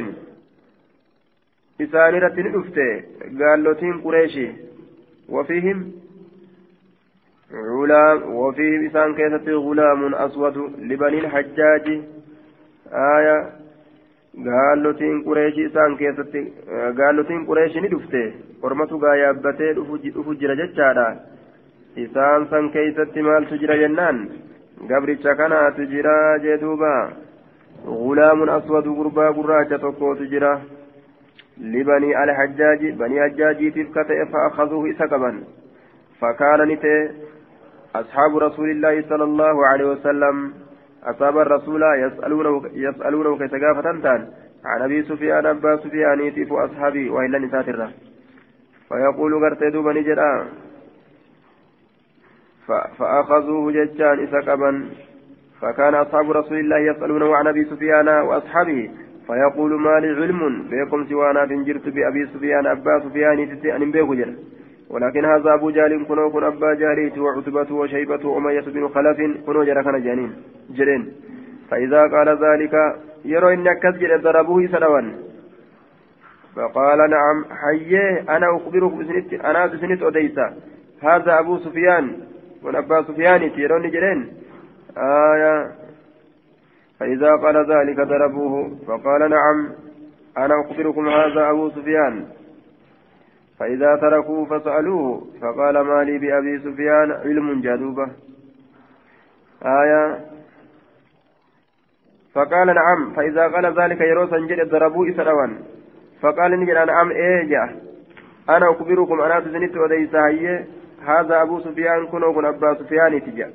إسان 1.80 2.14
رتن 2.14 2.46
أفته 2.58 3.04
قالوتين 3.40 4.00
قريشي 4.00 4.48
وفيهم 5.28 5.92
غلام 7.52 8.34
وفيهم 8.34 8.86
إسان 8.86 9.14
كيسة 9.14 9.52
غلام 9.52 10.14
أسود 10.14 10.56
لبني 10.78 11.18
الحجاج. 11.18 11.86
آية 12.92 13.59
gaallotiin 14.38 15.24
qureeshii 15.24 15.64
isaan 15.70 15.96
keessatti 15.96 16.42
gaallotiin 16.96 17.46
qureeshii 17.46 17.80
ni 17.80 17.90
dhufte 17.94 18.22
ormatu 18.62 18.98
gaa 18.98 19.14
yaabbatee 19.22 19.72
dhufu 19.78 20.34
jira 20.42 20.56
jechaadha 20.60 21.06
isaan 21.96 22.46
san 22.50 22.70
keeysatti 22.76 23.22
maaltu 23.22 23.58
jira 23.64 23.76
jennaan 23.82 24.20
gabricha 24.92 25.34
kanaatu 25.34 25.90
jira 25.94 26.38
jee 26.46 26.60
duuba 26.60 26.94
غلام 27.86 28.50
أسود 28.50 28.88
غربا 28.88 29.30
قراجة 29.30 29.76
تقوت 29.76 30.22
جرا 30.22 30.62
لبني 31.60 32.24
الحجاج 32.24 32.80
بني 33.00 33.22
حجاج 33.22 33.72
تفكت 33.72 34.08
فأخذوه 34.32 34.90
إسكبا 34.90 35.44
فكان 36.20 36.68
نتي 36.68 37.10
أصحاب 37.94 38.36
رسول 38.36 38.70
الله 38.70 39.04
صلى 39.08 39.24
الله 39.24 39.66
عليه 39.66 39.84
وسلم 39.84 40.52
أصاب 41.04 41.38
الرسول 41.38 41.82
يسألونه 41.82 42.62
يسألونه 42.74 43.38
كيف 43.38 43.54
تان. 43.54 44.28
عن 44.64 44.82
أبي 44.82 45.02
سفيان 45.02 45.46
أبا 45.46 45.76
سفيان 45.76 46.20
يتيف 46.20 46.52
أصحابي 46.52 47.10
وإلا 47.10 47.38
نساتره 47.38 47.90
فيقول 48.88 49.44
قرت 49.44 49.64
دوبا 49.64 49.92
نجرا. 49.92 50.46
فأخذوه 52.98 53.72
ججان 53.72 54.18
إسكبا 54.24 54.90
فكان 55.60 55.94
أصحاب 55.94 56.30
رسول 56.30 56.58
الله 56.58 56.78
يسألونه 56.78 57.36
عن 57.36 57.46
أبي 57.46 57.64
سفيان 57.64 58.08
وأصحابه. 58.08 58.90
فيقول 59.26 59.80
ما 59.80 60.00
لي 60.00 60.08
علم؟ 60.08 60.68
بكم 60.70 61.06
سوانا 61.06 61.44
بنجرت 61.44 61.88
بأبي 61.88 62.26
سفيان 62.34 62.66
أبا 62.66 63.00
سفيان 63.04 63.60
تتأن 63.60 63.90
بيكو 63.90 64.14
ولكن 64.90 65.24
هذا 65.24 65.54
أبو 65.54 65.70
جهل 65.70 66.04
كنو 66.04 66.30
كن 66.30 66.44
أبا 66.44 66.74
جهليت 66.74 67.18
وعتبة 67.18 67.74
وشيبة 67.74 68.28
وأمية 68.28 68.60
بن 68.60 68.88
خلف 68.88 69.18
كنو 69.46 69.64
جرى 69.64 69.84
كان 69.84 70.02
جانين 70.02 70.32
جرين. 70.70 71.12
فإذا 71.70 72.00
قال 72.00 72.28
ذلك 72.28 72.74
يرى 73.24 73.54
إن 73.54 73.72
كسجل 73.82 74.22
ضربوه 74.22 74.66
سنوان 74.66 75.12
فقال 76.56 77.10
نعم 77.10 77.44
حيه 77.44 78.20
أنا 78.36 78.56
أخبرك 78.56 78.92
بسنت 78.92 79.32
أنا 79.34 79.66
بسنت 79.66 80.02
أديسا 80.02 80.54
هذا 81.02 81.38
أبو 81.38 81.58
سفيان 81.58 82.16
ونبا 82.64 83.02
سفيان 83.02 83.52
تيرون 83.52 83.90
جرين. 83.90 84.28
آية. 84.96 85.72
فإذا 87.00 87.36
قال 87.36 87.56
ذلك 87.56 88.00
ضربوه 88.00 88.76
فقال 88.86 89.30
نعم 89.30 89.68
أنا 90.38 90.54
أخبركم 90.60 91.08
هذا 91.08 91.50
أبو 91.50 91.70
سفيان. 91.70 92.24
فإذا 93.60 93.96
تركوه 93.96 94.44
فسألوه 94.44 95.26
فقال 95.40 95.80
ما 95.80 96.04
لي 96.04 96.18
بأبي 96.18 96.58
سفيان 96.58 97.12
علم 97.12 97.60
جدوبة. 97.60 98.06
آية. 99.62 100.20
فقال 102.34 102.66
نعم 102.66 103.12
فإذا 103.16 103.48
قال 103.48 103.80
ذلك 103.80 104.00
يروسا 104.00 104.38
جد 104.38 104.68
ضربوا 104.70 105.10
إسراوان 105.10 105.58
فقال 106.22 106.60
نجد 106.60 106.76
نعم 106.76 107.10
إيه 107.10 107.64
أنا 108.48 108.70
أخبركم 108.70 109.20
أنا 109.20 109.40
تزنيت 109.40 109.76
وديس 109.76 110.14
هذا 111.06 111.42
أبو 111.42 111.60
سفيان 111.60 112.06
كن 112.06 112.44
أبا 112.44 112.74
سفيان 112.74 113.22
تجا. 113.24 113.50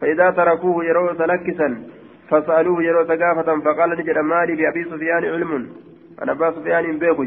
فإذا 0.00 0.30
تركوه 0.30 0.84
يروس 0.84 1.20
لكسا 1.20 1.82
فسألوه 2.28 2.82
يروس 2.82 3.06
قافة 3.06 3.60
فقال 3.60 3.90
نجد 3.90 4.18
ما 4.18 4.44
بأبي 4.44 4.84
سفيان 4.84 5.24
علم. 5.24 5.68
أنا 6.22 6.32
أبا 6.32 6.50
سفيان 6.50 6.98
بيكو 6.98 7.22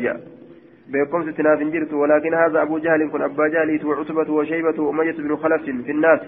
بكم 0.93 1.31
ستناف 1.31 1.59
جرت 1.59 1.93
ولكن 1.93 2.33
هذا 2.33 2.61
أبو 2.61 2.77
جهل 2.77 3.09
كن 3.09 3.21
أبا 3.21 3.47
جهل 3.47 3.85
وعتبة 3.85 4.33
وشيبة 4.33 4.83
وأمية 4.83 5.11
بن 5.11 5.35
خلف 5.35 5.63
في 5.63 5.91
الناس. 5.91 6.19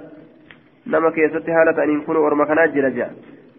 نما 0.88 1.10
كيست 1.10 1.50
حالة 1.50 1.84
أن 1.84 1.90
يكونوا 2.02 2.28
أرمخنات 2.28 2.70
جرجا 2.70 3.10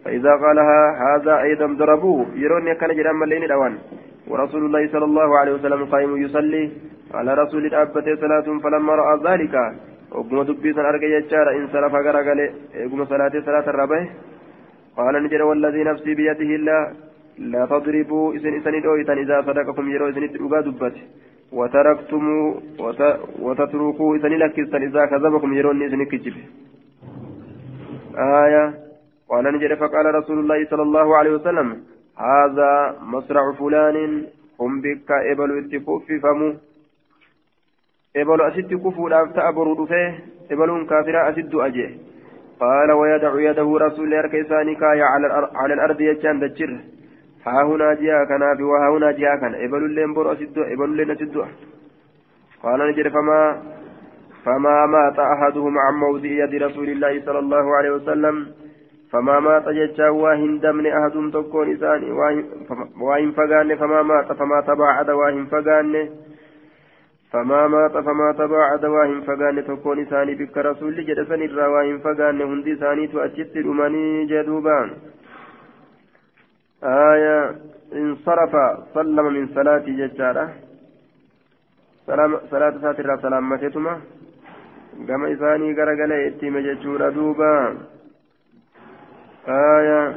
فإذا 0.05 0.31
قالها 0.43 0.81
هذا 1.07 1.41
أيضا 1.41 1.65
ضربوه. 1.65 2.25
يرون 2.35 2.73
كان 2.73 2.95
جرام 2.95 3.19
ملين 3.19 3.43
الأوان. 3.43 3.77
ورسول 4.27 4.65
الله 4.65 4.87
صلى 4.87 5.05
الله 5.05 5.39
عليه 5.39 5.51
وسلم 5.51 5.85
قائم 5.85 6.17
يصلي. 6.17 6.71
على 7.13 7.33
رسول 7.33 7.65
الأبة 7.65 8.15
صلاة 8.15 8.59
فلما 8.63 8.95
رأى 8.95 9.19
ذلك 9.27 9.55
وقم 10.11 10.41
دبيسا 10.43 10.81
أرقى 10.81 11.05
يجار 11.05 11.47
إن 11.57 11.67
صرف 11.67 11.93
غرقل 11.93 12.39
وقم 12.85 13.05
صلاة 13.05 13.33
صلاة 13.45 13.67
الربه 13.69 14.09
قال 14.97 15.23
نجر 15.23 15.41
والذي 15.43 15.83
نفسي 15.83 16.13
بيده 16.15 16.51
الله 16.59 16.81
لا 17.37 17.65
تضربوا 17.65 18.33
إذن 18.33 18.53
إذن 18.53 18.81
دويتا 18.81 19.13
إذا 19.13 19.41
صدقكم 19.41 19.91
يرو 19.91 20.07
إذن 20.07 20.23
إتلقى 20.23 20.63
دبت. 20.63 20.95
وتركتموا 21.51 22.53
وت... 22.79 23.01
وتتركوا 23.39 24.15
إذن 24.15 24.33
لكستن 24.37 24.81
إذا 24.81 25.05
كذبكم 25.05 25.53
يرون 25.53 25.83
إذن 25.83 26.05
كجب 26.05 26.35
آية. 28.17 28.73
قال 29.29 29.43
نجد 29.53 29.73
فقال 29.73 30.15
رسول 30.15 30.39
الله 30.39 30.65
صلى 30.65 30.81
الله 30.81 31.17
عليه 31.17 31.31
وسلم 31.31 31.83
هذا 32.17 32.95
مصرع 33.03 33.51
فلان 33.51 34.25
هم 34.59 34.81
بك 34.81 35.11
إبل 35.11 35.57
اتكف 35.57 36.07
فمو 36.23 36.53
إبل 38.15 38.41
أسد 38.41 38.73
كفو 38.73 39.07
لأفتأ 39.07 39.51
برود 39.51 39.87
فيه 39.87 40.19
إبل 40.51 40.87
كافر 40.89 41.29
أسد 41.29 41.55
أجيه. 41.55 41.91
قال 42.59 42.91
ويدع 42.91 43.33
يده 43.49 43.77
رسول 43.77 44.05
الله 44.05 44.27
كيساني 44.27 44.75
كايا 44.75 45.05
على 45.55 45.73
الأرض 45.73 46.01
يجان 46.01 46.39
دجره. 46.39 46.79
ها 47.45 47.63
هنا 47.63 47.93
جاء 47.93 48.25
كنا 48.25 48.55
في 48.55 48.63
وها 48.63 48.89
هنا 48.97 49.11
جاء 49.11 49.35
كان 49.41 49.53
إبل 49.55 49.85
اللين 49.85 50.13
بر 50.13 50.33
أسدو 50.33 50.61
إبل 50.61 50.85
اللين 50.85 51.11
أسدو. 51.11 51.43
قال 52.63 52.79
نجد 52.89 53.07
فما 53.07 53.61
فما 54.45 54.85
مات 54.85 55.19
أحدهم 55.19 55.77
عن 55.77 55.93
موضع 55.93 56.29
يد 56.29 56.53
رسول 56.63 56.89
الله 56.89 57.21
صلى 57.25 57.39
الله 57.39 57.75
عليه 57.77 57.91
وسلم. 57.91 58.35
فما 59.11 59.39
مات 59.39 59.69
جتا 59.69 60.09
واهن 60.09 60.59
دمن 60.59 60.85
أحدهم 60.87 61.31
تكون 61.31 61.71
إسان 61.73 62.11
واهن 63.01 63.31
فقان 63.31 63.75
فما 63.75 64.01
مات 64.03 64.33
فما 64.33 64.61
تباعد 64.61 65.09
واهن 65.09 65.45
فقان 65.45 66.09
فما 67.31 67.67
مات 67.67 67.91
فما 67.91 68.31
تباعد 68.31 68.85
واهن 68.85 69.21
فقان 69.21 69.65
تكون 69.65 69.99
إساني 69.99 70.35
بك 70.35 70.57
رسول 70.57 71.05
جدسن 71.07 71.41
الرا 71.41 71.67
واهن 71.67 71.97
فقان 72.05 72.41
هندي 72.41 72.75
ساني 72.75 73.07
تؤجت 73.07 73.55
الأماني 73.55 74.25
جدوبان. 74.25 74.89
آية 76.83 77.55
انصرف 77.93 78.53
سلم 78.93 79.25
من 79.33 79.47
صلاة 79.55 79.77
ججارة 79.87 80.53
سلام 82.07 82.39
صلاة 82.51 82.73
ساترة 82.81 83.15
سلامتهما 83.21 84.01
قام 85.07 85.25
إساني 85.25 85.73
قرقل 85.77 86.11
إتيم 86.11 86.57
ججورة 86.57 87.09
دوبا 87.09 87.77
آية 89.47 90.15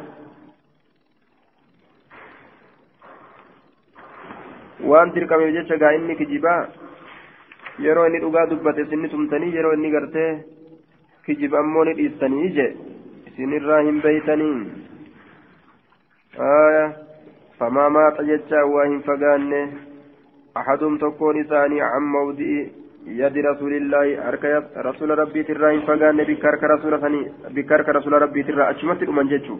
dirqameef 5.15 5.55
jecha 5.57 5.77
gaa 5.79 5.93
inni 5.97 6.17
kijibaa 6.17 6.69
yeroo 7.85 8.07
inni 8.07 8.21
dhugaa 8.25 8.47
dubbate 8.51 8.85
sinni 8.91 9.09
tumtanii 9.09 9.55
yeroo 9.57 9.73
inni 9.77 9.91
gartee 9.95 10.45
kijiba 11.25 11.59
ammoo 11.59 11.85
ni 11.85 11.95
dhiistanii 11.99 12.51
je 12.57 12.67
isinirraa 13.29 13.81
hin 13.87 14.03
beeytanii 14.05 14.57
آية 16.40 16.94
فما 17.60 17.90
مات 17.90 18.22
جتا 18.22 18.64
واهم 18.64 19.00
فقانه 19.00 19.70
أحدهم 20.58 20.98
تكون 20.98 21.42
إساني 21.42 21.82
عن 21.82 22.02
موضع 22.02 22.52
يد 23.08 23.38
رسول 23.38 23.74
الله 23.74 24.28
أرك 24.28 24.44
رسول 24.78 25.20
ربي 25.20 25.44
تراهم 25.44 25.82
فقانه 25.82 26.24
بكرك 26.24 26.64
رسول 26.64 27.02
ثاني 27.02 27.32
بكرك 27.56 27.90
رسول 27.90 28.14
ربي 28.22 28.44
ترى 28.44 28.70
أشمت 28.72 29.04
الأمم 29.04 29.30
جتشو 29.30 29.58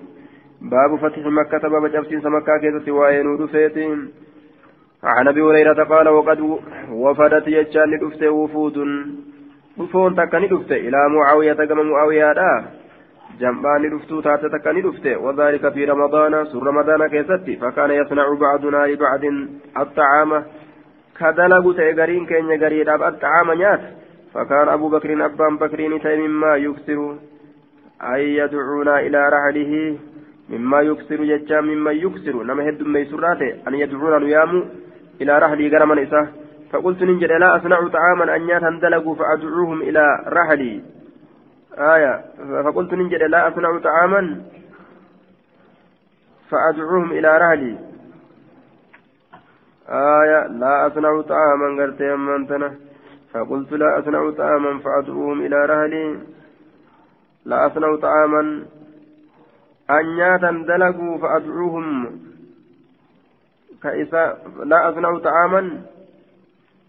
باب 0.62 0.96
فتح 0.96 1.18
مكة 1.40 1.64
باب 1.70 1.86
جبسين 1.92 2.22
سمكة 2.22 2.58
كيسة 2.62 2.92
وين 2.92 3.28
ودفيتين 3.28 4.00
عن 5.04 5.28
أبي 5.28 5.42
هريرة 5.42 5.84
قال 5.84 6.10
وقد 6.10 6.40
وفدت 6.92 7.48
يجان 7.48 8.00
دفت 8.00 8.24
وفود 8.24 8.78
وفون 9.78 10.16
تكني 10.16 10.48
دفت 10.48 10.72
إلى 10.72 11.10
معاوية 11.10 11.54
كما 11.54 11.84
معاوية 11.84 12.34
جنبان 13.41 13.91
دفتو 13.91 14.21
تاتة 14.21 14.49
تكني 14.49 14.81
دفته 14.81 15.17
وذلك 15.19 15.73
في 15.73 15.85
رمضان 15.85 16.45
سر 16.45 16.63
رمضان 16.63 17.07
كيستي. 17.07 17.57
فكان 17.57 17.91
يصنع 17.91 18.27
بعضنا 18.41 18.87
لبعض 18.87 19.25
الطعام. 19.79 20.45
كدلغ 21.19 21.73
تيغرين 21.73 22.27
كين 22.27 22.51
يغري 22.51 22.85
داب 22.85 23.03
الطعام 23.03 23.53
نيات. 23.53 23.81
فكان 24.35 24.69
أبو 24.69 24.89
بكر 24.89 25.25
أبان 25.25 25.57
بكر 25.57 25.81
مما 26.17 26.57
يكسر. 26.57 27.17
أي 28.03 28.37
يدعونا 28.37 29.01
إلى 29.01 29.21
رحله. 29.29 29.99
مما 30.51 30.81
يكسر 30.81 31.25
ججا 31.25 31.61
مما 31.61 31.91
يكسر. 31.91 32.43
نما 32.43 32.69
هد 32.69 32.83
ميسراته 32.83 33.51
أن 33.69 33.75
يدعونا 33.75 34.19
نيام 34.19 34.65
إلى 35.21 35.39
رحلي 35.39 35.69
غرما 35.69 36.03
إساه 36.03 36.29
فقلت 36.71 37.03
ننجد 37.03 37.33
لا 37.33 37.57
أصنع 37.57 37.89
طعاما 37.89 38.37
أن 38.37 38.43
يتندلقوا 38.49 39.15
فأدعوهم 39.15 39.83
إلى 39.83 40.05
رحلي. 40.27 40.83
آية. 41.79 42.25
فقلت 42.65 42.95
ننجد 42.95 43.23
لا 43.23 43.49
أصنع 43.49 43.79
طعاما 43.79 44.43
فأدعوهم 46.51 47.13
إلى 47.13 47.39
رهلي. 47.39 47.79
آية. 49.89 50.47
لا 50.47 50.87
أصنع 50.87 51.21
طعاما 51.21 51.83
قلت 51.83 52.01
يمنتنا 52.01 52.75
فقلت 53.33 53.73
لا 53.73 53.99
أصنع 53.99 54.31
طعاما 54.31 54.79
فأدعوهم 54.79 55.47
إلى 55.47 55.67
رهلي. 55.67 56.19
لا 57.45 57.67
أصنع 57.67 57.97
طعاما. 57.97 58.41
أن 59.91 60.05
ياتا 60.19 60.51
دلقوا 60.69 61.19
فأدعوهم. 61.19 62.19
كإسا. 63.83 64.39
لا 64.65 64.91
أصنع 64.91 65.19
طعاما. 65.19 65.83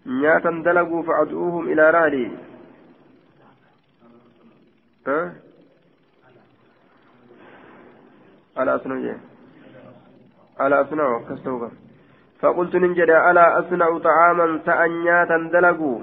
نياتا 0.05 0.61
دلقوا 0.65 1.03
فأدعوهم 1.03 1.67
إلى 1.67 1.89
رهلي. 1.89 2.31
ألا 8.59 8.75
أصنع 8.75 8.95
جي 8.95 9.13
ألا 10.61 10.81
أصنع 10.81 11.21
كستوبا 11.29 11.71
فقلت 12.39 12.75
ننجد 12.75 13.09
ألا 13.09 13.59
أصنع 13.59 13.97
طعاما 13.97 14.59
تأنياتا 14.65 15.49
دلقوا. 15.53 15.99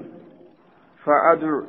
فأدعو 1.05 1.63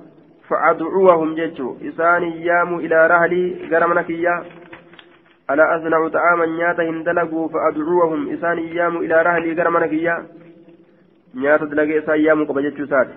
فأدعوهم 0.48 1.34
جيتشو. 1.34 1.76
إسان 1.82 2.22
يام 2.22 2.78
إلى 2.78 3.06
رهلي 3.06 3.44
قرمنك 3.70 4.10
إياه. 4.10 4.44
ألا 5.50 5.76
أصنع 5.76 6.08
طعاما 6.08 6.46
نياتا 6.46 6.82
هندلقوا 6.82 7.48
فأدعوهم. 7.48 8.32
إسان 8.34 8.58
يام 8.58 8.96
إلى 8.96 9.22
رهلي 9.22 9.62
قرمنك 9.62 9.92
إياه. 9.92 10.22
نياتا 11.34 11.64
دلقى 11.64 11.98
إسان 11.98 12.20
يام 12.20 12.44
قبجتشو 12.44 12.86
سات 12.86 13.08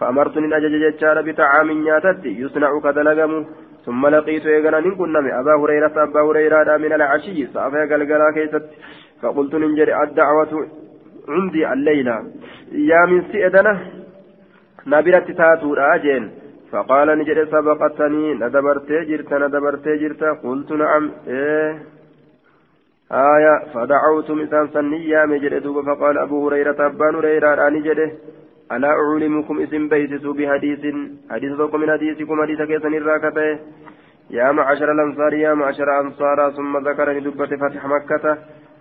فأمرتني 0.00 0.56
أجج 0.56 0.74
جيتشار 0.82 1.22
بطعام 1.26 1.70
نياتت 1.70 2.24
يصنع 2.24 2.70
كدلقمو 2.84 3.44
ثم 3.86 4.06
لقيت 4.06 4.46
إيقنا 4.46 4.80
نكنم 4.80 5.26
أبا 5.40 5.54
هريرة 5.60 5.96
أبا 6.02 6.20
هريرة 6.26 6.76
من 6.76 6.92
العشي 6.92 7.46
صافي 7.54 7.82
قلقلا 7.90 8.30
كيست. 8.34 8.64
فقلت 9.22 9.54
ننجري 9.54 10.02
الدعوة 10.02 10.52
عندي 11.28 11.72
الليلة. 11.72 12.16
يا 12.72 13.00
من 13.10 13.22
سئدنا 13.32 13.72
نبرت 14.86 15.30
تاتو 15.38 15.74
راجين. 15.74 16.24
فقال 16.72 17.08
نجد 17.18 17.38
سبقتني 17.52 18.34
ندبرت 18.34 18.90
جرت 19.08 19.32
ندبرت 19.42 19.86
جرت. 20.00 20.22
قلت 20.44 20.70
نعم 20.72 21.04
إيه. 21.28 21.72
آية 23.12 23.54
فدعوت 23.72 24.30
مثال 24.30 24.68
سنيا 24.74 25.26
مجد 25.30 25.54
دوب. 25.62 25.76
فقال 25.88 26.18
أبو 26.18 26.36
هريرة 26.48 26.80
أبان 26.86 27.14
هريرة 27.14 27.68
نجده 27.68 28.10
ألا 28.72 28.88
أعلمكم 28.88 29.60
اسم 29.60 29.88
بيتسوا 29.88 30.34
بحديث 30.38 30.82
حديث 31.30 31.52
ذوق 31.52 31.74
من 31.76 31.90
حديثكم 31.90 32.42
حديث 32.42 32.62
كيسن 32.62 32.94
الراكته 32.94 33.58
يا 34.30 34.52
معشر 34.52 34.92
الأنصار 34.92 35.32
يا 35.34 35.54
معشر 35.54 36.00
أنصار 36.00 36.50
ثم 36.56 36.72
ذكرني 36.88 37.20
دبة 37.20 37.50
فتح 37.62 37.86
مكة 37.86 38.24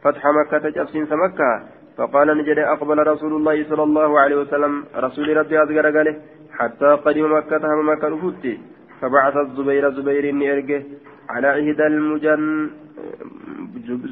فتح 0.03 0.23
مكة 0.39 0.69
جبسين 0.69 1.07
مكة 1.25 1.51
فقال 1.97 2.37
نجد 2.37 2.59
أقبل 2.59 3.07
رسول 3.07 3.33
الله 3.35 3.63
صلى 3.69 3.83
الله 3.83 4.19
عليه 4.19 4.35
وسلم 4.35 4.83
رسول 4.95 5.37
ربي 5.37 5.61
أذكر 5.61 5.97
قاله 5.97 6.15
حتى 6.57 6.89
قدم 7.05 7.37
مكة 7.37 7.63
هم 7.73 7.89
مكة 7.89 8.09
نفوتي. 8.09 8.59
فبعث 9.01 9.37
الزبير 9.37 9.89
زبير 9.91 10.25
إرجه 10.53 10.83
على 11.29 11.49
إحدى 11.51 11.87
المجن 11.87 12.69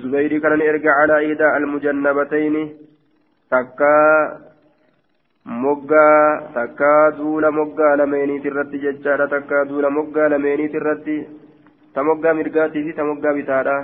زبير 0.03 0.37
كان 0.37 0.61
إرجع 0.61 0.91
على 1.01 1.13
إحدى 1.25 1.57
المجنبتين. 1.57 2.55
تكا 3.51 4.52
moggaa 5.45 6.41
takkaa 6.53 7.11
duula 7.17 7.51
moggaa 7.51 7.95
lameeniiti 7.97 8.47
irratti 8.47 8.79
jechaadha 8.83 9.27
takkaa 9.27 9.65
duula 9.69 9.89
moggaa 9.89 10.29
lameeniiti 10.33 10.77
irratti 10.81 11.15
ta 11.93 12.03
moggaa 12.09 12.33
mirgaatii 12.33 12.83
fi 12.83 12.93
ta 12.99 13.03
moggaa 13.09 13.33
bitaadha 13.39 13.75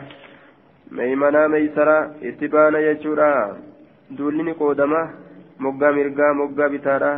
meeymanaa 0.99 1.47
meeysaraa 1.55 2.03
itti 2.30 2.47
baana 2.53 2.82
jechuudha 2.88 3.32
duulli 4.18 4.43
ni 4.43 4.53
qoodama 4.62 5.01
moggaa 5.68 5.91
mirgaa 5.97 6.34
moggaa 6.41 6.70
bitaadha 6.76 7.12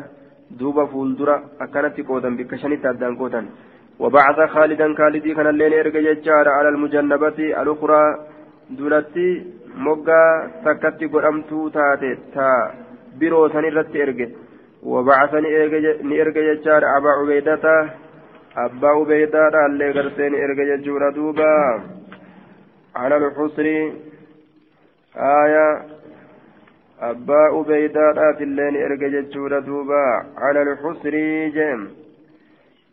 duuba 0.60 0.88
fuuldura 0.94 1.42
akkanatti 1.66 2.04
qoodan 2.10 2.38
bikka 2.38 2.58
shanitti 2.64 2.88
addaan 2.94 3.18
qoodan 3.24 3.52
وبعث 4.02 4.40
خالدا 4.50 4.94
خالدي 4.98 5.34
كان 5.34 5.48
الليل 5.48 5.74
ارجع 5.74 6.00
ججار 6.00 6.50
على 6.50 6.70
المجنبة 6.70 7.40
الأخرى 7.62 8.04
دولتي 8.78 9.30
مقا 9.86 10.24
تكتي 10.66 11.06
قرمتو 11.14 11.70
تاتي 11.76 12.12
تا 12.34 12.48
biroo 13.20 13.50
san 13.50 13.66
irratti 13.66 14.00
erge. 14.00 14.28
Wabacasa 14.84 15.42
ni 15.42 15.50
erge 15.50 15.82
jechaa 15.82 16.48
jechaadha 16.48 16.96
abaa 16.96 17.22
ubeydata. 17.24 17.74
Abbaa 18.56 18.96
ubeydaadha 19.00 19.66
allee 19.66 19.94
gartee 19.94 20.30
ni 20.30 20.38
erge 20.38 20.66
jechuudha 20.66 21.12
duuba. 21.12 21.84
Ala 22.94 23.16
alxusri 23.16 23.94
aya 25.16 25.86
abbaa 27.00 27.52
ubeydaadhaaf 27.60 28.42
illee 28.42 28.72
ni 28.72 28.80
erge 28.80 29.10
jechuudha 29.10 29.62
duuba. 29.62 30.26
Ala 30.36 30.62
alxusri 30.62 31.52
jeem. 31.52 31.90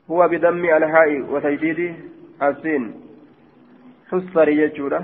Huwa 0.08 0.28
bidammi 0.28 0.70
alhaa'i 0.70 1.20
wataydiidi 1.22 1.94
asiin 2.40 2.92
xusari 4.10 4.56
jechuudha. 4.56 5.02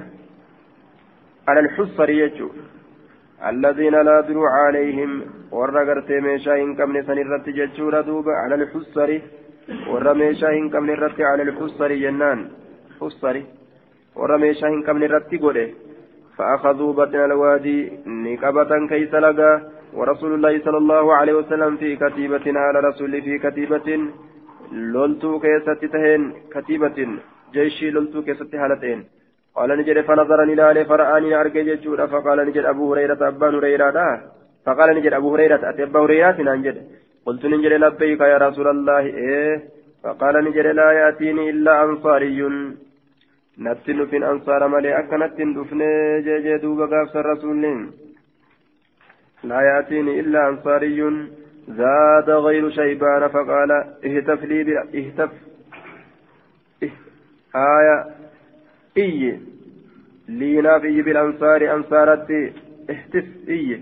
Ala 1.46 1.60
alxusari 1.60 2.16
jechuudha. 2.16 2.73
الذين 3.42 3.94
لا 4.08 4.20
دروع 4.20 4.50
عليهم 4.66 5.10
ورقرت 5.52 6.10
ميشا 6.10 6.54
إن 6.62 6.74
كم 6.78 6.96
نسن 6.96 7.18
الرت 7.18 7.48
جتشورة 7.48 8.00
دوبا 8.00 8.32
على 8.32 8.54
الحسر 8.54 9.10
ورميشا 9.90 10.48
إن 10.58 10.70
كم 10.70 10.86
نرت 10.90 11.20
على 11.20 11.42
الحسر 11.42 11.90
جنان. 12.04 12.38
حسر 13.00 13.36
ورميشا 14.16 14.68
إن 14.68 14.82
كم 14.86 14.98
نرت 14.98 15.34
قوله 15.42 15.68
فأخذوا 16.36 16.92
بطن 16.92 17.20
الوادي 17.30 17.78
نكبة 18.06 18.72
كيس 18.90 19.14
لقى 19.14 19.52
ورسول 19.98 20.34
الله 20.34 20.54
صلى 20.64 20.78
الله 20.78 21.14
عليه 21.14 21.34
وسلم 21.40 21.76
في 21.76 21.96
كتيبة 21.96 22.46
على 22.64 22.78
رسول 22.88 23.22
في 23.22 23.38
كتيبة 23.38 23.88
لولتو 24.72 25.40
كيست 25.44 25.84
تهين 25.92 26.22
كتيبة 26.54 26.98
جيشي 27.54 27.90
لولتو 27.90 28.22
كيست 28.22 28.54
هالتين 28.54 29.00
قال 29.56 29.70
نجد 29.78 30.00
فنظر 30.00 30.42
إلى 30.42 30.84
فرآني 30.84 31.34
أرجع 31.40 31.62
جيشورا 31.68 32.06
فقال 32.06 32.38
نجد 32.48 32.64
أبو 32.64 32.84
هريرة 32.92 33.20
أبا 33.28 33.48
هريرة 33.56 33.98
فقال 34.66 34.88
نجد 34.96 35.12
أبو 35.12 35.34
هريرة 35.34 35.62
أتي 35.70 35.82
أبا 35.82 36.00
هريرة 36.00 36.38
نجد. 36.58 36.76
قلت 37.26 37.42
نجد 37.46 37.72
لبيك 37.82 38.20
يا 38.20 38.38
رسول 38.46 38.68
الله 38.68 39.04
إيه؟ 39.24 39.62
فقال 40.02 40.34
نجد 40.44 40.66
لا 40.66 40.88
يأتيني 40.92 41.50
إلا 41.50 41.72
أنصاري. 41.84 42.40
ansaara 43.56 44.68
malee 44.68 44.94
akka 45.00 45.16
natti 45.18 45.42
hin 45.42 45.54
dhufne 45.54 45.88
jeejee 46.26 46.58
duuba 46.62 46.86
gaafsa 46.92 47.22
rasuulliin 47.22 47.80
laa 49.50 49.62
yaatiini 49.62 50.18
illaa 50.22 50.46
ansaariyyuun 50.50 51.16
زاد 51.68 52.30
غير 52.30 52.70
شيبان 52.70 53.28
فقال 53.28 53.70
اهتف 54.04 54.44
لي 54.44 54.78
اهتف 54.78 55.30
آية 57.56 58.04
iyye. 58.96 59.40
Liinaaf 60.28 60.84
iyye 60.84 61.02
bilansaari 61.02 61.68
ansaaratti 61.68 62.52
ihtis 62.92 63.28
iyye. 63.48 63.78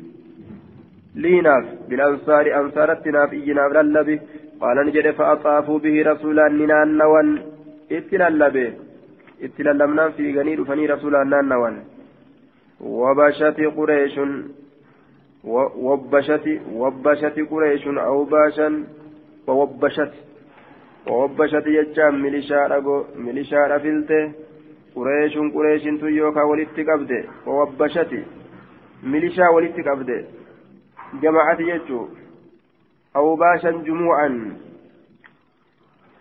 Liinaaf 1.22 1.64
bilansaari 1.88 2.52
ansaaratti 2.60 3.10
naaf 3.12 3.32
iyye 3.32 3.54
naaf 3.54 3.72
lallabi 3.78 4.16
qaala 4.60 4.84
ni 4.84 4.92
jedhe 4.96 5.12
fa'axaafuu 5.18 5.78
bihi 5.84 6.02
rasuulaan 6.10 6.58
ni 6.58 6.66
naannawan. 6.66 7.30
Itti 7.90 8.18
lallabe. 8.18 8.64
Itti 9.46 9.64
lallabnaan 9.64 10.12
fiiganii 10.16 10.56
dhufanii 10.56 10.86
rasuulaan 10.94 11.30
naannawan. 11.30 11.76
Wabashati 12.80 13.70
qureeshun. 13.76 14.32
Wabbashati 15.86 16.60
wabbashati 16.82 17.44
qureeshun 17.50 17.98
awbaashan 17.98 18.74
wawabbashati 19.46 20.18
wawabbashati 21.06 21.72
jechaan 21.76 22.20
milishaa 22.22 22.68
dhago 22.68 22.96
milishaa 23.24 23.68
dhafilte. 23.68 24.18
Qureeshun 24.94 25.52
qureeshintu 25.56 26.08
yookaan 26.16 26.50
walitti 26.50 26.84
qabde 26.90 27.18
wawabbashati 27.46 28.24
milishaa 29.14 29.54
walitti 29.56 29.82
qabde 29.82 30.18
jama'ati 31.22 31.70
jechuu 31.70 32.04
awbaashan 33.14 33.84
jumu'an. 33.84 34.36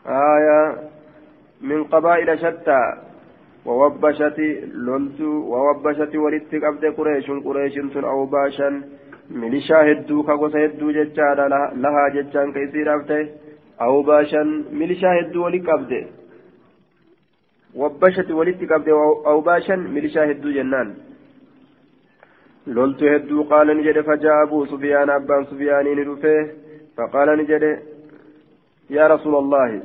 آية 0.08 0.76
من 1.62 1.84
قبائل 1.84 2.40
شتى 2.40 2.82
ووبشت 3.66 4.40
لولت 4.74 5.22
ووبشت 5.22 6.16
ولدت 6.16 6.56
قبض 6.56 6.86
قريش 6.86 7.32
قريش 7.32 7.74
تن 7.94 8.04
أو 8.04 8.26
باشا 8.26 8.82
ميليشا 9.30 9.92
هدو 9.92 10.24
كاغوسا 10.24 10.66
هدو 10.66 10.92
جتشانا 10.92 11.48
لها 11.84 12.10
جتشان 12.16 12.52
كيسير 12.54 12.96
أفتي 12.96 13.30
أو 13.82 14.02
باشا 14.02 14.44
ميليشا 14.72 15.10
هدو 15.20 15.48
وبشت 17.76 18.32
ولدت 18.32 18.72
قبض 18.72 18.90
أو 19.30 19.42
باشا 19.42 19.76
ميليشا 19.76 20.32
هدو 20.32 20.52
جنان. 20.52 20.90
لولت 22.68 23.04
هدو 23.04 23.44
قال 23.44 23.68
نجد 23.78 24.02
فجاء 24.02 24.44
أبو 24.44 24.66
سفيان 24.66 25.10
أبان 25.10 25.46
سفيان 25.46 25.86
ندفه 25.98 26.38
فقال 26.98 27.30
نجد 27.40 27.64
يا 28.90 29.08
رسول 29.08 29.36
الله 29.36 29.84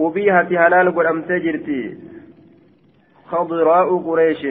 أبيهت 0.00 0.52
هلال 0.52 0.88
قدمت 0.96 1.30
جرتي 1.44 1.98
خضراء 3.30 3.88
قريش 4.06 4.42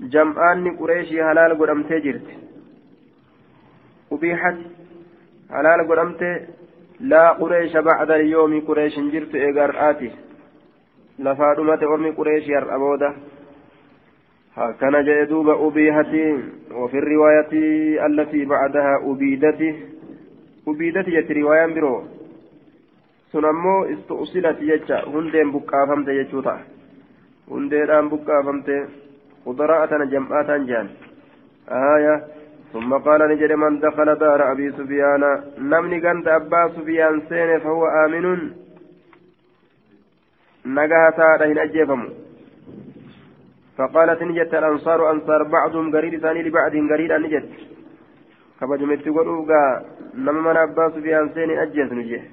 جمعان 0.00 0.76
قريش 0.76 1.08
هلال 1.12 1.52
قدمت 1.60 1.92
جرتي. 1.92 2.36
أبيحت 4.12 4.58
هلال 5.50 5.80
قدمت 5.88 6.22
لا 7.02 7.32
قريش 7.32 7.76
بعد 7.76 8.10
اليوم 8.10 8.60
قريش 8.60 8.98
جرت 8.98 9.34
إيقار 9.34 9.90
آتي 9.90 10.10
لفادمة 11.18 11.94
أمي 11.94 12.10
قريش 12.10 12.48
يرأبودة 12.48 13.14
هكذا 14.56 15.00
جاء 15.02 15.24
دوب 15.24 15.48
أبيهتي 15.48 16.26
وفي 16.74 16.98
الرواية 16.98 17.52
التي 18.06 18.44
بعدها 18.44 18.94
أبيدته 19.02 19.74
أبيدته 20.68 21.20
جت 21.20 21.30
رواية 21.32 21.66
برو 21.74 22.04
سنمو 23.32 23.84
استؤصلت 23.84 24.58
يجا 24.60 24.98
هندين 25.12 25.52
بكافمت 25.52 26.08
يجوتا 26.08 26.56
هندين 27.50 28.08
بكافمت 28.08 28.68
قدراءة 29.46 30.04
جمعات 30.04 30.50
جان 30.68 30.88
آية 31.68 32.14
ثم 32.73 32.93
قال 32.93 33.21
نجد 33.31 33.51
من 33.51 33.79
دخل 33.79 34.15
دار 34.15 34.51
أبي 34.51 34.71
سفيان 34.71 35.23
نمني 35.57 35.99
قند 36.05 36.27
أبا 36.27 36.61
سفيان 36.75 37.21
سين 37.29 37.59
فهو 37.59 37.83
آمن 38.05 38.25
نجاها 40.65 41.09
تارة 41.17 41.63
أجيفم 41.63 42.01
فقالت 43.77 44.21
نجت 44.23 44.53
الأنصار 44.53 45.11
أنصار 45.11 45.43
بعضهم 45.43 45.95
قريب 45.95 46.13
ثاني 46.23 46.43
لبعض 46.43 46.71
قريب 46.91 47.11
نجت 47.23 47.49
كبجمت 48.59 49.05
قلوبا 49.17 49.63
نما 50.25 50.41
من 50.41 50.57
أبا 50.57 50.89
سفيان 50.95 51.29
سين 51.33 51.49
أجيس 51.59 51.91
نجيه 51.91 52.23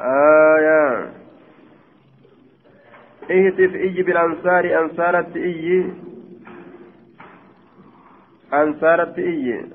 آية 0.00 1.12
إهتف 3.31 3.75
إي 3.75 4.03
بالأنصار 4.03 4.79
أنصارت 4.79 5.37
إي 5.37 5.91
أنصارت 8.53 9.19
إي 9.19 9.65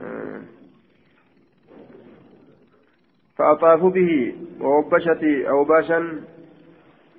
فأطافوا 3.36 3.90
به 3.90 4.34
ووبشت 4.60 5.22
أوباشا 5.24 6.00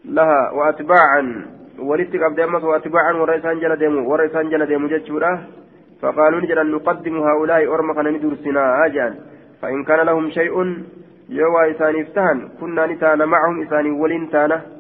لها 0.06 0.52
وأتباعا. 0.52 1.46
ولدت 1.80 2.16
قبل 2.16 2.42
أمس 2.42 2.64
وأتباعا 2.64 3.14
ورئيسان 3.14 3.60
جل 3.60 3.76
ديمو 3.76 4.12
ورئيسان 4.12 4.50
جل 4.50 4.66
ديمو 4.66 4.88
جتشورا 4.88 5.44
فقالوا 6.02 6.42
نجد 6.42 6.60
نقدم 6.60 7.18
هؤلاء 7.18 7.74
أرمخا 7.74 8.02
ندرسنا 8.02 8.86
آجان. 8.86 9.16
فإن 9.62 9.84
كان 9.84 10.00
لهم 10.06 10.30
شيء 10.30 10.84
يوا 11.30 11.72
إساني 11.72 12.02
افتهن 12.02 12.50
كنا 12.60 12.86
نتانا 12.88 13.26
معهم 13.26 13.62
إساني 13.62 13.92
ولين 13.92 14.30
تانا 14.30 14.75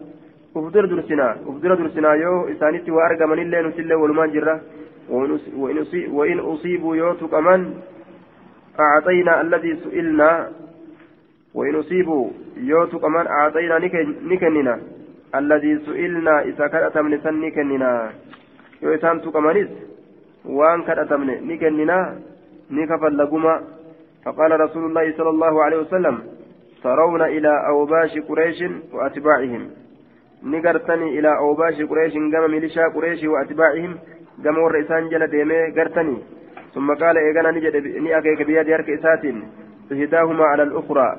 ufdura 0.55 0.87
dursinaa 0.87 1.35
ufdura 1.51 1.75
dursinaa 1.75 2.15
yoo 2.15 2.47
isaanitti 2.49 2.91
waa 2.91 3.05
argamanillee 3.05 3.61
nutillee 3.61 4.01
walumaan 4.03 4.31
jirra. 4.31 4.59
وإن 5.09 6.39
أصيبوا 6.39 6.95
يوتك 6.95 7.33
أمن 7.33 7.73
أعطينا 8.79 9.41
الذي 9.41 9.75
سئلنا 9.75 10.51
وإن 11.53 11.75
أصيبوا 11.75 12.29
يوتك 12.57 13.03
أمن 13.03 13.27
أعطينا 13.27 13.77
نكننا 14.23 14.79
الذي 15.35 15.79
سئلنا 15.85 16.41
إذا 16.41 16.67
كانت 16.67 16.97
من 16.97 17.21
سن 17.21 17.41
نكننا 17.41 18.11
يوتان 18.81 19.21
تكمنس 19.21 19.69
وأن 20.45 20.83
كانت 20.83 21.13
من 21.13 21.47
نكننا 21.47 22.19
نكفل 22.71 23.17
لقما 23.17 23.61
فقال 24.25 24.59
رسول 24.59 24.85
الله 24.85 25.05
صلى 25.17 25.29
الله 25.29 25.63
عليه 25.63 25.77
وسلم 25.77 26.19
ترون 26.83 27.21
إلى 27.21 27.67
أوباش 27.67 28.17
قريش 28.29 28.63
وأتباعهم 28.93 29.69
نقرتني 30.43 31.19
إلى 31.19 31.37
أوباش 31.37 31.81
قريش 31.89 32.13
قام 32.13 32.51
ميليشا 32.51 32.87
قريش 32.95 33.23
وأتباعهم 33.23 33.91
قام 34.43 34.57
ورئيسان 34.57 35.09
جل 35.09 35.27
ديمي 35.27 35.59
قرتني 35.77 36.17
ثم 36.73 36.87
قال 37.01 37.17
إيقانا 37.17 37.51
نجد 37.51 37.75
نأكيك 38.03 38.41
بيد 38.47 38.67
يرك 38.67 38.89
إسات 38.89 39.23
إهداهما 39.91 40.45
على 40.51 40.63
الأخرى 40.63 41.09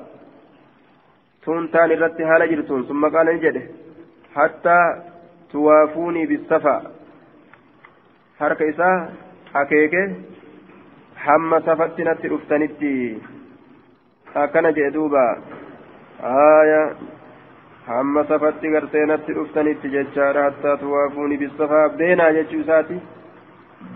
تون 1.43 1.71
تاني 1.71 1.95
رت 2.01 2.21
هالا 2.21 2.45
جرتون 2.51 2.81
ثم 2.89 3.03
قال 3.15 3.27
نجد 3.35 3.57
حتى 4.35 4.79
توافوني 5.51 6.25
بالصفا 6.25 6.77
حرك 8.39 8.61
إسا 8.61 8.89
أكيك 9.55 9.95
safatti 11.65 12.03
natti 12.03 12.29
dhuftanitti 12.29 12.91
akkana 14.35 14.71
jee 14.71 14.91
duuba 14.91 15.23
haaya 16.21 16.81
natti 17.87 19.33
dhuftanitti 19.33 19.89
jechaadha 19.95 20.43
hattaa 20.43 20.77
tuwaafuuni 20.77 21.37
bisafaa 21.37 21.89
beenaa 21.89 22.31
jechuu 22.37 22.59
isaati 22.59 23.01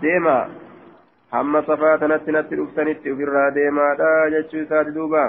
deemaa 0.02 0.44
hamma 1.30 1.62
safaa 1.70 1.98
tanatti 1.98 2.32
natti 2.32 2.56
dhuftanitti 2.60 3.12
ofirraa 3.12 3.50
deemaadha 3.50 4.12
jechuu 4.36 4.62
isaati 4.66 4.94
duuba 4.98 5.24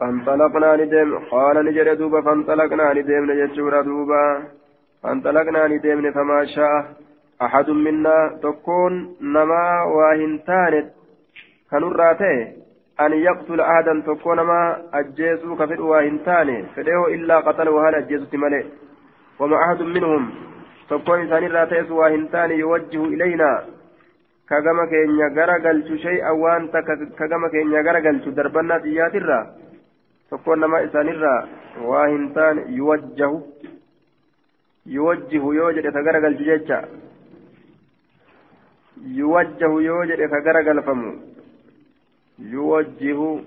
فانطلقنا 0.00 0.76
ندم 0.76 1.18
قال 1.30 1.56
نجد 1.66 1.88
دوبا 1.98 2.20
فانطلقنا 2.20 2.92
ندم 2.92 3.24
نجد 3.30 3.84
دوبا 3.84 4.42
فانطلقنا 5.02 5.66
ندم 5.66 6.10
فما 6.12 6.44
شاء 6.44 6.84
أحد 7.42 7.70
منا 7.70 8.38
تكون 8.42 9.16
نما 9.20 9.82
واهنتان 9.82 10.74
كنراته 11.70 12.36
أن 13.00 13.12
يقتل 13.12 13.60
أحدا 13.60 14.02
تكون 14.06 14.40
ما 14.40 14.82
أجيسو 14.94 15.56
كفر 15.56 15.82
واهنتان 15.82 16.66
فديه 16.76 17.06
إلا 17.14 17.40
قتل 17.40 17.68
وهل 17.68 17.94
أجيسو 17.94 18.36
ملئ 18.36 18.64
وما 19.40 19.56
أحد 19.64 19.82
منهم 19.82 20.22
تكون 20.90 21.20
إنسان 21.20 21.44
راتيس 21.52 21.90
واهنتان 21.90 22.50
يوجه 22.50 23.04
إلينا. 23.04 23.64
كما 24.48 24.84
كينيا 24.90 25.28
غرقلت 25.36 25.88
شيئا 26.06 26.30
وانت 26.30 26.74
كما 27.18 27.48
كينيا 27.52 27.80
غرقلت 27.86 28.28
دربنا 28.28 28.78
تياترا. 28.78 29.40
تكون 30.30 30.60
نما 30.60 30.82
إنسان 30.82 31.08
واهنتان 31.82 32.56
يوجه 32.68 33.32
يوجه 34.86 35.44
يوجد 35.58 35.92
تغرقلت 35.92 36.38
جيتشا. 36.38 36.80
yuwajjahu 39.06 39.80
yoo 39.80 40.04
jedhe 40.04 40.28
ka 40.28 40.40
garagalfamu 42.39 42.53
yuwajjihu 42.53 43.41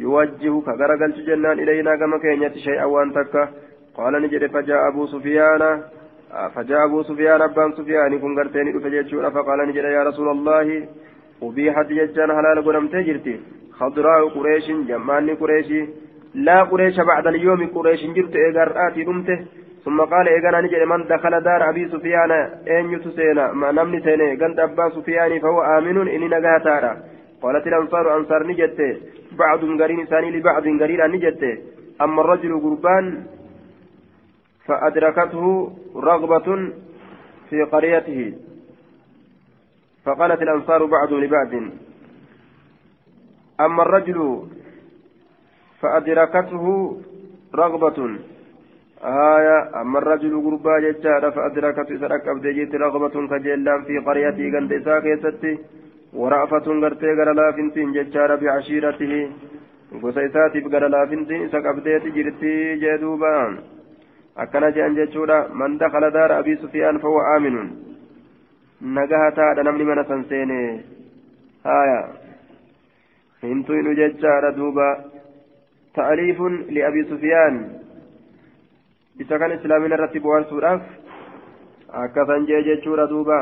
yuwajjihu 0.00 0.62
ka 0.62 0.76
garagalchu 0.76 1.22
jennaan 1.22 1.58
ilaynaa 1.58 1.96
gama 1.96 2.18
keenyatti 2.18 2.60
shay'an 2.60 2.90
waan 2.90 3.12
takka 3.12 3.48
qaala 3.96 4.20
ni 4.20 4.28
jedhe 4.28 4.48
fajaa 4.48 4.86
abuu 4.86 5.06
sufiyaana 5.06 5.82
فجاء 6.54 6.84
أبو 6.84 7.02
سفيان 7.02 7.42
أبان 7.42 7.72
سفيان 7.72 8.18
كن 8.18 8.38
قرتين 8.38 8.80
فجيتشون 8.80 9.30
فقال 9.30 9.68
نجد 9.68 9.84
يا 9.84 10.02
رسول 10.02 10.28
الله 10.28 10.88
أبيحت 11.42 11.86
ججان 11.86 12.30
حلال 12.36 12.64
قدم 12.64 12.86
تجرتي 12.88 13.40
خضراء 13.72 14.28
قريش 14.28 14.70
جمان 14.70 15.36
قريش 15.36 15.88
لا 16.34 16.62
قريش 16.62 17.00
بعد 17.00 17.26
اليوم 17.26 17.66
قريش 17.66 18.04
جرت 18.16 18.36
إيقارآتي 18.36 19.04
دمته 19.04 19.38
ثم 19.84 20.00
قال 20.00 20.28
إيقانا 20.28 20.60
نجد 20.60 20.82
من 20.82 21.06
دخل 21.08 21.40
دار 21.40 21.68
أبي 21.70 21.88
سفيان 21.88 22.30
أين 22.68 22.92
يتسينا 22.92 23.52
ما 23.52 23.72
نمني 23.72 24.00
سيني 24.04 24.36
قلت 24.36 24.58
أبا 24.58 24.88
سفيان 24.88 25.38
فهو 25.38 25.62
آمن 25.62 26.08
إني 26.08 26.28
نقاتارا 26.28 26.92
قالت 27.43 27.67
الأنصار 27.67 28.17
أنصار 28.17 28.47
نجدت 28.47 28.79
بعض 29.31 29.61
قرين 29.81 30.05
ثاني 30.05 30.31
لبعض 30.31 30.65
قرين 30.81 31.01
نجدت 31.11 31.43
أما 32.01 32.21
الرجل 32.21 32.51
قربان 32.63 33.05
فأدركته 34.65 35.45
رغبة 35.95 36.47
في 37.49 37.63
قريته. 37.63 38.33
فقالت 40.05 40.41
الأنصار 40.41 40.85
بعض 40.85 41.13
لبعض. 41.13 41.53
أما 43.59 43.81
الرجل 43.83 44.19
فأدركته 45.81 46.65
رغبة. 47.55 47.99
آية 49.03 49.81
أما 49.81 49.97
الرجل 49.99 50.33
قربا 50.45 50.79
ججارة 50.79 51.29
فأدركت 51.29 51.91
إسرق 51.91 52.23
أبديت 52.29 52.75
رغبة 52.75 53.15
كجلان 53.27 53.83
في 53.83 53.97
قريته 53.97 54.45
قند 54.53 54.73
إساء 54.73 54.99
كيستي. 54.99 55.53
ورأفة 56.15 56.65
قرتي 56.81 57.09
قرى 57.17 57.33
لافنتين 57.33 57.91
ججارة 57.91 58.35
بعشيرته. 58.35 59.13
وسيساتي 60.03 60.59
بقرى 60.59 60.87
لافنتين 60.89 61.39
إساء 61.45 61.69
أبديت 61.69 62.05
جرتي 62.15 62.75
جدوبا 62.81 63.35
أكنا 64.37 64.69
جأن 64.69 64.95
ججورا 64.95 65.37
من 65.59 65.77
دخل 65.77 66.03
دار 66.11 66.39
أبي 66.39 66.55
سفيان 66.55 66.97
فهو 66.97 67.17
آمن. 67.35 67.55
نجاها 68.81 69.29
تادا 69.37 69.61
نمني 69.63 69.83
من 69.83 70.03
سنسيني. 70.03 70.63
آية 71.65 72.01
هنتو 73.43 73.73
إنو 73.73 73.91
ججارة 73.99 74.49
دوبا. 74.57 74.89
تأليف 75.95 76.39
لأبي 76.75 77.03
سفيان. 77.03 77.55
isa 79.21 79.37
kan 79.37 79.51
islaamina 79.53 79.93
irratti 79.95 80.19
bu'aansuudhaaf 80.25 80.81
akkasan 82.03 82.47
jee 82.49 82.61
jechuudha 82.67 83.05
duuba 83.11 83.37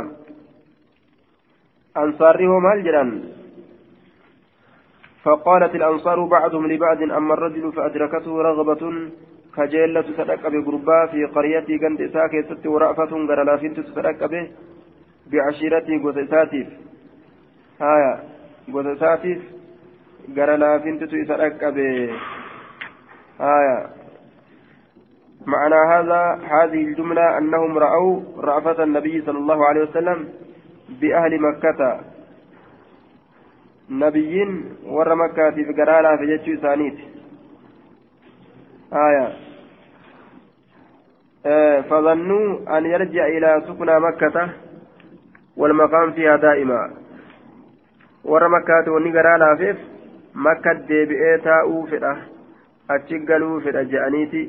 hoo 1.96 2.60
maal 2.60 2.82
jedhan 2.84 3.12
فقالت 5.22 5.76
الأنصار 5.76 6.26
بعضهم 6.26 6.68
لبعض 6.68 7.02
أما 7.02 7.34
الرجل 7.34 7.72
فأدركته 7.72 8.42
رغبة 8.42 8.84
كجيلة 9.56 10.02
تتدق 10.02 10.44
بقربا 10.48 11.06
في 11.12 11.26
قريتي 11.26 11.78
قند 11.78 12.02
إساك 12.02 12.34
ست 12.50 12.66
ورأفة 12.68 13.12
قرلافين 13.30 13.74
تتدق 13.74 14.26
به 14.26 14.44
بعشيرتي 15.32 15.98
قوتساتيف 16.04 16.68
هايا 17.82 18.14
قوتساتيف 18.74 19.40
قرلافين 20.38 21.00
تتدق 21.00 21.70
به. 21.70 22.10
آية 23.42 23.78
معنى 25.46 25.80
هذا 25.94 26.22
هذه 26.54 26.82
الجملة 26.90 27.38
أنهم 27.38 27.78
رأوا 27.78 28.22
رأفة 28.38 28.84
النبي 28.84 29.22
صلى 29.22 29.38
الله 29.38 29.66
عليه 29.66 29.82
وسلم 29.82 30.30
بأهل 31.02 31.42
مكة. 31.42 32.00
نبيين 33.90 34.76
ور 34.86 35.16
مكة 35.16 35.52
في 35.52 35.64
قرالة 35.64 36.18
في 36.18 36.26
جتشو 36.38 36.62
ثانيت. 36.62 36.98
آية. 38.94 39.28
آه 41.46 41.82
فظنوا 41.82 42.78
أن 42.78 42.86
يرجع 42.86 43.26
إلى 43.28 43.64
سكنى 43.68 44.00
مكة 44.00 44.50
والمقام 45.58 46.12
فيها 46.12 46.36
دائما. 46.36 46.94
ور 48.24 48.48
مكة 48.48 48.92
وني 48.92 49.20
قرالة 49.20 49.56
فيف 49.56 49.78
مكة 50.36 50.74
ديبئي 50.74 51.38
تاؤوا 51.38 51.86
فئة 51.86 52.18
achi 52.92 53.20
galuu 53.20 53.62
fedha 53.62 53.84
je'aniiti 53.84 54.42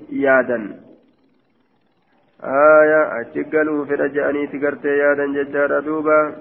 yaadan 2.43 2.57
aya 2.57 3.01
achi 3.19 3.43
galuu 3.43 3.85
fedha 3.85 4.07
je'aniiti 4.09 4.59
gartee 4.59 4.97
yaadan 4.97 5.33
jechaadha 5.33 5.81
duuba 5.81 6.35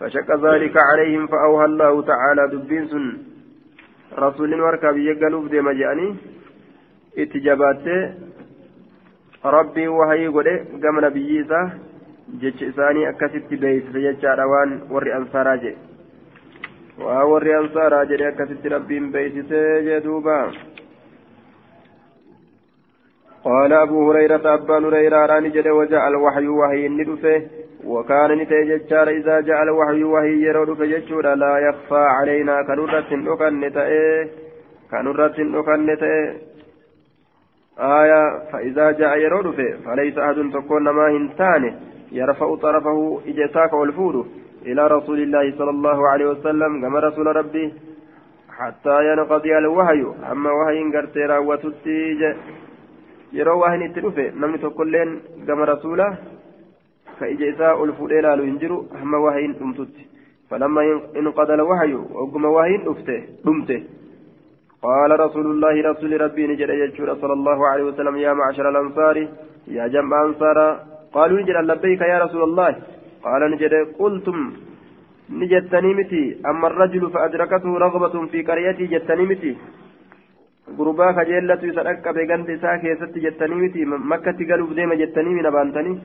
فشق 0.00 0.28
ذلك 0.46 0.76
عليهم 0.76 1.26
فأوهى 1.26 1.64
الله 1.64 2.02
تعالى 2.02 2.42
دبين 2.52 2.86
سن 2.86 3.06
رسول 4.18 4.60
وركب 4.60 4.96
يقلوب 4.96 5.50
ديما 5.50 5.72
جاني 5.72 6.16
اتجابات 7.18 7.86
ربي 9.44 9.88
وهي 9.88 10.26
قد 10.26 10.48
قام 10.82 10.96
نبييسا 11.04 11.60
جيش 12.40 12.62
إساني 12.62 13.08
أكست 13.08 13.54
بيت 13.54 13.86
فيجار 13.94 14.40
وان 14.40 14.70
وري 14.90 15.16
أنصارا 15.16 15.56
جي 15.62 15.72
ووري 16.98 17.58
أنصارا 17.58 18.04
جي 18.04 18.28
أكست 18.28 18.66
ربين 18.66 19.04
بيت 19.12 19.34
سيجدوبا 19.48 20.38
قال 23.43 23.73
أبو 23.73 24.11
هريرة 24.11 24.53
أبا 24.53 24.77
هريرة 24.87 25.25
راني 25.25 25.49
جد 25.49 25.67
وجاء 25.67 26.07
الوحي 26.07 26.47
وهي 26.47 26.85
الندفة. 26.85 27.41
وكان 27.85 28.31
نتيججار 28.37 29.09
إذا 29.09 29.39
جاء 29.39 29.63
الوحي 29.63 30.03
وهي 30.03 30.41
يرود 30.41 30.73
فججور 30.73 31.33
لا 31.33 31.57
يخفى 31.57 32.05
علينا 32.17 32.63
كنرة 32.63 32.99
أكن 33.33 33.59
نتأه 33.59 34.27
كنرة 34.91 35.59
أكن 35.59 35.85
نتأه 35.85 36.33
آية 37.79 38.51
فإذا 38.51 38.91
جاء 38.91 39.17
يرود 39.17 39.55
فليس 39.85 40.17
أحد 40.17 40.35
تكون 40.53 40.89
ما 40.89 41.07
هنتانه 41.11 41.79
يرفع 42.11 42.55
طرفه 42.55 43.21
إجساك 43.27 43.73
والفود 43.73 44.25
إلى 44.65 44.87
رسول 44.87 45.19
الله 45.19 45.57
صلى 45.57 45.69
الله 45.69 46.07
عليه 46.09 46.25
وسلم 46.25 46.81
كما 46.81 46.99
رسول 46.99 47.35
ربي 47.35 47.73
حتى 48.57 49.11
ينقضي 49.11 49.57
الوحي. 49.57 50.05
أما 50.31 50.51
وحي 50.51 50.97
قرتي 50.97 51.19
راوتتي 51.19 52.35
yeroo 53.37 53.57
waa 53.61 53.71
hin 53.73 53.87
itti 53.87 54.01
dhufe 54.05 54.31
namni 54.41 54.59
tokkolleen 54.65 55.11
gama 55.47 55.65
rasuula 55.73 56.07
ka 57.19 57.33
ija 57.33 57.51
isaa 57.53 57.73
ol 57.81 57.91
fuudhee 57.97 58.19
ilaalu 58.23 58.47
hin 58.49 58.61
jiru 58.63 58.77
hamma 58.99 59.25
waa 59.25 59.39
hin 59.39 59.53
dhumtutti. 59.59 60.09
فلما 60.49 60.81
انقضى 61.19 61.53
الوحي 61.53 61.93
وقم 61.93 62.45
وحي 62.45 62.77
دفته 62.77 63.19
دمته 63.45 63.79
قال 64.81 65.19
رسول 65.25 65.45
الله 65.53 65.75
رسول 65.91 66.11
ربي 66.21 66.43
نجد 66.47 66.69
يجور 66.69 67.09
صلى 67.21 67.33
الله 67.39 67.59
عليه 67.71 67.83
وسلم 67.89 68.15
يا 68.25 68.33
معشر 68.33 68.65
الأنصار 68.69 69.17
يا 69.77 69.85
جمع 69.93 70.17
أنصار 70.27 70.57
قالوا 71.15 71.39
نجد 71.41 71.57
لبيك 71.69 72.01
يا 72.13 72.17
رسول 72.25 72.43
الله 72.49 72.71
قال 73.25 73.41
نجد 73.53 73.73
قلتم 73.99 74.37
نجدتني 75.39 75.91
متي 75.99 76.23
أما 76.49 76.67
الرجل 76.71 77.03
فأدركته 77.13 77.71
رغبة 77.85 78.15
في 78.31 78.39
قريتي 78.49 78.85
جدتني 78.93 79.25
متي 79.31 79.51
gurbaa 80.77 81.13
kajeellatu 81.13 81.69
isa 81.71 81.83
dhaqqabe 81.87 82.25
ganda 82.31 82.53
isaa 82.53 82.77
keessatti 82.83 83.23
jettanii 83.25 83.61
miti 83.61 83.85
makkatti 83.85 84.49
galuuf 84.51 84.75
deema 84.75 84.99
jettanii 85.01 85.37
mina 85.37 85.51
baantanii 85.57 85.95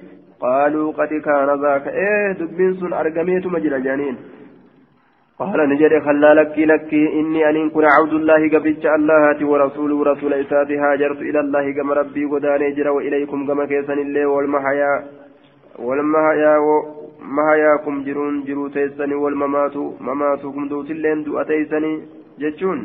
qaaluu 0.45 0.93
qad 1.01 1.13
kaana 1.27 1.57
zaaka 1.67 1.99
ee 2.07 2.35
dubbiin 2.41 2.79
sun 2.81 2.97
argameetuma 3.03 3.61
jira 3.67 3.85
jedhaniin 3.87 4.19
قال 5.39 5.61
نجد 5.69 5.93
خلا 6.07 6.35
لكي 6.35 6.65
لكي 6.65 7.21
إني 7.21 7.41
أن 7.51 7.71
كن 7.71 7.85
عبد 7.85 8.13
الله 8.13 8.43
قبل 8.55 8.75
الله 8.99 9.47
ورسوله 9.47 10.03
رسول 10.13 10.33
إساتي 10.35 10.77
هاجرت 10.79 11.21
إلى 11.29 11.41
الله 11.41 11.73
كما 11.73 11.95
ربي 11.95 12.25
وداني 12.25 12.71
جرى 12.77 12.91
وإليكم 12.97 13.47
كما 13.47 13.65
كيسن 13.71 13.99
الله 13.99 14.27
والمحيا 14.27 14.93
والمحيا 15.87 16.55
محياكم 17.37 17.95
جرون 18.07 18.35
جرو 18.47 18.69
تيسني 18.69 19.15
والممات 19.15 19.77
مماتكم 20.09 20.69
دوت 20.69 20.91
اللين 20.91 21.19
دو 21.25 21.39
أتيسني 21.41 21.93
جتشون 22.41 22.79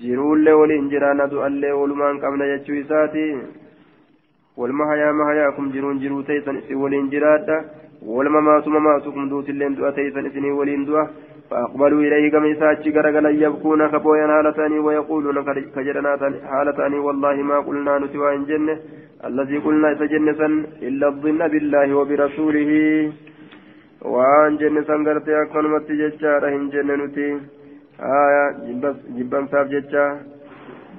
jiruullee 0.00 0.52
waliin 0.60 0.88
jiraana 0.92 1.26
du'allee 1.32 1.72
walumaan 1.80 2.20
qabna 2.24 2.46
jechuu 2.52 2.74
isaati 2.82 3.24
walma 4.56 4.86
hayaa 4.90 5.12
mahayaakum 5.20 5.72
jiruun 5.74 6.00
jiruu 6.02 6.22
teeysan 6.30 6.58
isin 6.62 6.80
waliin 6.84 7.10
jiraadha 7.14 7.58
walma 8.14 8.40
maatu 8.48 8.70
mamaatukum 8.76 9.28
duutilleen 9.30 9.76
du'a 9.76 9.92
teeysan 9.98 10.26
isinii 10.32 10.58
waliin 10.60 10.86
du'a 10.86 11.06
فأقبلوا 11.52 12.02
إليه 12.02 12.30
كما 12.32 12.46
يساتش 12.46 12.88
غرغلا 12.96 13.30
يبكون 13.30 13.80
كبويا 13.92 14.26
هالتاني 14.26 14.78
ويقولون 14.78 15.36
كجرنا 15.76 16.10
هالتاني 16.52 16.98
والله 17.06 17.36
ما 17.50 17.58
قلنا 17.66 17.98
نتوى 17.98 18.34
إن 18.36 18.44
جنة 18.50 18.74
الذي 19.28 19.56
قلنا 19.64 19.88
إتجنة 19.92 20.40
إلا 20.88 21.06
الظن 21.12 21.40
بالله 21.52 21.88
وبرسوله 21.98 22.70
وأن 24.12 24.52
جنة 24.62 24.88
قرتي 25.06 25.32
أكون 25.42 25.64
متججارة 25.74 26.48
إن 26.56 26.64
جنة 26.74 26.94
نتي 27.04 27.28
jecha 29.72 30.04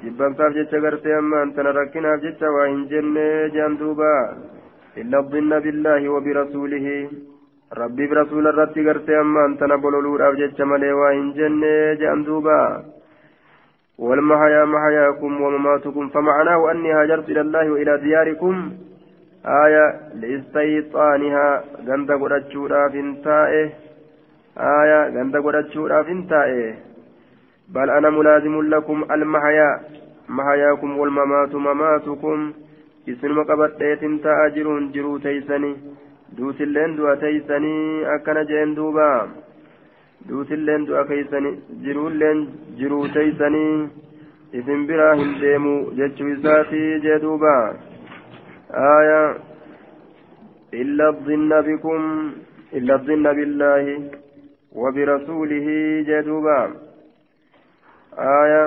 jibbamsaaf 0.04 0.54
jecha 0.56 0.80
gartee 0.80 1.16
amma 1.18 1.42
antana 1.42 1.72
rakkinaaf 1.72 2.22
jecha 2.22 2.48
waa 2.56 2.68
hin 2.68 2.88
jenne 2.92 3.50
jean 3.54 3.78
duuba 3.78 4.12
illa 5.02 5.22
dhinna 5.34 5.60
billaahi 5.66 6.08
wa 6.08 6.22
birasuulihi 6.22 6.98
rabbiif 7.82 8.12
rasuula 8.12 8.52
irratti 8.54 8.84
gartee 8.84 9.20
amma 9.20 9.46
antana 9.50 9.78
bololuudhaaf 9.78 10.36
jecha 10.42 10.66
malee 10.66 10.92
waa 11.02 11.14
hin 11.20 11.32
jenne 11.40 11.74
jean 12.04 12.26
duuba 12.26 12.60
والمحيا 13.98 14.66
محياكم 14.66 15.42
ومماتكم 15.42 16.10
فمعناه 16.10 16.72
أني 16.72 16.94
هاجرت 16.94 17.30
إلى 17.30 17.42
الله 17.42 17.72
وإلى 17.72 17.98
دياركم 17.98 18.56
آية 19.46 19.86
لاستيطانها 20.22 21.64
غند 21.88 22.12
قرأتشورا 22.12 22.90
فنتائه 22.90 23.70
آية 24.58 25.00
غند 25.16 25.36
قرأتشورا 25.38 26.04
فنتائه 26.04 26.74
بل 27.70 27.90
أنا 27.90 28.10
ملازم 28.10 28.62
لكم 28.62 29.04
المحيا 29.12 29.80
محياكم 30.30 30.98
والممات 30.98 31.56
مماتكم 31.56 32.54
qabadheetin 33.06 34.22
ta'a 34.24 34.50
jiruun 34.56 34.86
jiruu 34.94 35.20
teeysanii 35.20 35.76
duutilleen 36.38 36.96
du'a 36.98 37.16
teeysanii 37.24 38.06
akkana 38.16 38.44
jeen 38.52 38.76
duuba 38.78 39.08
duutilleen 40.30 40.86
du'a 40.88 41.04
keeysanii 41.10 41.60
jiruulleen 41.84 42.40
jiruu 42.80 43.08
teeysanii 43.16 43.90
isin 44.60 44.88
biraa 44.88 45.14
hin 45.16 45.34
deemu 45.42 45.74
jechuu 45.98 46.30
isaati 46.36 46.82
jee 47.04 47.20
duuba 47.26 47.54
aya 48.86 49.20
illa 50.84 51.12
dhinna 51.28 51.62
bikum 51.68 52.08
illa 52.82 52.98
dhinna 53.10 53.34
billaahi 53.42 53.98
wabirasuulihi 54.84 55.78
jee 56.12 56.24
duuba 56.30 56.58
آية 58.18 58.64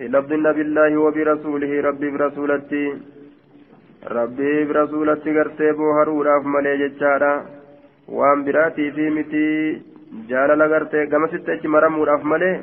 الظن 0.00 0.46
بالله 0.56 0.92
وبرسوله 1.04 1.72
ربي 1.88 2.08
برسولتي. 2.10 2.84
ربي 4.16 4.64
برسولتي 4.64 5.30
قرتي 5.36 5.72
بوهروراف 5.72 6.42
ملي 6.54 6.72
جتشارا. 6.80 7.34
وان 8.08 8.44
براتي 8.44 8.90
في 8.90 9.10
متي 9.10 9.46
جالala 10.10 10.66
gartee 10.66 11.06
gama 11.06 11.28
sitti 11.30 11.68
maramuudhaaf 11.68 12.22
malee 12.30 12.62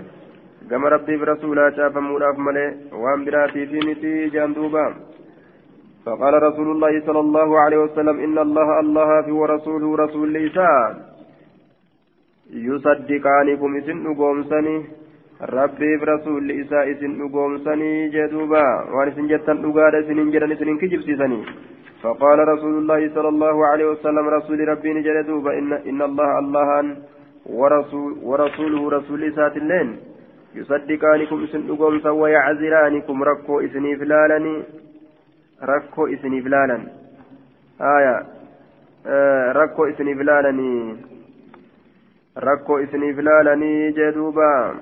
gama 0.69 0.89
rabbii 0.89 1.23
rasuulaa 1.31 1.71
caafamuudhaaf 1.77 2.37
malee 2.47 2.75
waan 3.03 3.23
biraatiif 3.25 3.71
miti 3.87 4.31
jaan 4.35 4.55
duuba 4.55 4.85
فقال 6.07 6.33
رسول 6.43 6.67
الله 6.71 6.93
صلى 7.07 7.19
الله 7.19 7.49
عليه 7.59 7.77
وسلم 7.77 8.19
إن 8.25 8.37
الله 8.37 8.79
الله 8.79 9.09
في 9.21 9.31
ورسوله 9.31 9.95
رسول 10.03 10.37
إساء 10.37 10.83
يصدقانكم 12.67 13.77
إسن 13.77 14.05
قومسني 14.19 14.75
rabbiif 15.39 16.01
rasuulli 16.01 16.59
isaa 16.65 16.85
isin 16.85 17.17
dhugoomsanii 17.19 18.09
jedhuuba. 18.09 18.63
Waan 18.93 19.11
isin 19.13 19.29
jettan 19.29 19.61
dhugaadha 19.63 20.05
isinin 20.05 20.31
jedhan 20.31 20.51
isinin 20.51 20.79
kijibsiisanii. 20.79 21.43
فقال 21.97 22.39
رسول 22.47 22.77
الله 22.77 23.09
صلى 23.15 23.29
الله 23.29 23.65
عليه 23.65 23.85
وسلم 23.85 24.25
رسول 24.29 24.67
ربي 24.67 24.93
نجل 24.93 25.23
دوبا 25.23 25.57
إن, 25.57 25.73
إن 25.73 26.01
الله 26.01 26.39
الله 26.39 26.95
ورسول 27.45 28.17
ورسوله 28.23 28.89
رسول 28.89 29.33
سات 29.35 29.57
اللين 29.57 29.97
يصدقانكم 30.55 31.43
اسن 31.43 31.61
أقومسا 31.69 32.09
ويعذرانكم 32.09 33.23
ركو 33.23 33.59
اسني 33.59 33.95
فلالني 33.95 34.63
ركو 35.63 36.07
اسني 36.07 36.41
فلالا 36.41 36.77
آية 37.81 38.15
آه 39.05 39.51
ركو 39.51 39.85
اسني 39.85 40.15
فلالني 40.15 40.95
ركو 42.37 42.77
اسني 42.77 43.13
فلالني 43.13 43.91
جدوبا 43.91 44.75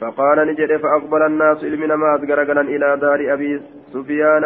فقال 0.00 0.38
نجد 0.48 0.76
فأقبل 0.76 1.22
الناس 1.22 1.64
إلمنا 1.64 1.96
ما 1.96 2.14
أتقرقلا 2.14 2.60
إلى 2.60 2.96
دار 2.96 3.20
أبي 3.34 3.60
سفيان. 3.92 4.44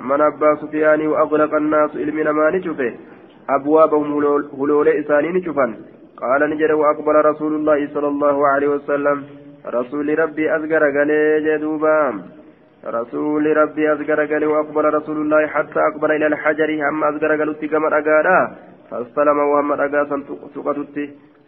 من 0.00 0.20
أبا 0.20 0.54
سفيان 0.62 1.06
وأغلق 1.06 1.54
الناس 1.54 1.96
إلمنا 1.96 2.32
ما 2.32 2.50
نشفه 2.50 2.92
أبوابهم 3.50 4.08
هلول 4.60 4.88
إساني 4.88 5.28
نشفا 5.28 5.66
قال 6.22 6.50
نجد 6.50 6.70
وأقبل 6.70 7.14
رسول 7.30 7.52
الله 7.54 7.88
صلى 7.94 8.08
الله 8.08 8.48
عليه 8.48 8.68
وسلم. 8.68 9.24
رسول 9.66 10.18
ربي 10.18 10.56
أتقرقل 10.56 11.10
جدوبا. 11.46 11.98
رسول 12.86 13.56
ربي 13.56 13.92
أتقرقل 13.92 14.44
وأقبل 14.44 14.84
رسول 14.94 15.16
الله 15.16 15.46
حتى 15.46 15.80
أقبل 15.92 16.10
إلى 16.12 16.26
الحجر. 16.26 16.70
هم 16.88 17.04
أتقرقل 17.04 17.50
اتقام 17.50 17.84
أقالا 17.86 18.38
فاستلم 18.90 19.38
وهم 19.38 19.72
أقاسا 19.72 20.22
سقطت 20.54 20.96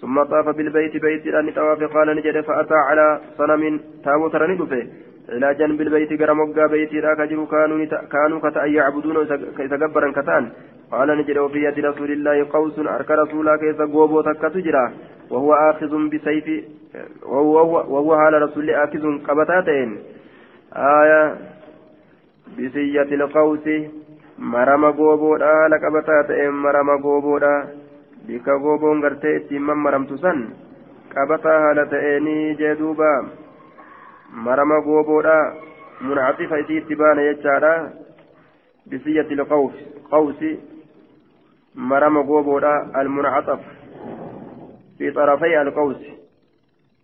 ثم 0.00 0.22
طاف 0.22 0.48
بالبيت 0.48 0.96
بيت 0.96 1.26
أن 1.26 1.50
طواف 1.50 1.82
قال 1.94 2.16
نجد 2.16 2.40
فأتى 2.40 2.74
على 2.74 3.20
صنم 3.38 3.80
تابوت 4.04 4.34
رندفه 4.34 4.86
إلى 5.28 5.54
جنب 5.54 5.80
البيت 5.80 6.20
قرى 6.20 6.34
مقا 6.34 6.66
بيتي 6.66 7.00
لا 7.00 7.14
كجروا 7.14 7.46
كانوا 7.46 7.84
كانوا 8.12 8.40
كتا 8.40 8.64
يعبدون 8.64 9.16
كيتكبرا 9.56 10.10
كتان. 10.12 10.44
قال 10.92 11.08
نجد 11.18 11.38
وفي 11.38 11.64
يد 11.64 11.78
رسول 11.78 12.10
الله 12.12 12.48
قوس 12.52 12.78
أرك 12.78 13.10
رسولا 13.10 13.56
كيس 13.56 13.80
قوبو 13.80 14.20
تكتجرا 14.20 14.92
وهو 15.30 15.52
آخذ 15.54 15.92
بسيف 16.08 16.46
وهو, 17.22 17.72
وهو 17.92 18.12
على 18.14 18.38
رسول 18.38 18.70
آخذ 18.70 19.04
قبتاتين 19.26 19.98
آية 20.76 21.22
بسية 22.58 23.10
القوس 23.14 23.66
marama 24.40 24.92
gooboodha 24.92 25.68
laqabataa 25.68 26.24
ta'een 26.28 26.54
marama 26.64 26.96
gooboodha 26.98 27.50
bika 28.30 28.58
gooboon 28.62 29.00
gartee 29.02 29.36
ittiin 29.36 29.62
mammaramtu 29.62 30.16
san 30.22 30.42
qabataa 31.14 31.58
haala 31.62 31.84
ta'eenii 31.92 32.56
jee 32.60 32.74
duuba. 32.78 33.08
Marama 34.46 34.78
gooboodha 34.86 35.34
muncaxifa 36.00 36.60
isiitti 36.62 36.96
baana 37.00 37.26
jechaadha. 37.28 37.72
Bisiyyati 38.88 39.38
lqawsi 39.40 40.50
marama 41.74 42.22
gooboodha 42.22 42.72
almuncaxaf 43.02 43.60
fi 44.98 45.12
xarafay 45.14 45.56
alqawsi. 45.56 46.18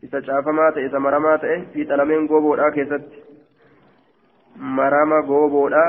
Isa 0.02 0.22
caafamaa 0.26 0.72
ta'e 0.72 0.86
isa 0.86 1.00
maramaa 1.00 1.38
ta'e 1.38 1.62
fi 1.72 1.88
xalameen 1.88 2.26
gooboodha 2.26 2.70
keessatti. 2.78 3.24
Marama 4.78 5.22
gooboodha 5.22 5.86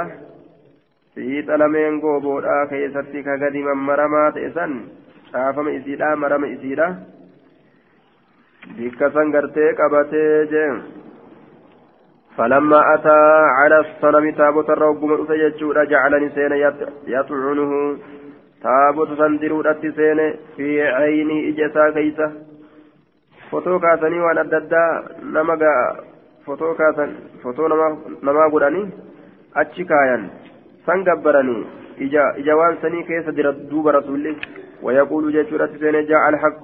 fiixa 1.18 1.57
lameen 1.57 1.99
gooboodhaa 2.01 2.68
keessatti 2.72 3.23
ka 3.23 3.38
mammaramaa 3.68 4.31
ta'e 4.31 4.49
san 4.53 4.73
caafama 5.32 5.70
isiidha 5.78 6.16
marama 6.16 6.47
isiidha 6.55 6.86
bikka 8.77 9.11
san 9.15 9.32
gartee 9.35 9.70
qabatee 9.81 10.47
jeen 10.55 10.82
فلما 12.36 12.94
أتى 12.94 13.19
على 13.59 13.78
الصنم 13.85 14.31
تابوت 14.31 14.70
الرب 14.70 15.27
فيجود 15.28 15.77
جعلني 15.89 16.28
سين 16.36 16.53
يطعنه 17.07 17.73
تابوت 18.62 19.11
سندرو 19.20 19.62
سين 19.97 20.20
في 20.57 20.69
عيني 20.97 21.39
إجسا 21.49 21.90
كيسة 21.94 22.28
فوتو 23.51 23.78
كاسني 23.85 24.20
وانا 24.20 24.43
ددا 24.53 24.85
نمغا 25.35 25.74
فوتو 26.47 26.74
كاسن 26.74 27.11
فوتو 27.43 27.69
نما 27.69 27.86
نما 28.27 28.44
غداني 28.53 28.82
أتشي 29.61 29.85
كايان 29.85 30.23
san 30.86 31.05
gabbaranii 31.07 31.62
ija 32.05 32.23
ija 32.43 32.57
waan 32.57 32.77
sanii 32.82 33.05
keessa 33.09 33.32
jira 33.39 33.53
duuba 33.70 33.93
rasuulli 33.93 34.32
ويقول 34.84 35.32
جيشورة 35.32 35.70
سين 35.80 36.06
جاء 36.06 36.30
الحق. 36.30 36.64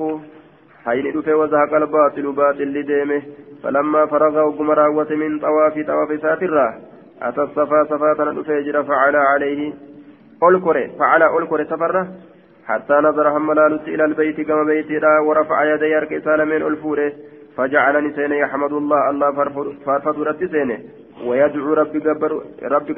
حين 0.85 1.11
دفع 1.15 1.35
وزهق 1.35 1.73
الباطل 1.73 2.31
باطل 2.31 2.83
ديمه 2.83 3.21
فلما 3.63 4.05
فرغ 4.05 4.47
وقم 4.47 4.71
راوة 4.71 5.11
من 5.11 5.39
طواف 5.39 5.73
طواف 5.87 6.21
ساترة. 6.21 6.67
أتى 7.21 7.41
الصفا 7.41 7.83
صفا 7.83 8.13
دفع 8.13 8.59
جرى 8.59 8.83
فعلى 8.83 9.17
عليه. 9.17 9.73
أولكره 10.43 10.87
فعلى 10.99 11.25
أولكره 11.27 11.63
سفرة. 11.63 12.07
حتى 12.67 12.93
نظر 12.93 13.37
هملالت 13.37 13.87
إلى 13.87 14.05
البيت 14.05 14.41
كما 14.47 14.63
بيتي 14.63 14.97
ورفع 15.27 15.73
يدي 15.73 15.97
أرك 15.97 16.23
سالمين 16.23 16.61
ألفوره 16.61 17.11
فجعلني 17.57 18.13
سين 18.13 18.31
يحمد 18.31 18.73
الله 18.73 19.09
الله 19.09 19.31
فرفض 19.85 20.21
رد 20.21 20.45
سينه 20.51 20.79
ويدعو 21.27 21.73
ربي 21.73 21.99
قبر 21.99 22.31
ربي 22.63 22.93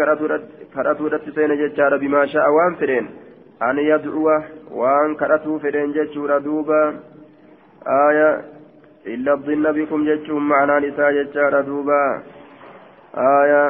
كراتو 0.75 1.07
رد 1.07 1.29
سينه 1.35 1.55
ججار 1.55 1.97
بما 1.97 2.25
شاء 2.25 2.49
وان 2.49 2.75
فرين 2.75 3.05
أن 3.63 3.77
يدعو 3.77 4.27
وان 4.79 5.15
كراتو 5.19 5.59
فرين 5.59 5.91
ججور 5.97 6.37
دوبا 6.37 6.81
آية 8.07 8.29
إلا 9.13 9.31
الظن 9.33 9.65
بكم 9.77 9.99
ججهم 10.09 10.49
معنا 10.49 10.79
نساء 10.79 11.11
ججار 11.17 11.61
دوبا 11.61 12.03
آية 13.41 13.63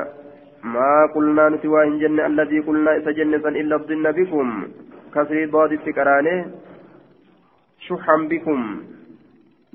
ما 0.73 0.91
قلنا 1.15 1.49
نتوى 1.49 1.88
إن 1.88 1.99
جنة 2.02 2.26
الذي 2.26 2.60
قلنا 2.68 2.91
إذا 2.98 3.11
جنة 3.11 3.45
إلا 3.61 3.76
الظن 3.76 4.06
بكم 4.19 4.48
كسر 5.14 5.38
ضاد 5.53 5.72
التكراني 5.72 6.36
شحا 7.88 8.18
بكم 8.32 8.61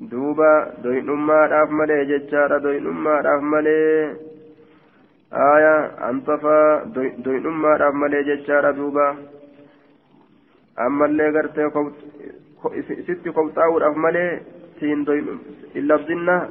duuba 0.01 0.81
doyinummaadhaaf 0.83 1.71
malee 1.79 2.05
jechaadha 2.11 2.59
doyinummaadhaaf 2.65 3.43
malee. 3.55 4.17
Aya 5.49 5.75
antafaa 6.09 6.89
doyinummaadhaaf 7.25 7.95
malee 8.03 8.23
jechaadha 8.29 8.73
duuba. 8.79 9.05
Ammallee 10.77 11.33
gartee 11.33 11.69
sitti 13.07 13.33
kobxaa'uudhaaf 13.33 13.97
malee 13.97 14.43
siin 14.81 15.07
illabdinna 15.75 16.49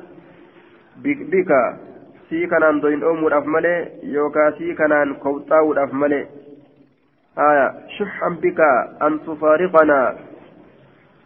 bika 1.04 1.78
sii 2.30 2.48
kanaan 2.48 2.82
doyin 2.82 3.04
oomuudhaaf 3.04 3.46
malee 3.46 3.92
yookaa 4.16 4.52
sii 4.58 4.76
kanaan 4.76 5.16
kobxaa'uudhaaf 5.24 5.92
malee 5.92 6.26
aya 7.36 7.74
shuxan 7.98 8.38
bika 8.42 8.70
an 9.00 9.20
tufaariqanaa 9.20 10.30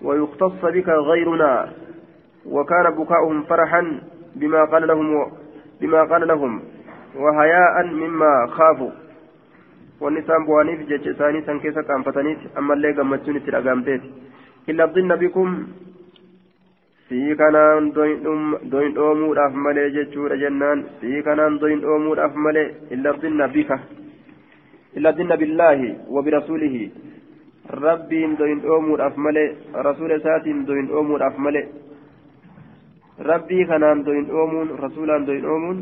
ويختص 0.04 0.62
بك 0.66 0.90
غيرنا 0.90 1.70
وكان 2.46 2.90
بكاؤهم 2.90 3.44
فرحا 3.44 4.00
بما 4.36 4.66
قال 4.66 4.88
لهم 4.88 5.32
بما 5.82 6.04
قال 6.04 6.28
لهم 6.28 6.62
وهياء 7.16 7.86
مما 7.88 8.48
خافوا 8.48 8.92
والنساء 10.04 10.40
بوانيف 10.48 10.80
جج 10.90 11.06
ثاني 11.20 11.42
سنكيسا 11.48 11.82
كان 11.88 12.02
فتنيت 12.08 12.40
أما 12.58 12.74
اللي 12.74 12.92
قمتشون 12.98 13.36
التلقامتيت 13.36 14.04
إلا 14.70 14.84
الظن 14.84 15.12
بكم 15.22 15.50
في 17.08 17.36
كانان 17.40 17.92
دوين 18.72 18.94
أومودhaaf 18.98 19.54
malee 19.66 19.90
jechuudha 19.96 20.36
jennaan 20.44 20.80
في 21.00 21.22
كانان 21.28 21.58
دوين 21.62 21.80
أومودhaaf 21.84 22.34
malee 22.46 23.48
بك 23.56 23.72
إلا 24.98 25.10
الظن 25.10 25.32
بالله 25.42 25.80
وبرسوله 26.14 26.76
rabbiin 27.70 28.38
doyin 28.38 28.62
dhoomuudhaaf 28.64 29.16
malee 29.18 29.56
rasuula 29.88 30.16
isaatiin 30.16 30.68
doyin 30.68 30.88
dhoomuudhaaf 30.88 31.38
malee 31.38 31.70
rabbii 33.20 33.66
kanaan 33.66 34.06
doyin 34.06 34.28
dhoomuun 34.28 34.80
rasuulaan 34.80 35.28
doyin 35.28 35.44
dhoomuun 35.44 35.80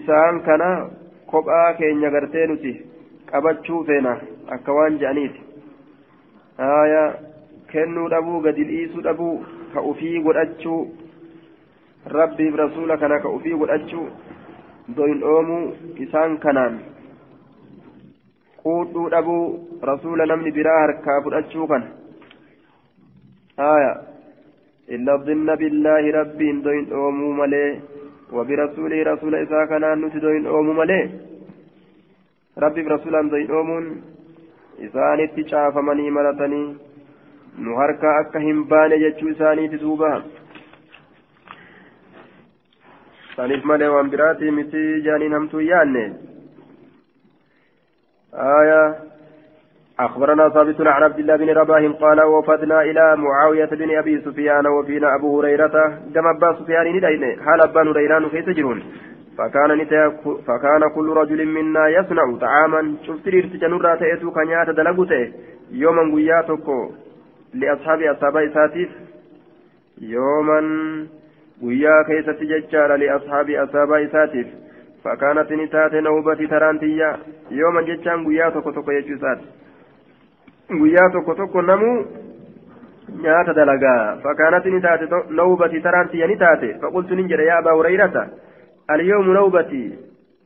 isaan 0.00 0.40
kana 0.42 0.90
kophaa 1.32 1.74
keenya 1.78 2.10
gartee 2.14 2.46
nuti 2.50 2.72
qabachuu 3.30 3.80
feena 3.90 4.12
akka 4.56 4.76
waan 4.78 4.98
je'aniiti 5.02 5.40
haaya 6.62 7.02
kennuu 7.72 8.08
dhabuu 8.14 8.40
gadi 8.46 8.64
dhiisuu 8.70 9.04
dhabuu 9.08 9.34
ka 9.74 9.82
ufii 9.92 10.22
godhachuu 10.26 10.80
rabbiif 12.18 12.56
rasuula 12.62 12.96
kana 13.02 13.20
ka 13.24 13.28
ufii 13.38 13.58
godhachuu 13.62 14.06
doyin 14.96 15.20
dhoomuu 15.24 15.64
isaan 16.06 16.38
kanaan 16.44 16.78
quudhuu 18.62 19.08
dhabuu 19.16 19.44
rasuula 19.92 20.26
namni 20.32 20.50
biraa 20.58 20.80
harkaa 20.84 21.22
fudhachuu 21.26 21.66
kana 21.72 21.88
haaya 23.62 23.92
إلا 24.96 25.14
الظن 25.14 25.48
بالله 25.60 26.02
ربي 26.20 26.48
دوين 26.64 26.92
أومو 26.92 27.32
ملي 27.40 27.80
وبرسوله 28.32 29.02
رسول 29.02 29.34
إساء 29.34 29.64
كان 29.70 29.84
نتي 30.04 30.18
دوين 30.18 30.46
أومو 30.46 30.72
ملي. 30.72 31.00
ربي 32.58 32.82
برسولا 32.82 33.22
دوين 33.32 33.50
أومون. 33.50 33.84
إسان 34.84 35.20
اتشاف 35.20 35.76
مني 35.76 36.10
ملتني. 36.10 36.62
نهاركا 37.58 38.20
أكا 38.20 38.38
همبان 38.38 38.90
جتشو 39.02 39.28
إساني 39.30 39.68
تدوبا. 39.68 40.12
saniif 43.38 43.62
malee 43.64 43.88
waan 43.94 44.10
biraatii 44.10 44.50
miti 44.50 44.80
jaaniin 45.06 45.32
hamtuu 45.32 45.60
yaanne 45.60 46.04
أخبرنا 50.00 50.48
ثابت 50.48 50.80
عن 50.80 51.02
عبد 51.02 51.18
الله 51.18 51.36
بن 51.36 51.50
رباح 51.50 51.82
قال 52.00 52.22
وفدنا 52.22 52.82
إلى 52.82 53.16
معاوية 53.16 53.64
بن 53.64 53.96
أبي 53.98 54.20
سفيان 54.20 54.66
وفينا 54.66 55.14
أبو 55.14 55.40
هريرة. 55.40 55.98
كما 56.14 56.30
أبا 56.30 56.52
سفيان 56.52 56.86
ندين 56.96 57.42
حال 57.42 57.60
أبا 57.60 57.90
هريرة 57.90 58.28
كيف 58.28 58.46
تجرون 58.46 58.82
فكان 59.38 59.84
فكان 60.46 60.82
كل 60.94 61.08
رجل 61.16 61.46
منا 61.46 61.88
يصنع 61.88 62.36
طعاما. 62.40 62.94
شفت 63.06 63.28
ارتجنورا 63.28 63.94
تأتو 63.94 64.30
كنيات 64.30 64.70
دلقوته 64.70 65.32
يوما 65.72 66.14
قياتك 66.14 66.66
لأصحاب 67.54 68.02
أصحاب 68.02 68.36
إساتيف. 68.36 68.90
يوما 70.00 70.60
guyyaa 71.60 72.04
keessatti 72.04 72.46
jechaadha 72.46 72.96
li'ashaabi 73.02 73.56
asaabaa 73.60 73.98
isaatiif 73.98 74.50
fakkaanatti 75.04 75.56
ni 75.56 75.64
taate 75.68 76.00
nawbati 76.00 76.46
taraantiyyaa 76.52 77.16
yooma 77.60 77.82
jechaan 77.88 78.22
guyyaa 78.26 78.50
tokko 78.56 78.72
tokko 78.72 78.92
jechuu 78.92 79.16
isaati 79.16 79.48
guyyaa 80.70 81.10
tokko 81.10 81.34
tokko 81.34 81.62
namuu 81.62 82.06
nyaata 83.22 83.54
dalagaa. 83.54 84.16
Fakkaanatti 84.22 84.70
ni 84.70 84.80
taate 84.80 85.06
nawbatii 85.30 85.80
taraan 85.80 86.08
tiyya 86.08 86.26
ni 86.26 86.36
taate. 86.36 86.74
Faqultu 86.80 87.14
nin 87.14 87.28
jedhe 87.28 87.44
yaa 87.46 87.58
abaa 87.58 87.74
hurayrata 87.78 88.26
alyoomu 88.88 89.32
nawbatii 89.32 89.98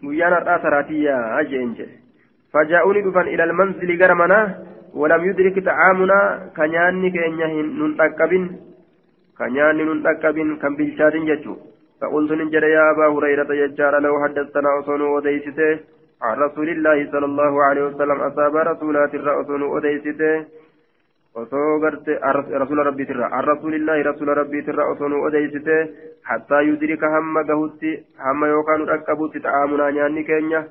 guyyaan 0.04 0.32
har'aa 0.32 0.58
taraatiyyaa 0.58 1.36
ajeen 1.40 1.74
jedhe. 1.78 1.96
Fajaa'uuni 2.52 3.02
dhufan 3.04 3.28
ilal 3.28 3.52
manzili 3.52 3.96
gara 3.96 4.14
manaa 4.14 4.46
walam 4.94 5.24
yudrik 5.24 5.54
xacaamunaa 5.58 6.52
ka 6.56 6.68
nyaanni 6.68 7.10
keenya 7.10 7.48
nun 7.64 7.96
dhaqqabin 7.98 8.44
ka 9.38 9.48
nyaanni 9.50 9.84
nun 9.84 10.02
dhaqqabin 10.02 10.58
kan 10.58 10.76
bilchaatin 10.76 11.26
jechuu. 11.26 11.56
Faqultu 12.00 12.36
nin 12.36 12.50
jedhe 12.54 12.70
yaa 12.70 12.90
abaa 12.94 13.10
hurayrata 13.14 13.54
jechaadha 13.56 14.00
lahu 14.00 14.20
haddastanaa 14.24 14.78
osoo 14.80 14.96
nu 14.98 15.14
odeysitee 15.18 15.80
عن 16.22 16.34
رسول 16.38 16.68
الله 16.68 16.98
صلى 17.12 17.24
الله 17.24 17.52
عليه 17.64 17.82
وسلم 17.82 18.18
أصاب 18.20 18.56
رسولات 18.56 19.14
الرأسون 19.14 19.62
وديسته 19.62 20.46
osoo 21.34 21.80
garte 21.80 22.12
rasuula 22.60 22.84
rabbiitirra 22.84 23.30
an 23.32 23.44
rasuulillaahi 23.44 24.02
rasuula 24.08 24.34
rabbiitirra 24.34 24.84
osoo 24.92 25.08
nu 25.08 25.22
odeysite 25.26 25.76
hattaa 26.30 26.60
yudrika 26.60 27.08
hamma 27.14 27.42
gahutti 27.50 27.92
hamma 28.24 28.50
yookaan 28.50 28.80
nu 28.80 28.88
dhaqqabutti 28.90 29.40
xa'aamunaa 29.46 29.90
nyaanni 29.98 30.24
keenya 30.30 30.62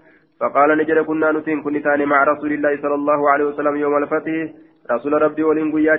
فقال 0.41 0.77
نجد 0.77 0.97
كنا 0.97 1.31
نتين 1.31 1.61
كن 1.61 1.81
تاني 1.83 2.05
مع 2.05 2.23
رسول 2.23 2.51
الله 2.53 2.81
صلى 2.81 2.95
الله 2.95 3.29
عليه 3.31 3.45
وسلم 3.45 3.75
يوم 3.75 3.97
الفتح. 3.97 4.33
رسول 4.91 5.21
ربي 5.21 5.43
ولين 5.43 5.71
قيا 5.71 5.97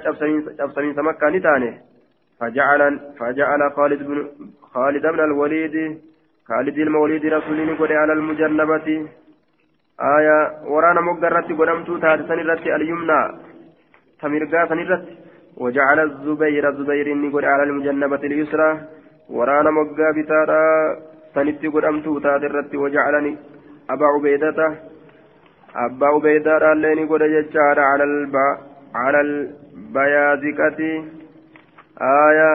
شبسمين 0.58 0.94
سمكة 0.94 1.28
نتاني 1.28 1.70
فجعل 2.40 3.00
فجعل 3.18 3.72
خالد 3.76 4.00
بن 4.02 4.28
خالد 4.74 5.02
بن 5.06 5.20
الوليد 5.20 5.76
خالد 6.48 6.78
المولد 6.78 7.24
رسول 7.26 7.58
على 7.92 8.12
المجنبة. 8.12 8.88
آية 10.00 10.38
ورانا 10.72 11.00
مقررت 11.00 11.48
قدمت 11.60 11.88
تات 12.02 12.20
سنرت 12.28 12.66
اليمنى 12.76 13.20
تمرقا 14.20 14.66
سنرت 14.70 15.04
وجعل 15.56 15.98
الزبير 16.00 16.68
الزبير 16.68 17.08
قد 17.34 17.44
على 17.44 17.62
المجنبة 17.62 18.22
اليسرى 18.28 18.70
ورانا 19.30 19.70
مقا 19.70 20.08
بتارا 20.16 20.62
سنت 21.34 21.62
قدمت 21.74 22.06
تات 22.24 22.42
الرت 22.48 22.74
وجعلني 22.74 23.32
أبا 23.90 24.06
عبيدة 24.14 24.58
أبا 25.84 26.06
عبيدة 26.06 26.58
رالين 26.58 27.08
قد 27.10 27.22
ججار 27.34 27.78
على 27.80 28.04
الب 28.04 28.36
على 28.94 29.20
البيازكة 29.26 30.80
آية 32.28 32.52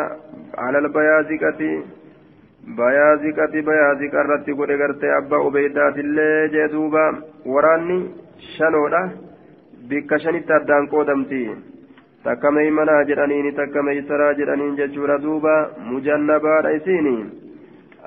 على 0.58 0.78
البيازكة 0.78 1.62
بيازكة 2.68 3.62
بيازكة 3.62 4.22
رتي 4.22 4.52
قد 4.52 4.72
قرتي 4.72 5.18
أبا 5.18 5.38
عبيدة 5.38 5.90
اللي 5.90 6.48
جدوبا 6.54 7.06
وراني 7.46 8.00
شنودا 8.58 9.02
بك 9.90 10.18
شنت 10.18 10.52
أدان 10.52 10.88
قودمتي 10.88 11.56
takka 12.28 12.52
meeymanaa 12.52 13.04
jedhaniini 13.10 13.52
takka 13.58 13.82
meeysaraa 13.88 14.34
jedhaniin 14.38 14.76
jechuudha 14.78 15.16
duuba 15.26 15.54
mujannabaadha 15.90 16.74
isiini 16.78 17.14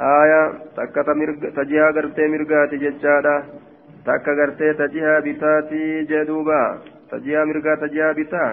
aya 0.09 0.41
takka 0.79 1.05
ta 1.05 1.15
gartee 1.99 2.29
mirgaati 2.35 2.81
jechaadha 2.83 3.35
takka 4.05 4.35
gartee 4.41 4.75
ta 4.81 4.89
jihaa 4.97 5.21
jee 6.11 6.25
duuba 6.33 6.61
ta 7.11 7.23
mirgaa 7.53 7.77
ta 7.77 8.13
bitaa 8.19 8.51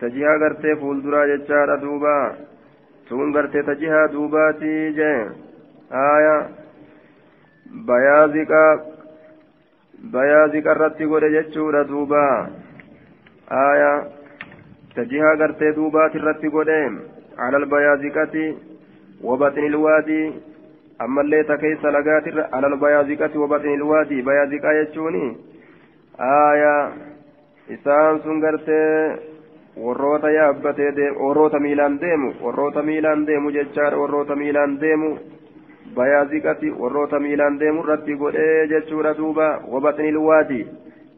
ta 0.00 0.10
gartee 0.42 0.76
fuulduraa 0.82 1.26
jechaadha 1.32 1.80
duuba 1.84 2.14
tun 3.08 3.32
gartee 3.36 3.62
ta 3.68 3.74
jihaa 3.82 4.06
duubaati 4.14 4.72
jee 4.98 5.20
aya 6.04 6.34
bayaaziqa 7.90 8.62
bayaaziqa 10.16 10.74
irratti 10.76 11.10
godhe 11.12 11.30
jechuudha 11.36 11.84
duuba 11.92 12.24
aya 13.62 13.92
ta 14.94 15.04
jihaa 15.12 15.36
gartee 15.44 15.72
duubaati 15.80 16.18
irratti 16.22 16.48
godhe 16.58 16.82
على 17.38 17.56
البيازقة 17.56 18.34
وبطن 19.22 19.64
الوادي 19.66 20.22
ammallee 20.98 21.44
ta 21.46 21.56
keessa 21.62 21.90
lagaatirra 21.94 22.48
alal 22.52 22.76
bayaaziqati 22.82 23.38
wabaxini 23.38 23.74
ilwaadii 23.78 24.22
bayaaziqaa 24.28 24.72
jechuuni 24.78 25.26
aayaa 26.28 26.92
isaan 27.74 28.18
sun 28.24 28.40
gartee 28.44 29.18
warroota 29.84 30.30
yaabbatee 30.30 31.10
warroota 31.20 31.60
miilaan 31.60 32.00
deemu 32.00 32.32
warroota 32.42 32.82
miilaan 32.82 33.26
deemu 33.26 33.50
jechaadha 33.50 33.98
warroota 33.98 34.36
miilaan 34.36 34.80
deemu. 34.80 35.18
Bayaaziqati 35.94 36.70
warroota 36.70 37.20
miilaan 37.20 37.60
deemu 37.60 37.80
irratti 37.82 38.16
godhee 38.16 38.66
jechuudha 38.68 39.14
duuba. 39.18 39.60
Wabaxini 39.72 40.08
ilwaadii 40.08 40.66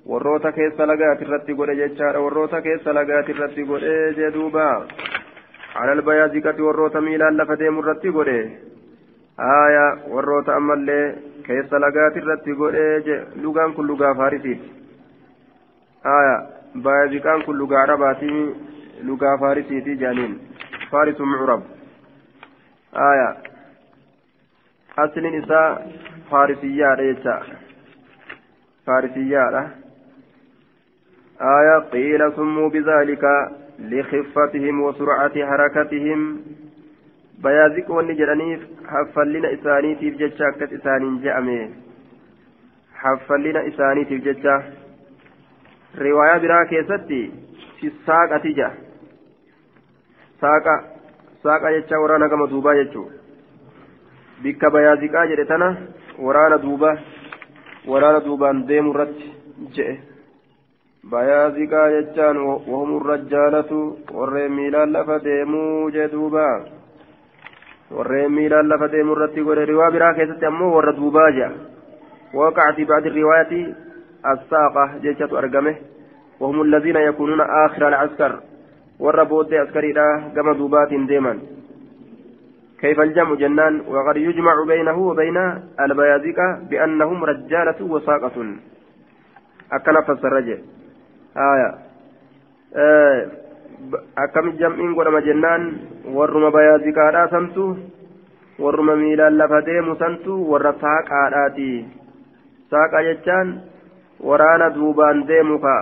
warroota 0.08 0.52
keessa 0.52 0.86
lagaati 0.86 1.24
irratti 1.24 1.54
godhe 1.54 1.74
jechaadha 1.76 2.20
warroota 2.20 2.62
keessa 2.62 2.94
lagaati 2.94 3.32
irratti 3.32 3.64
godhee 3.64 4.12
jee 4.14 4.30
alal 5.74 6.02
bayaaziqati 6.02 6.62
warroota 6.62 7.00
miilaan 7.00 7.36
lafa 7.36 7.58
deemu 7.58 7.80
irratti 7.80 8.12
godhe. 8.12 8.38
Aya 9.38 9.84
warroota 10.14 10.56
ammallee 10.56 11.14
keessa 11.46 11.80
lagaati 11.80 12.18
irratti 12.18 12.54
godhee 12.54 13.26
lugaan 13.42 13.74
kun 13.74 13.86
lugaa 13.86 14.14
faarisiiti. 14.14 14.72
Aya 16.04 16.59
baajiqaan 16.74 17.42
kun 17.44 17.59
lugaa 17.59 17.82
arabaatii 17.82 18.56
lugaa 19.02 19.38
faarisiitii 19.38 19.97
jaaniin. 19.97 20.40
Faarisu 20.90 21.26
mucrab. 21.26 21.62
Aya 22.92 23.36
asliin 24.97 25.34
isaa 25.42 25.80
faarisiyyaadha 26.30 27.02
jecha. 27.02 27.34
Faarisiyyaadha 28.86 29.62
aya 31.55 31.80
qiila 31.92 32.30
summuu 32.38 32.70
bidaalika 32.70 33.52
likiffatihim 33.78 34.82
wasurcati 34.82 35.40
harakatihim. 35.40 36.26
Bayaaziq 37.42 37.88
wanni 37.88 38.14
jedhaniif 38.16 38.60
haffallina 38.92 39.51
isaaniitiif 39.51 40.18
jecha 40.18 40.47
akkas 40.48 40.72
isaaniin 40.72 41.22
je'ame. 41.22 41.70
Haffallina 43.02 43.62
isaaniitiif 43.62 44.24
jecha. 44.24 44.62
Riwaayaa 45.98 46.40
biraa 46.44 46.64
keessatti 46.72 47.20
fi 47.80 47.90
saaqati 48.06 48.54
jedha 48.58 48.70
saaqa 50.40 50.74
saaqa 51.42 51.72
jecha 51.76 52.00
waraana 52.02 52.28
gama 52.28 52.46
duubaa 52.52 52.74
jechuu 52.80 53.06
bikka 54.42 54.70
bayaaziqaa 54.76 55.26
jedhe 55.32 55.44
tana 55.52 55.68
waraana 56.26 56.58
duuba 56.66 56.92
waraana 57.94 58.20
duubaan 58.26 58.62
deemu 58.68 58.94
irratti 58.94 59.32
je'e 59.78 59.96
bayaaziqaa 61.14 61.88
jechaan 61.96 62.38
wahum 62.46 62.94
rajjaalatu 63.12 63.80
warreen 64.20 64.52
miilaan 64.60 64.92
lafa 64.98 65.18
deemuu 65.24 65.90
jee 65.96 66.08
duubaa 66.12 66.54
warreen 67.98 68.32
miilaan 68.38 68.72
lafa 68.74 68.92
deemu 68.94 69.18
irratti 69.18 69.48
godhe 69.50 69.68
riwaa 69.72 69.90
biraa 69.98 70.14
keessatti 70.20 70.50
ammoo 70.52 70.72
warra 70.76 70.96
duubaa 71.02 71.28
وقع 72.34 72.72
في 72.72 72.84
بعض 72.84 73.06
الروايات 73.06 73.74
الساقة 74.26 74.98
جيشة 75.02 75.38
أرقمه 75.38 75.76
وهم 76.40 76.62
الذين 76.62 76.97
يكونون 76.97 77.40
آخر 77.40 77.88
العسكر. 77.88 78.40
والربوت 79.01 79.55
عسكري 79.55 79.92
كما 80.36 80.52
دوبات 80.52 80.88
ديما 80.88 81.38
كيف 82.80 83.01
الجمع 83.01 83.34
جنان؟ 83.34 83.80
وقد 83.88 84.16
يجمع 84.16 84.55
بينه 84.66 84.98
وبين 84.98 85.36
البيازيكة 85.80 86.59
بأنهم 86.70 87.24
رجالة 87.24 87.78
وساقة. 87.80 88.36
أكن 89.72 90.01
فسر 90.06 90.38
آية. 90.38 91.74
آه 92.76 93.28
akkam 94.16 94.56
jam'iin 94.60 94.92
godhama 94.94 95.24
jennaan 95.24 95.62
warruma 96.12 96.52
bayaaziqaadhaa 96.52 97.32
santu 97.32 97.80
warruma 98.60 98.97
miilaan 98.97 99.38
lafa 99.40 99.64
deemu 99.64 99.97
santu 99.97 100.36
warra 100.52 100.76
saaqaadhaati 100.76 101.88
saaqa 102.70 103.01
waraana 104.30 104.69
duubaan 104.77 105.26
deemu 105.31 105.59
ka 105.65 105.76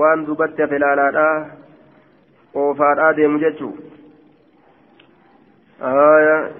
waan 0.00 0.26
duubatti 0.26 0.62
hafe 0.62 0.76
ilaalaadhaa 0.82 1.38
oofaadhaa 2.54 3.16
deemu 3.20 3.42
jechuu 3.46 3.74
آية 5.82 6.50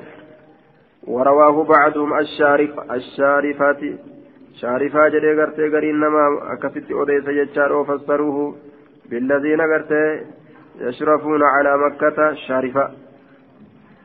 ورواه 1.07 1.65
بعضهم 1.65 2.19
الشارف 2.19 2.91
الشارفات 2.91 3.81
شارفا 4.61 5.09
جدي 5.09 5.33
غرتي 5.33 5.69
غرين 5.69 6.01
نما 6.01 6.53
أكفت 6.53 6.91
أوديس 6.91 7.27
يجار 7.29 7.73
وفسروه 7.73 8.57
بالذين 9.11 9.61
غرتي 9.61 10.27
يشرفون 10.81 11.43
على 11.43 11.79
مكة 11.79 12.35
شارفة 12.35 12.91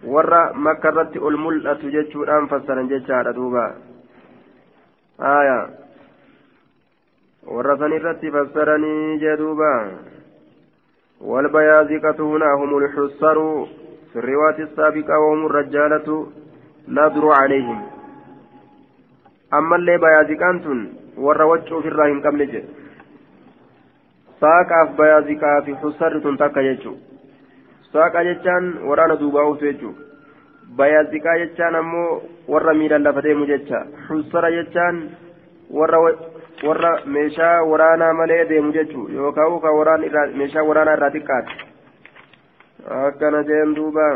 ورا 0.03 0.51
مكة 0.53 0.89
رت 0.89 1.17
الملأة 1.17 1.81
جتشو 1.83 2.23
الآن 2.23 2.47
فسرن 2.47 2.87
جتشا 2.87 3.31
دوبا 3.31 3.65
آية 5.21 5.69
ورا 7.46 7.76
سنرت 7.76 8.22
فسرني 8.34 9.16
جدوبا 9.18 9.74
والبيازقة 11.20 12.18
هنا 12.32 12.54
هم 12.60 12.76
الحصر 12.78 13.36
في 14.12 14.16
الرواية 14.18 14.58
السابقة 14.58 15.18
وهم 15.18 15.46
الرجالة 15.46 16.26
لا 16.88 17.08
دروع 17.08 17.36
عليهم 17.36 17.82
أما 19.54 19.76
اللي 19.76 19.98
بيازيكانتون 19.98 20.94
والروجع 21.16 21.80
في 21.80 21.88
الراهن 21.88 22.22
قبل 22.26 22.46
جه 22.52 22.64
saaqaaf 24.42 24.96
bayaaziqaa 24.98 25.62
fi 25.66 25.72
xusarri 25.82 26.20
tun 26.22 26.36
takka 26.38 26.62
jechuun 26.66 26.96
saaqa 27.92 28.24
jechaan 28.28 28.64
waraana 28.88 29.16
duubaa 29.20 29.44
ooftu 29.50 29.68
jechuun 29.68 29.94
bayaaziqaa 30.80 31.36
jechaan 31.42 31.78
ammoo 31.80 32.08
warra 32.52 32.74
miidhaan 32.80 33.04
lafa 33.06 33.22
deemu 33.26 33.46
jecha 33.52 33.84
xusara 34.08 34.50
jechaan 34.56 34.98
warra 36.66 36.92
meeshaa 37.16 37.56
waraanaa 37.70 38.12
malee 38.20 38.44
deemu 38.50 38.72
jechuun 38.72 39.14
yookaan 39.14 39.60
ka 39.64 39.72
waraan 39.78 40.04
irraa 40.08 40.26
meeshaa 40.42 40.68
waraanaa 40.70 40.96
irraa 40.98 41.14
xiqqaate 41.16 41.52
akkana 43.00 43.42
jeen 43.50 43.74
duuba 43.78 44.06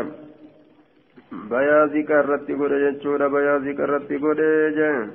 bayaaziqa 1.51 2.21
irratti 2.23 2.59
godhe 2.61 2.83
jechuudha 2.85 3.33
bayaaziqa 3.35 3.83
irratti 3.89 4.23
godhe 4.27 4.49
jeen 4.79 5.11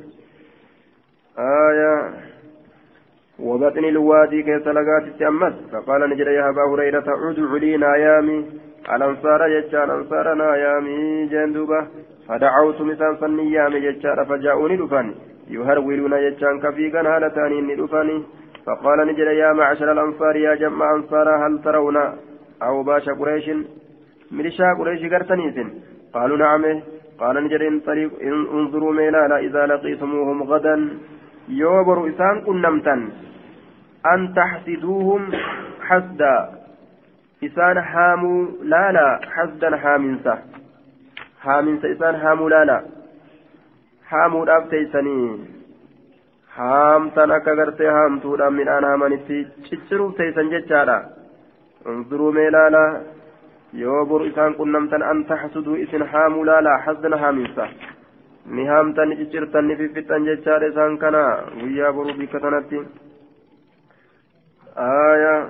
aayaa. 1.48 2.32
وبطن 3.38 3.84
الوادي 3.84 4.42
كيس 4.42 4.66
لقات 4.66 5.22
أمس 5.22 5.54
فقال 5.72 6.10
نجد 6.10 6.26
يا 6.26 6.48
أبا 6.48 6.64
هريرة 6.70 7.08
ادع 7.28 7.54
لي 7.62 7.76
نايامي 7.76 8.38
الأنصار 8.94 9.40
يجان 9.46 9.90
أنصار 9.90 10.34
نايامي 10.34 11.26
جندوبة 11.26 11.80
فدعوت 12.28 12.80
مثال 12.80 13.18
صنيامي 13.20 13.76
يجان 13.76 14.24
فجاءوني 14.24 14.76
دفاني 14.76 15.14
يهرولون 15.50 16.12
يجان 16.12 16.60
كفيقا 16.60 17.00
هالتاني 17.00 17.74
دفاني 17.74 18.22
فقال 18.66 18.98
نجد 19.08 19.18
يا 19.18 19.52
معشر 19.52 19.92
الأنصار 19.92 20.36
يا 20.36 20.54
جمع 20.54 20.94
أنصار 20.94 21.28
هل 21.46 21.62
ترون 21.64 21.96
أو 22.62 22.82
باش 22.82 23.08
قريش؟ 23.08 23.50
ملشا 24.30 24.68
قريش 24.78 25.02
قرتنيس 25.12 25.56
قالوا 26.14 26.36
نعم. 26.36 26.64
قال 27.20 27.44
نجد 27.44 27.62
انظروا 28.56 28.92
ميلالا 28.92 29.38
إذا 29.38 29.66
لقيتموهم 29.66 30.42
غدا. 30.42 30.76
يوبر 31.48 31.98
إسان 32.08 32.40
كنمتا 32.46 32.94
أن 34.12 34.20
تحسدوهم 34.36 35.22
حسدا. 35.88 36.36
إسان 37.44 37.78
هاموا 37.78 38.46
لا 38.62 38.92
لا 38.92 39.20
حسدا 39.34 39.70
هامنسا 39.84 40.34
هامنسا 41.42 41.92
إسان 41.92 42.14
هاموا 42.14 42.50
لا 42.50 42.82
هاموا 44.12 44.44
الأفتيسني 44.44 45.22
haamtan 46.56 47.30
akka 47.32 47.54
gartee 47.56 47.90
haamtuudhaan 47.96 48.52
midhaan 48.54 48.84
haamanitti 48.84 49.36
cicciruuf 49.68 50.16
teeysan 50.16 50.50
jechaadha 50.54 50.96
unzuruu 51.92 52.32
mee 52.38 52.50
laala 52.56 52.82
yoo 53.82 54.02
boru 54.10 54.26
isaan 54.30 54.56
qunnamtan 54.58 55.02
an 55.10 55.22
taxsuduu 55.30 55.76
isin 55.84 56.04
haamuu 56.12 56.44
laala 56.48 56.74
hasdana 56.86 57.20
haaminsa 57.22 57.68
ni 58.56 58.66
haamtan 58.72 59.08
ni 59.08 59.16
ciccirtan 59.20 59.68
ni 59.68 59.76
fiffixan 59.80 60.28
jechaadha 60.30 60.70
isaan 60.72 60.98
kana 61.04 61.22
guyyaa 61.60 61.92
boruu 61.92 62.18
bikka 62.20 62.40
tanatti 62.40 62.84
آية 64.78 65.48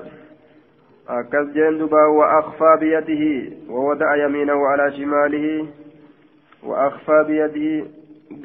أكس 1.08 1.46
جندبا 1.54 2.04
وأخفى 2.04 2.76
بيده 2.80 3.24
ووضع 3.70 4.16
يمينه 4.16 4.66
على 4.66 4.92
شماله 4.92 5.66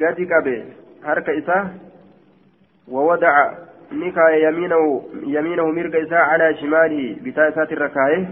بيده 0.00 0.04
قد 0.06 0.20
كبه 0.20 0.64
حركة 1.04 1.38
إساه 1.38 1.68
ووضع 2.88 3.52
نكا 3.92 4.28
يمينه 4.28 5.02
يمينه 5.26 5.66
مرق 5.66 5.94
إساه 6.06 6.18
على 6.18 6.54
شماله 6.60 7.16
بتاء 7.24 7.50
الركاية 7.72 8.28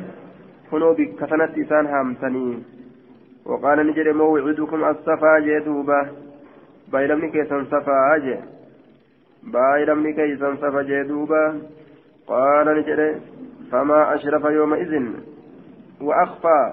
كنوا 0.71 0.93
بكثنة 0.95 1.53
إسان 1.67 1.87
هامتني 1.87 2.63
وقال 3.47 3.87
نجري 3.87 4.13
موعدكم 4.13 4.85
الصفا 4.85 5.39
جيتوبا 5.39 6.09
بايلمني 6.93 7.31
كيسان 7.31 7.65
صفا 7.65 8.15
أجي 8.17 8.37
بايلمني 9.43 10.13
كيسان 10.13 10.57
صفا 10.57 10.83
جيتوبا 10.83 11.61
قال 12.27 12.67
نجري 12.79 13.21
فما 13.73 14.15
أشرف 14.15 14.45
يومئذ 14.45 15.03
وأخفى 16.01 16.73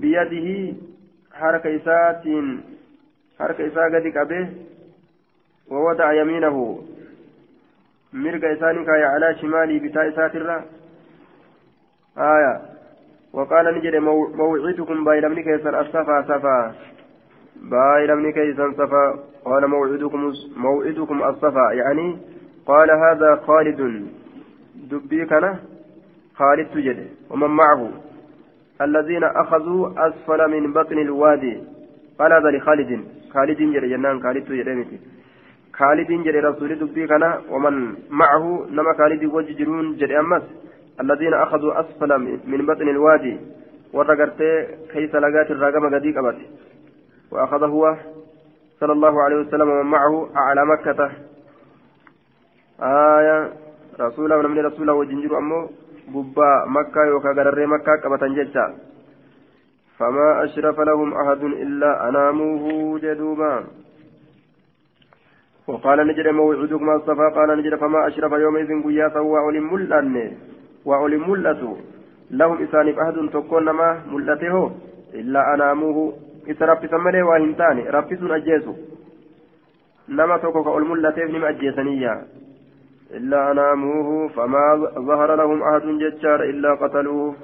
بيده 0.00 0.74
حركة 1.32 1.76
إسات 1.76 2.22
حركة 3.40 3.66
إساء 3.66 3.84
قد 3.94 4.08
كبه 4.08 4.48
ووضع 5.70 6.12
يمينه 6.12 6.56
مرق 8.12 8.44
إسانك 8.44 8.88
على 8.88 9.34
شمالي 9.40 9.78
بتاء 9.78 10.08
إسات 10.08 10.34
آية 12.18 12.60
وقال 13.32 13.74
نجد 13.74 13.96
موعدكم 14.40 15.04
بايلمني 15.04 15.42
كيسر 15.42 15.80
الصفا 15.80 16.22
صفا 16.22 16.74
بايلمني 17.62 18.32
كيسر 18.32 18.72
صفا 18.72 19.04
قال 19.44 19.66
موعدكم 19.66 20.32
موعدكم 20.56 21.22
الصفا 21.22 21.72
يعني 21.72 22.18
قال 22.66 22.90
هذا 22.90 23.36
خالد 23.46 24.10
دبي 24.90 25.26
كان 25.26 25.58
خالد 26.34 26.66
تجد 26.74 27.08
ومن 27.30 27.50
معه 27.50 27.90
الذين 28.80 29.24
أخذوا 29.24 30.08
أسفل 30.08 30.50
من 30.50 30.72
بطن 30.72 30.98
الوادي 30.98 31.62
قال 32.18 32.32
هذا 32.32 32.50
لخالد 32.50 33.19
خالد 33.34 33.60
جري 33.74 33.88
جنان 33.92 34.22
خالد 34.24 34.44
تجد 34.48 34.68
خالد 35.78 36.10
جري 36.26 36.40
رسول 36.48 36.70
دبي 36.80 37.06
كان 37.10 37.24
ومن 37.52 37.74
معه 38.20 38.44
نما 38.76 38.92
خالد 38.98 39.22
وججرون 39.34 39.86
جري 40.00 40.14
أمس 40.20 40.42
الذين 41.02 41.34
أخذوا 41.34 41.80
أسفل 41.80 42.10
من 42.52 42.60
بطن 42.66 42.88
الوادي 42.94 43.34
ورقرت 43.96 44.40
كيس 44.92 45.14
لقات 45.22 45.50
الرقم 45.50 45.94
قديك 45.94 46.16
أبت 46.16 46.38
وأخذ 47.32 47.62
هو 47.74 47.84
صلى 48.80 48.92
الله 48.92 49.22
عليه 49.24 49.36
وسلم 49.36 49.68
ومن 49.70 49.90
معه 49.90 50.14
أعلى 50.36 50.62
مكة 50.72 51.10
آية 52.82 53.52
wajjin 54.00 55.20
jiru 55.20 55.36
ammoo 55.36 55.70
gubbaa 56.12 56.66
makkaa 56.66 57.04
yookaan 57.04 57.34
gararree 57.34 57.66
makkaa 57.66 57.98
qabatan 57.98 58.34
jecha. 58.34 58.64
فما 60.00 60.44
أشرف 60.44 60.80
لهم 60.80 61.14
أحد 61.14 61.44
إلا 61.44 62.08
أناموه 62.08 62.98
جدوبا. 62.98 63.64
وقال 65.66 66.06
نجد 66.06 66.28
موعدكم 66.28 66.90
الصفا 66.90 67.28
قال 67.28 67.58
نجد 67.58 67.74
فما 67.74 68.06
أشرف 68.06 68.32
يومئذ 68.32 68.82
قياسا. 68.82 69.20
وأولي 69.20 69.60
ملأن. 69.60 70.32
وأولي 70.84 71.16
ملأت. 71.16 71.62
لهم 72.30 72.62
إسانف 72.62 72.98
أحد 72.98 73.28
تكون 73.32 73.70
ما 73.70 74.02
ملأته. 74.12 74.72
إلا 75.14 75.54
أناموه. 75.54 76.12
إذا 76.48 76.66
ربي 76.66 76.88
سمله 76.88 77.22
وهنتان 77.22 77.78
ربي 77.78 78.16
سن 78.16 78.30
أجيسو. 78.30 78.74
نما 80.08 80.36
توكو 80.36 80.64
كأول 80.64 80.88
ملأته. 80.88 81.24
نما 81.24 81.48
أجيسانيا 81.48 82.24
إلا 83.10 83.50
أناموه. 83.50 84.28
فما 84.28 84.90
ظهر 84.98 85.34
لهم 85.34 85.62
أحد 85.62 85.82
ججار 85.82 86.42
إلا 86.42 86.74
قتلوه. 86.74 87.34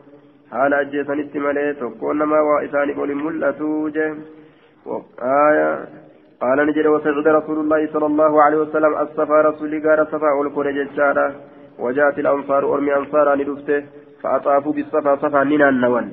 حال 0.50 0.74
أجيسان 0.74 1.20
استمالي 1.20 1.72
تكون 1.80 2.22
ما 2.22 2.40
وإسان 2.40 2.88
قول 2.98 3.14
ملأتوجه 3.14 4.14
وآية 4.86 5.70
قال 6.42 6.58
نجد 6.66 6.86
وسجد 6.86 7.26
رسول 7.38 7.58
الله 7.58 7.80
صلى 7.92 8.06
الله 8.06 8.42
عليه 8.44 8.58
وسلم 8.64 8.92
الصفا 9.04 9.40
رسول 9.48 9.72
قال 9.86 10.06
صفا 10.12 10.30
والكون 10.38 10.66
ججارة 10.78 11.26
وجاءت 11.78 12.18
الأنصار 12.18 12.62
أرمي 12.74 12.96
أنصارا 12.96 13.34
لدفته 13.36 13.82
فأطافوا 14.22 14.72
بالصفا 14.72 15.16
صفا 15.16 15.44
ننا 15.44 15.68
النوان 15.68 16.06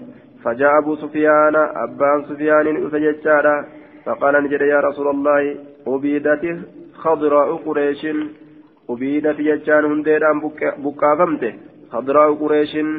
فجاء 0.44 0.72
أبو 0.80 0.96
سفيان 0.96 1.56
أبان 1.56 2.20
سفيان 2.30 2.68
أفججارة 2.86 3.56
فقال 4.06 4.34
نجد 4.44 4.62
يا 4.62 4.80
رسول 4.80 5.08
الله 5.16 5.56
أبيدته 5.88 6.56
خضراء 7.04 7.50
قريش 7.66 8.06
ubiidati 8.88 9.44
jechaan 9.44 9.86
hundeedhaan 9.86 10.42
buqqaafamte. 10.84 11.50
Hadraa'u 11.94 12.36
qureeshin 12.42 12.90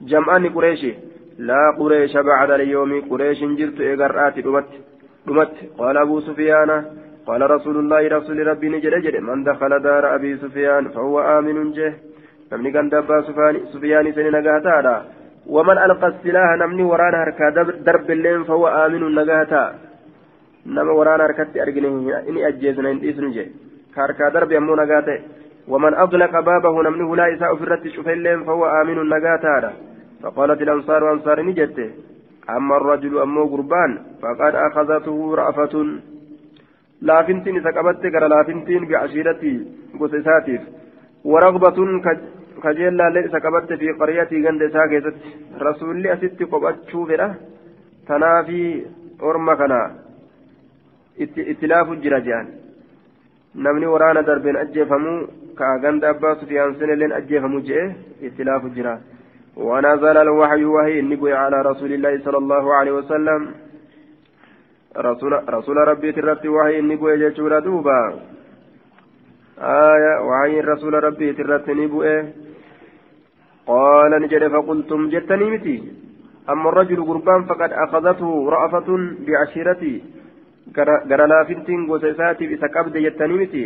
jam'anni 0.00 0.50
qureeshi 0.50 0.92
laa 1.38 1.72
qureesha 1.78 2.22
bacda 2.22 2.54
alyoomi 2.54 3.02
qureeshin 3.10 3.56
jirtu 3.56 3.82
eegar'aati 3.82 4.42
dhumatti 4.42 4.84
dhumatti. 5.26 5.70
Qaala 5.78 6.00
abuu 6.00 6.20
sufiyaana 6.20 6.84
قال 7.26 7.50
رسول 7.50 7.76
الله 7.76 8.02
رسول 8.08 8.46
ربي 8.46 8.68
نجد 8.68 8.94
جد 9.04 9.16
من 9.28 9.44
دخل 9.44 9.72
دار 9.86 10.04
أبي 10.14 10.36
سفيان 10.42 10.84
فهو 10.94 11.16
آمن 11.36 11.72
جه 11.76 11.92
نمني 12.52 12.70
كان 12.74 12.88
دبا 12.88 13.16
سفيان 13.72 14.12
سنين 14.16 14.32
نقاتا 14.36 14.96
ومن 15.54 15.76
ألقى 15.84 16.06
السلاح 16.12 16.48
نمني 16.62 16.84
ورانا 16.90 17.18
هركا 17.22 17.46
درب 17.86 18.10
الليل 18.16 18.44
فهو 18.48 18.64
آمن 18.84 19.02
نقاتا 19.18 19.64
نما 20.74 20.92
ورانا 20.98 21.24
هركت 21.26 21.56
أرجنه 21.64 21.94
إني 22.28 22.40
أجيزنا 22.48 22.90
إن 22.90 22.98
إسن 23.08 23.26
جه 23.34 23.46
كاركا 23.94 24.28
درب 24.34 24.52
يمو 24.52 24.74
نغاته 24.80 25.18
ومن 25.72 25.92
أغلق 26.04 26.34
بابه 26.48 26.74
نمنه 26.86 27.16
لا 27.16 27.34
إساء 27.34 27.50
في 27.58 27.62
الرت 27.66 27.84
شفيلين 27.94 28.40
فهو 28.46 28.62
آمن 28.80 28.98
نغاته 29.14 29.70
فقالت 30.23 30.61
الأنصار 30.61 31.01
أنصار 31.13 31.41
نجته 31.41 31.89
أما 32.49 32.77
الرجل 32.77 33.13
أمو 33.25 33.43
قربان 33.45 33.91
فقد 34.21 34.53
أخذته 34.67 35.35
رأفة 35.35 35.73
لافنتين 37.01 37.55
سكبت 37.65 38.03
كرا 38.13 38.27
لافنتين 38.27 38.81
بعشيرتي 38.89 39.53
قصيساتيف 39.99 40.61
ورغبة 41.25 41.77
kajeellaallee 42.61 43.25
isa 43.27 43.39
qabatte 43.45 43.77
fi 43.81 43.93
qaryatii 44.01 44.41
ganda 44.45 44.65
isaa 44.69 44.87
keessatti 44.91 45.29
rasuulli 45.65 46.09
asitti 46.15 46.47
qophachuu 46.51 47.05
fedha 47.11 47.27
tanaafi 48.07 48.59
orma 49.29 49.55
kana 49.61 49.79
itti 51.51 51.71
laafu 51.71 51.95
jira 52.03 52.19
jedhan 52.27 52.51
namni 53.65 53.91
waraana 53.93 54.23
darbeen 54.29 54.61
ajjeefamuu 54.63 55.17
ka 55.59 55.71
ganda 55.85 56.11
abbaa 56.13 56.35
sufiyaan 56.41 56.75
senilleen 56.81 57.17
ajjeefamu 57.19 57.63
jedhe 57.69 58.27
itti 58.29 58.47
laafu 58.49 58.73
jira 58.77 58.93
ونزل 59.56 60.16
الوحي 60.16 60.64
وهي 60.64 61.00
النبي 61.00 61.32
على 61.32 61.62
رسول 61.62 61.92
الله 61.92 62.18
صلى 62.24 62.38
الله 62.38 62.74
عليه 62.74 62.92
وسلم. 62.92 63.54
رسول, 64.96 65.32
رسول 65.48 65.76
ربي 65.76 66.12
ترت 66.12 66.46
وهي 66.46 66.78
النبي 66.78 67.16
جيشورا 67.16 67.58
دوبا. 67.60 68.00
آية 69.58 70.14
وهي 70.28 70.60
رسول 70.60 70.94
ربي 71.04 71.32
ترت 71.32 71.70
نبوئه 71.70 72.24
قال 73.66 74.12
نجد 74.22 74.48
فقلتم 74.48 75.08
جتني 75.08 75.50
متي. 75.50 75.76
أما 76.52 76.68
الرجل 76.68 77.04
قربان 77.08 77.44
فقد 77.44 77.70
أخذته 77.72 78.50
رأفة 78.50 78.88
بعشيرتي 79.26 79.94
قرلافنتين 81.10 81.80
قوسيساتي 81.88 82.44
بسكبد 82.46 82.94
جتني 82.96 83.34
متي. 83.40 83.64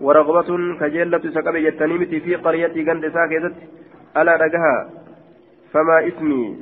ورغبة 0.00 0.50
كجلة 0.80 1.24
سكبد 1.36 1.56
جتني 1.66 1.94
متي 1.98 2.20
في 2.20 2.34
قريتي 2.34 2.80
قند 2.86 3.04
ساكتت 3.14 3.54
ألا 4.16 4.36
رجها. 4.36 5.01
فما 5.72 6.08
اسمي 6.08 6.56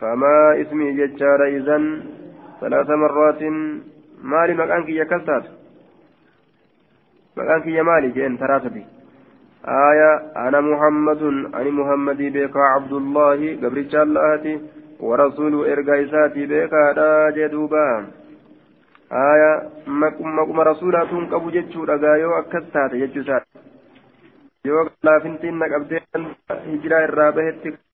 فما 0.00 0.60
اسمي 0.62 0.92
ججار 0.92 1.40
إذن 1.46 2.02
ثلاث 2.60 2.90
مرات. 2.90 3.42
مالي 4.22 4.54
مكانك 4.54 4.88
يا 4.88 5.04
كسات 5.04 5.44
مكانك 7.36 7.66
يا 7.66 7.82
مالي 7.82 8.08
جئن 8.16 8.36
ثلاثة 8.36 8.76
آية 9.64 10.12
أنا 10.36 10.60
محمد 10.60 11.22
أنا 11.58 11.70
محمد 11.80 12.20
بك 12.36 12.56
عبد 12.56 12.92
الله 12.92 13.40
قبرت 13.62 13.94
الله 13.94 14.60
ورسول 15.00 15.54
إرقايساتي 15.72 16.46
بك 16.46 16.72
لا 16.96 17.30
جدوبا. 17.36 18.06
آية 19.12 19.52
مكما 19.86 20.62
رسولات 20.62 21.10
قبو 21.32 21.50
جتشو 21.50 21.84
رقايو 21.84 22.30
أكستات 22.38 22.90
جتشو 22.94 23.38
yoo 24.68 24.84
laafintiin 25.08 25.58
naqabdee 25.62 26.00
hijiraa 26.66 27.02
irraa 27.08 27.32
bahetti 27.38 27.74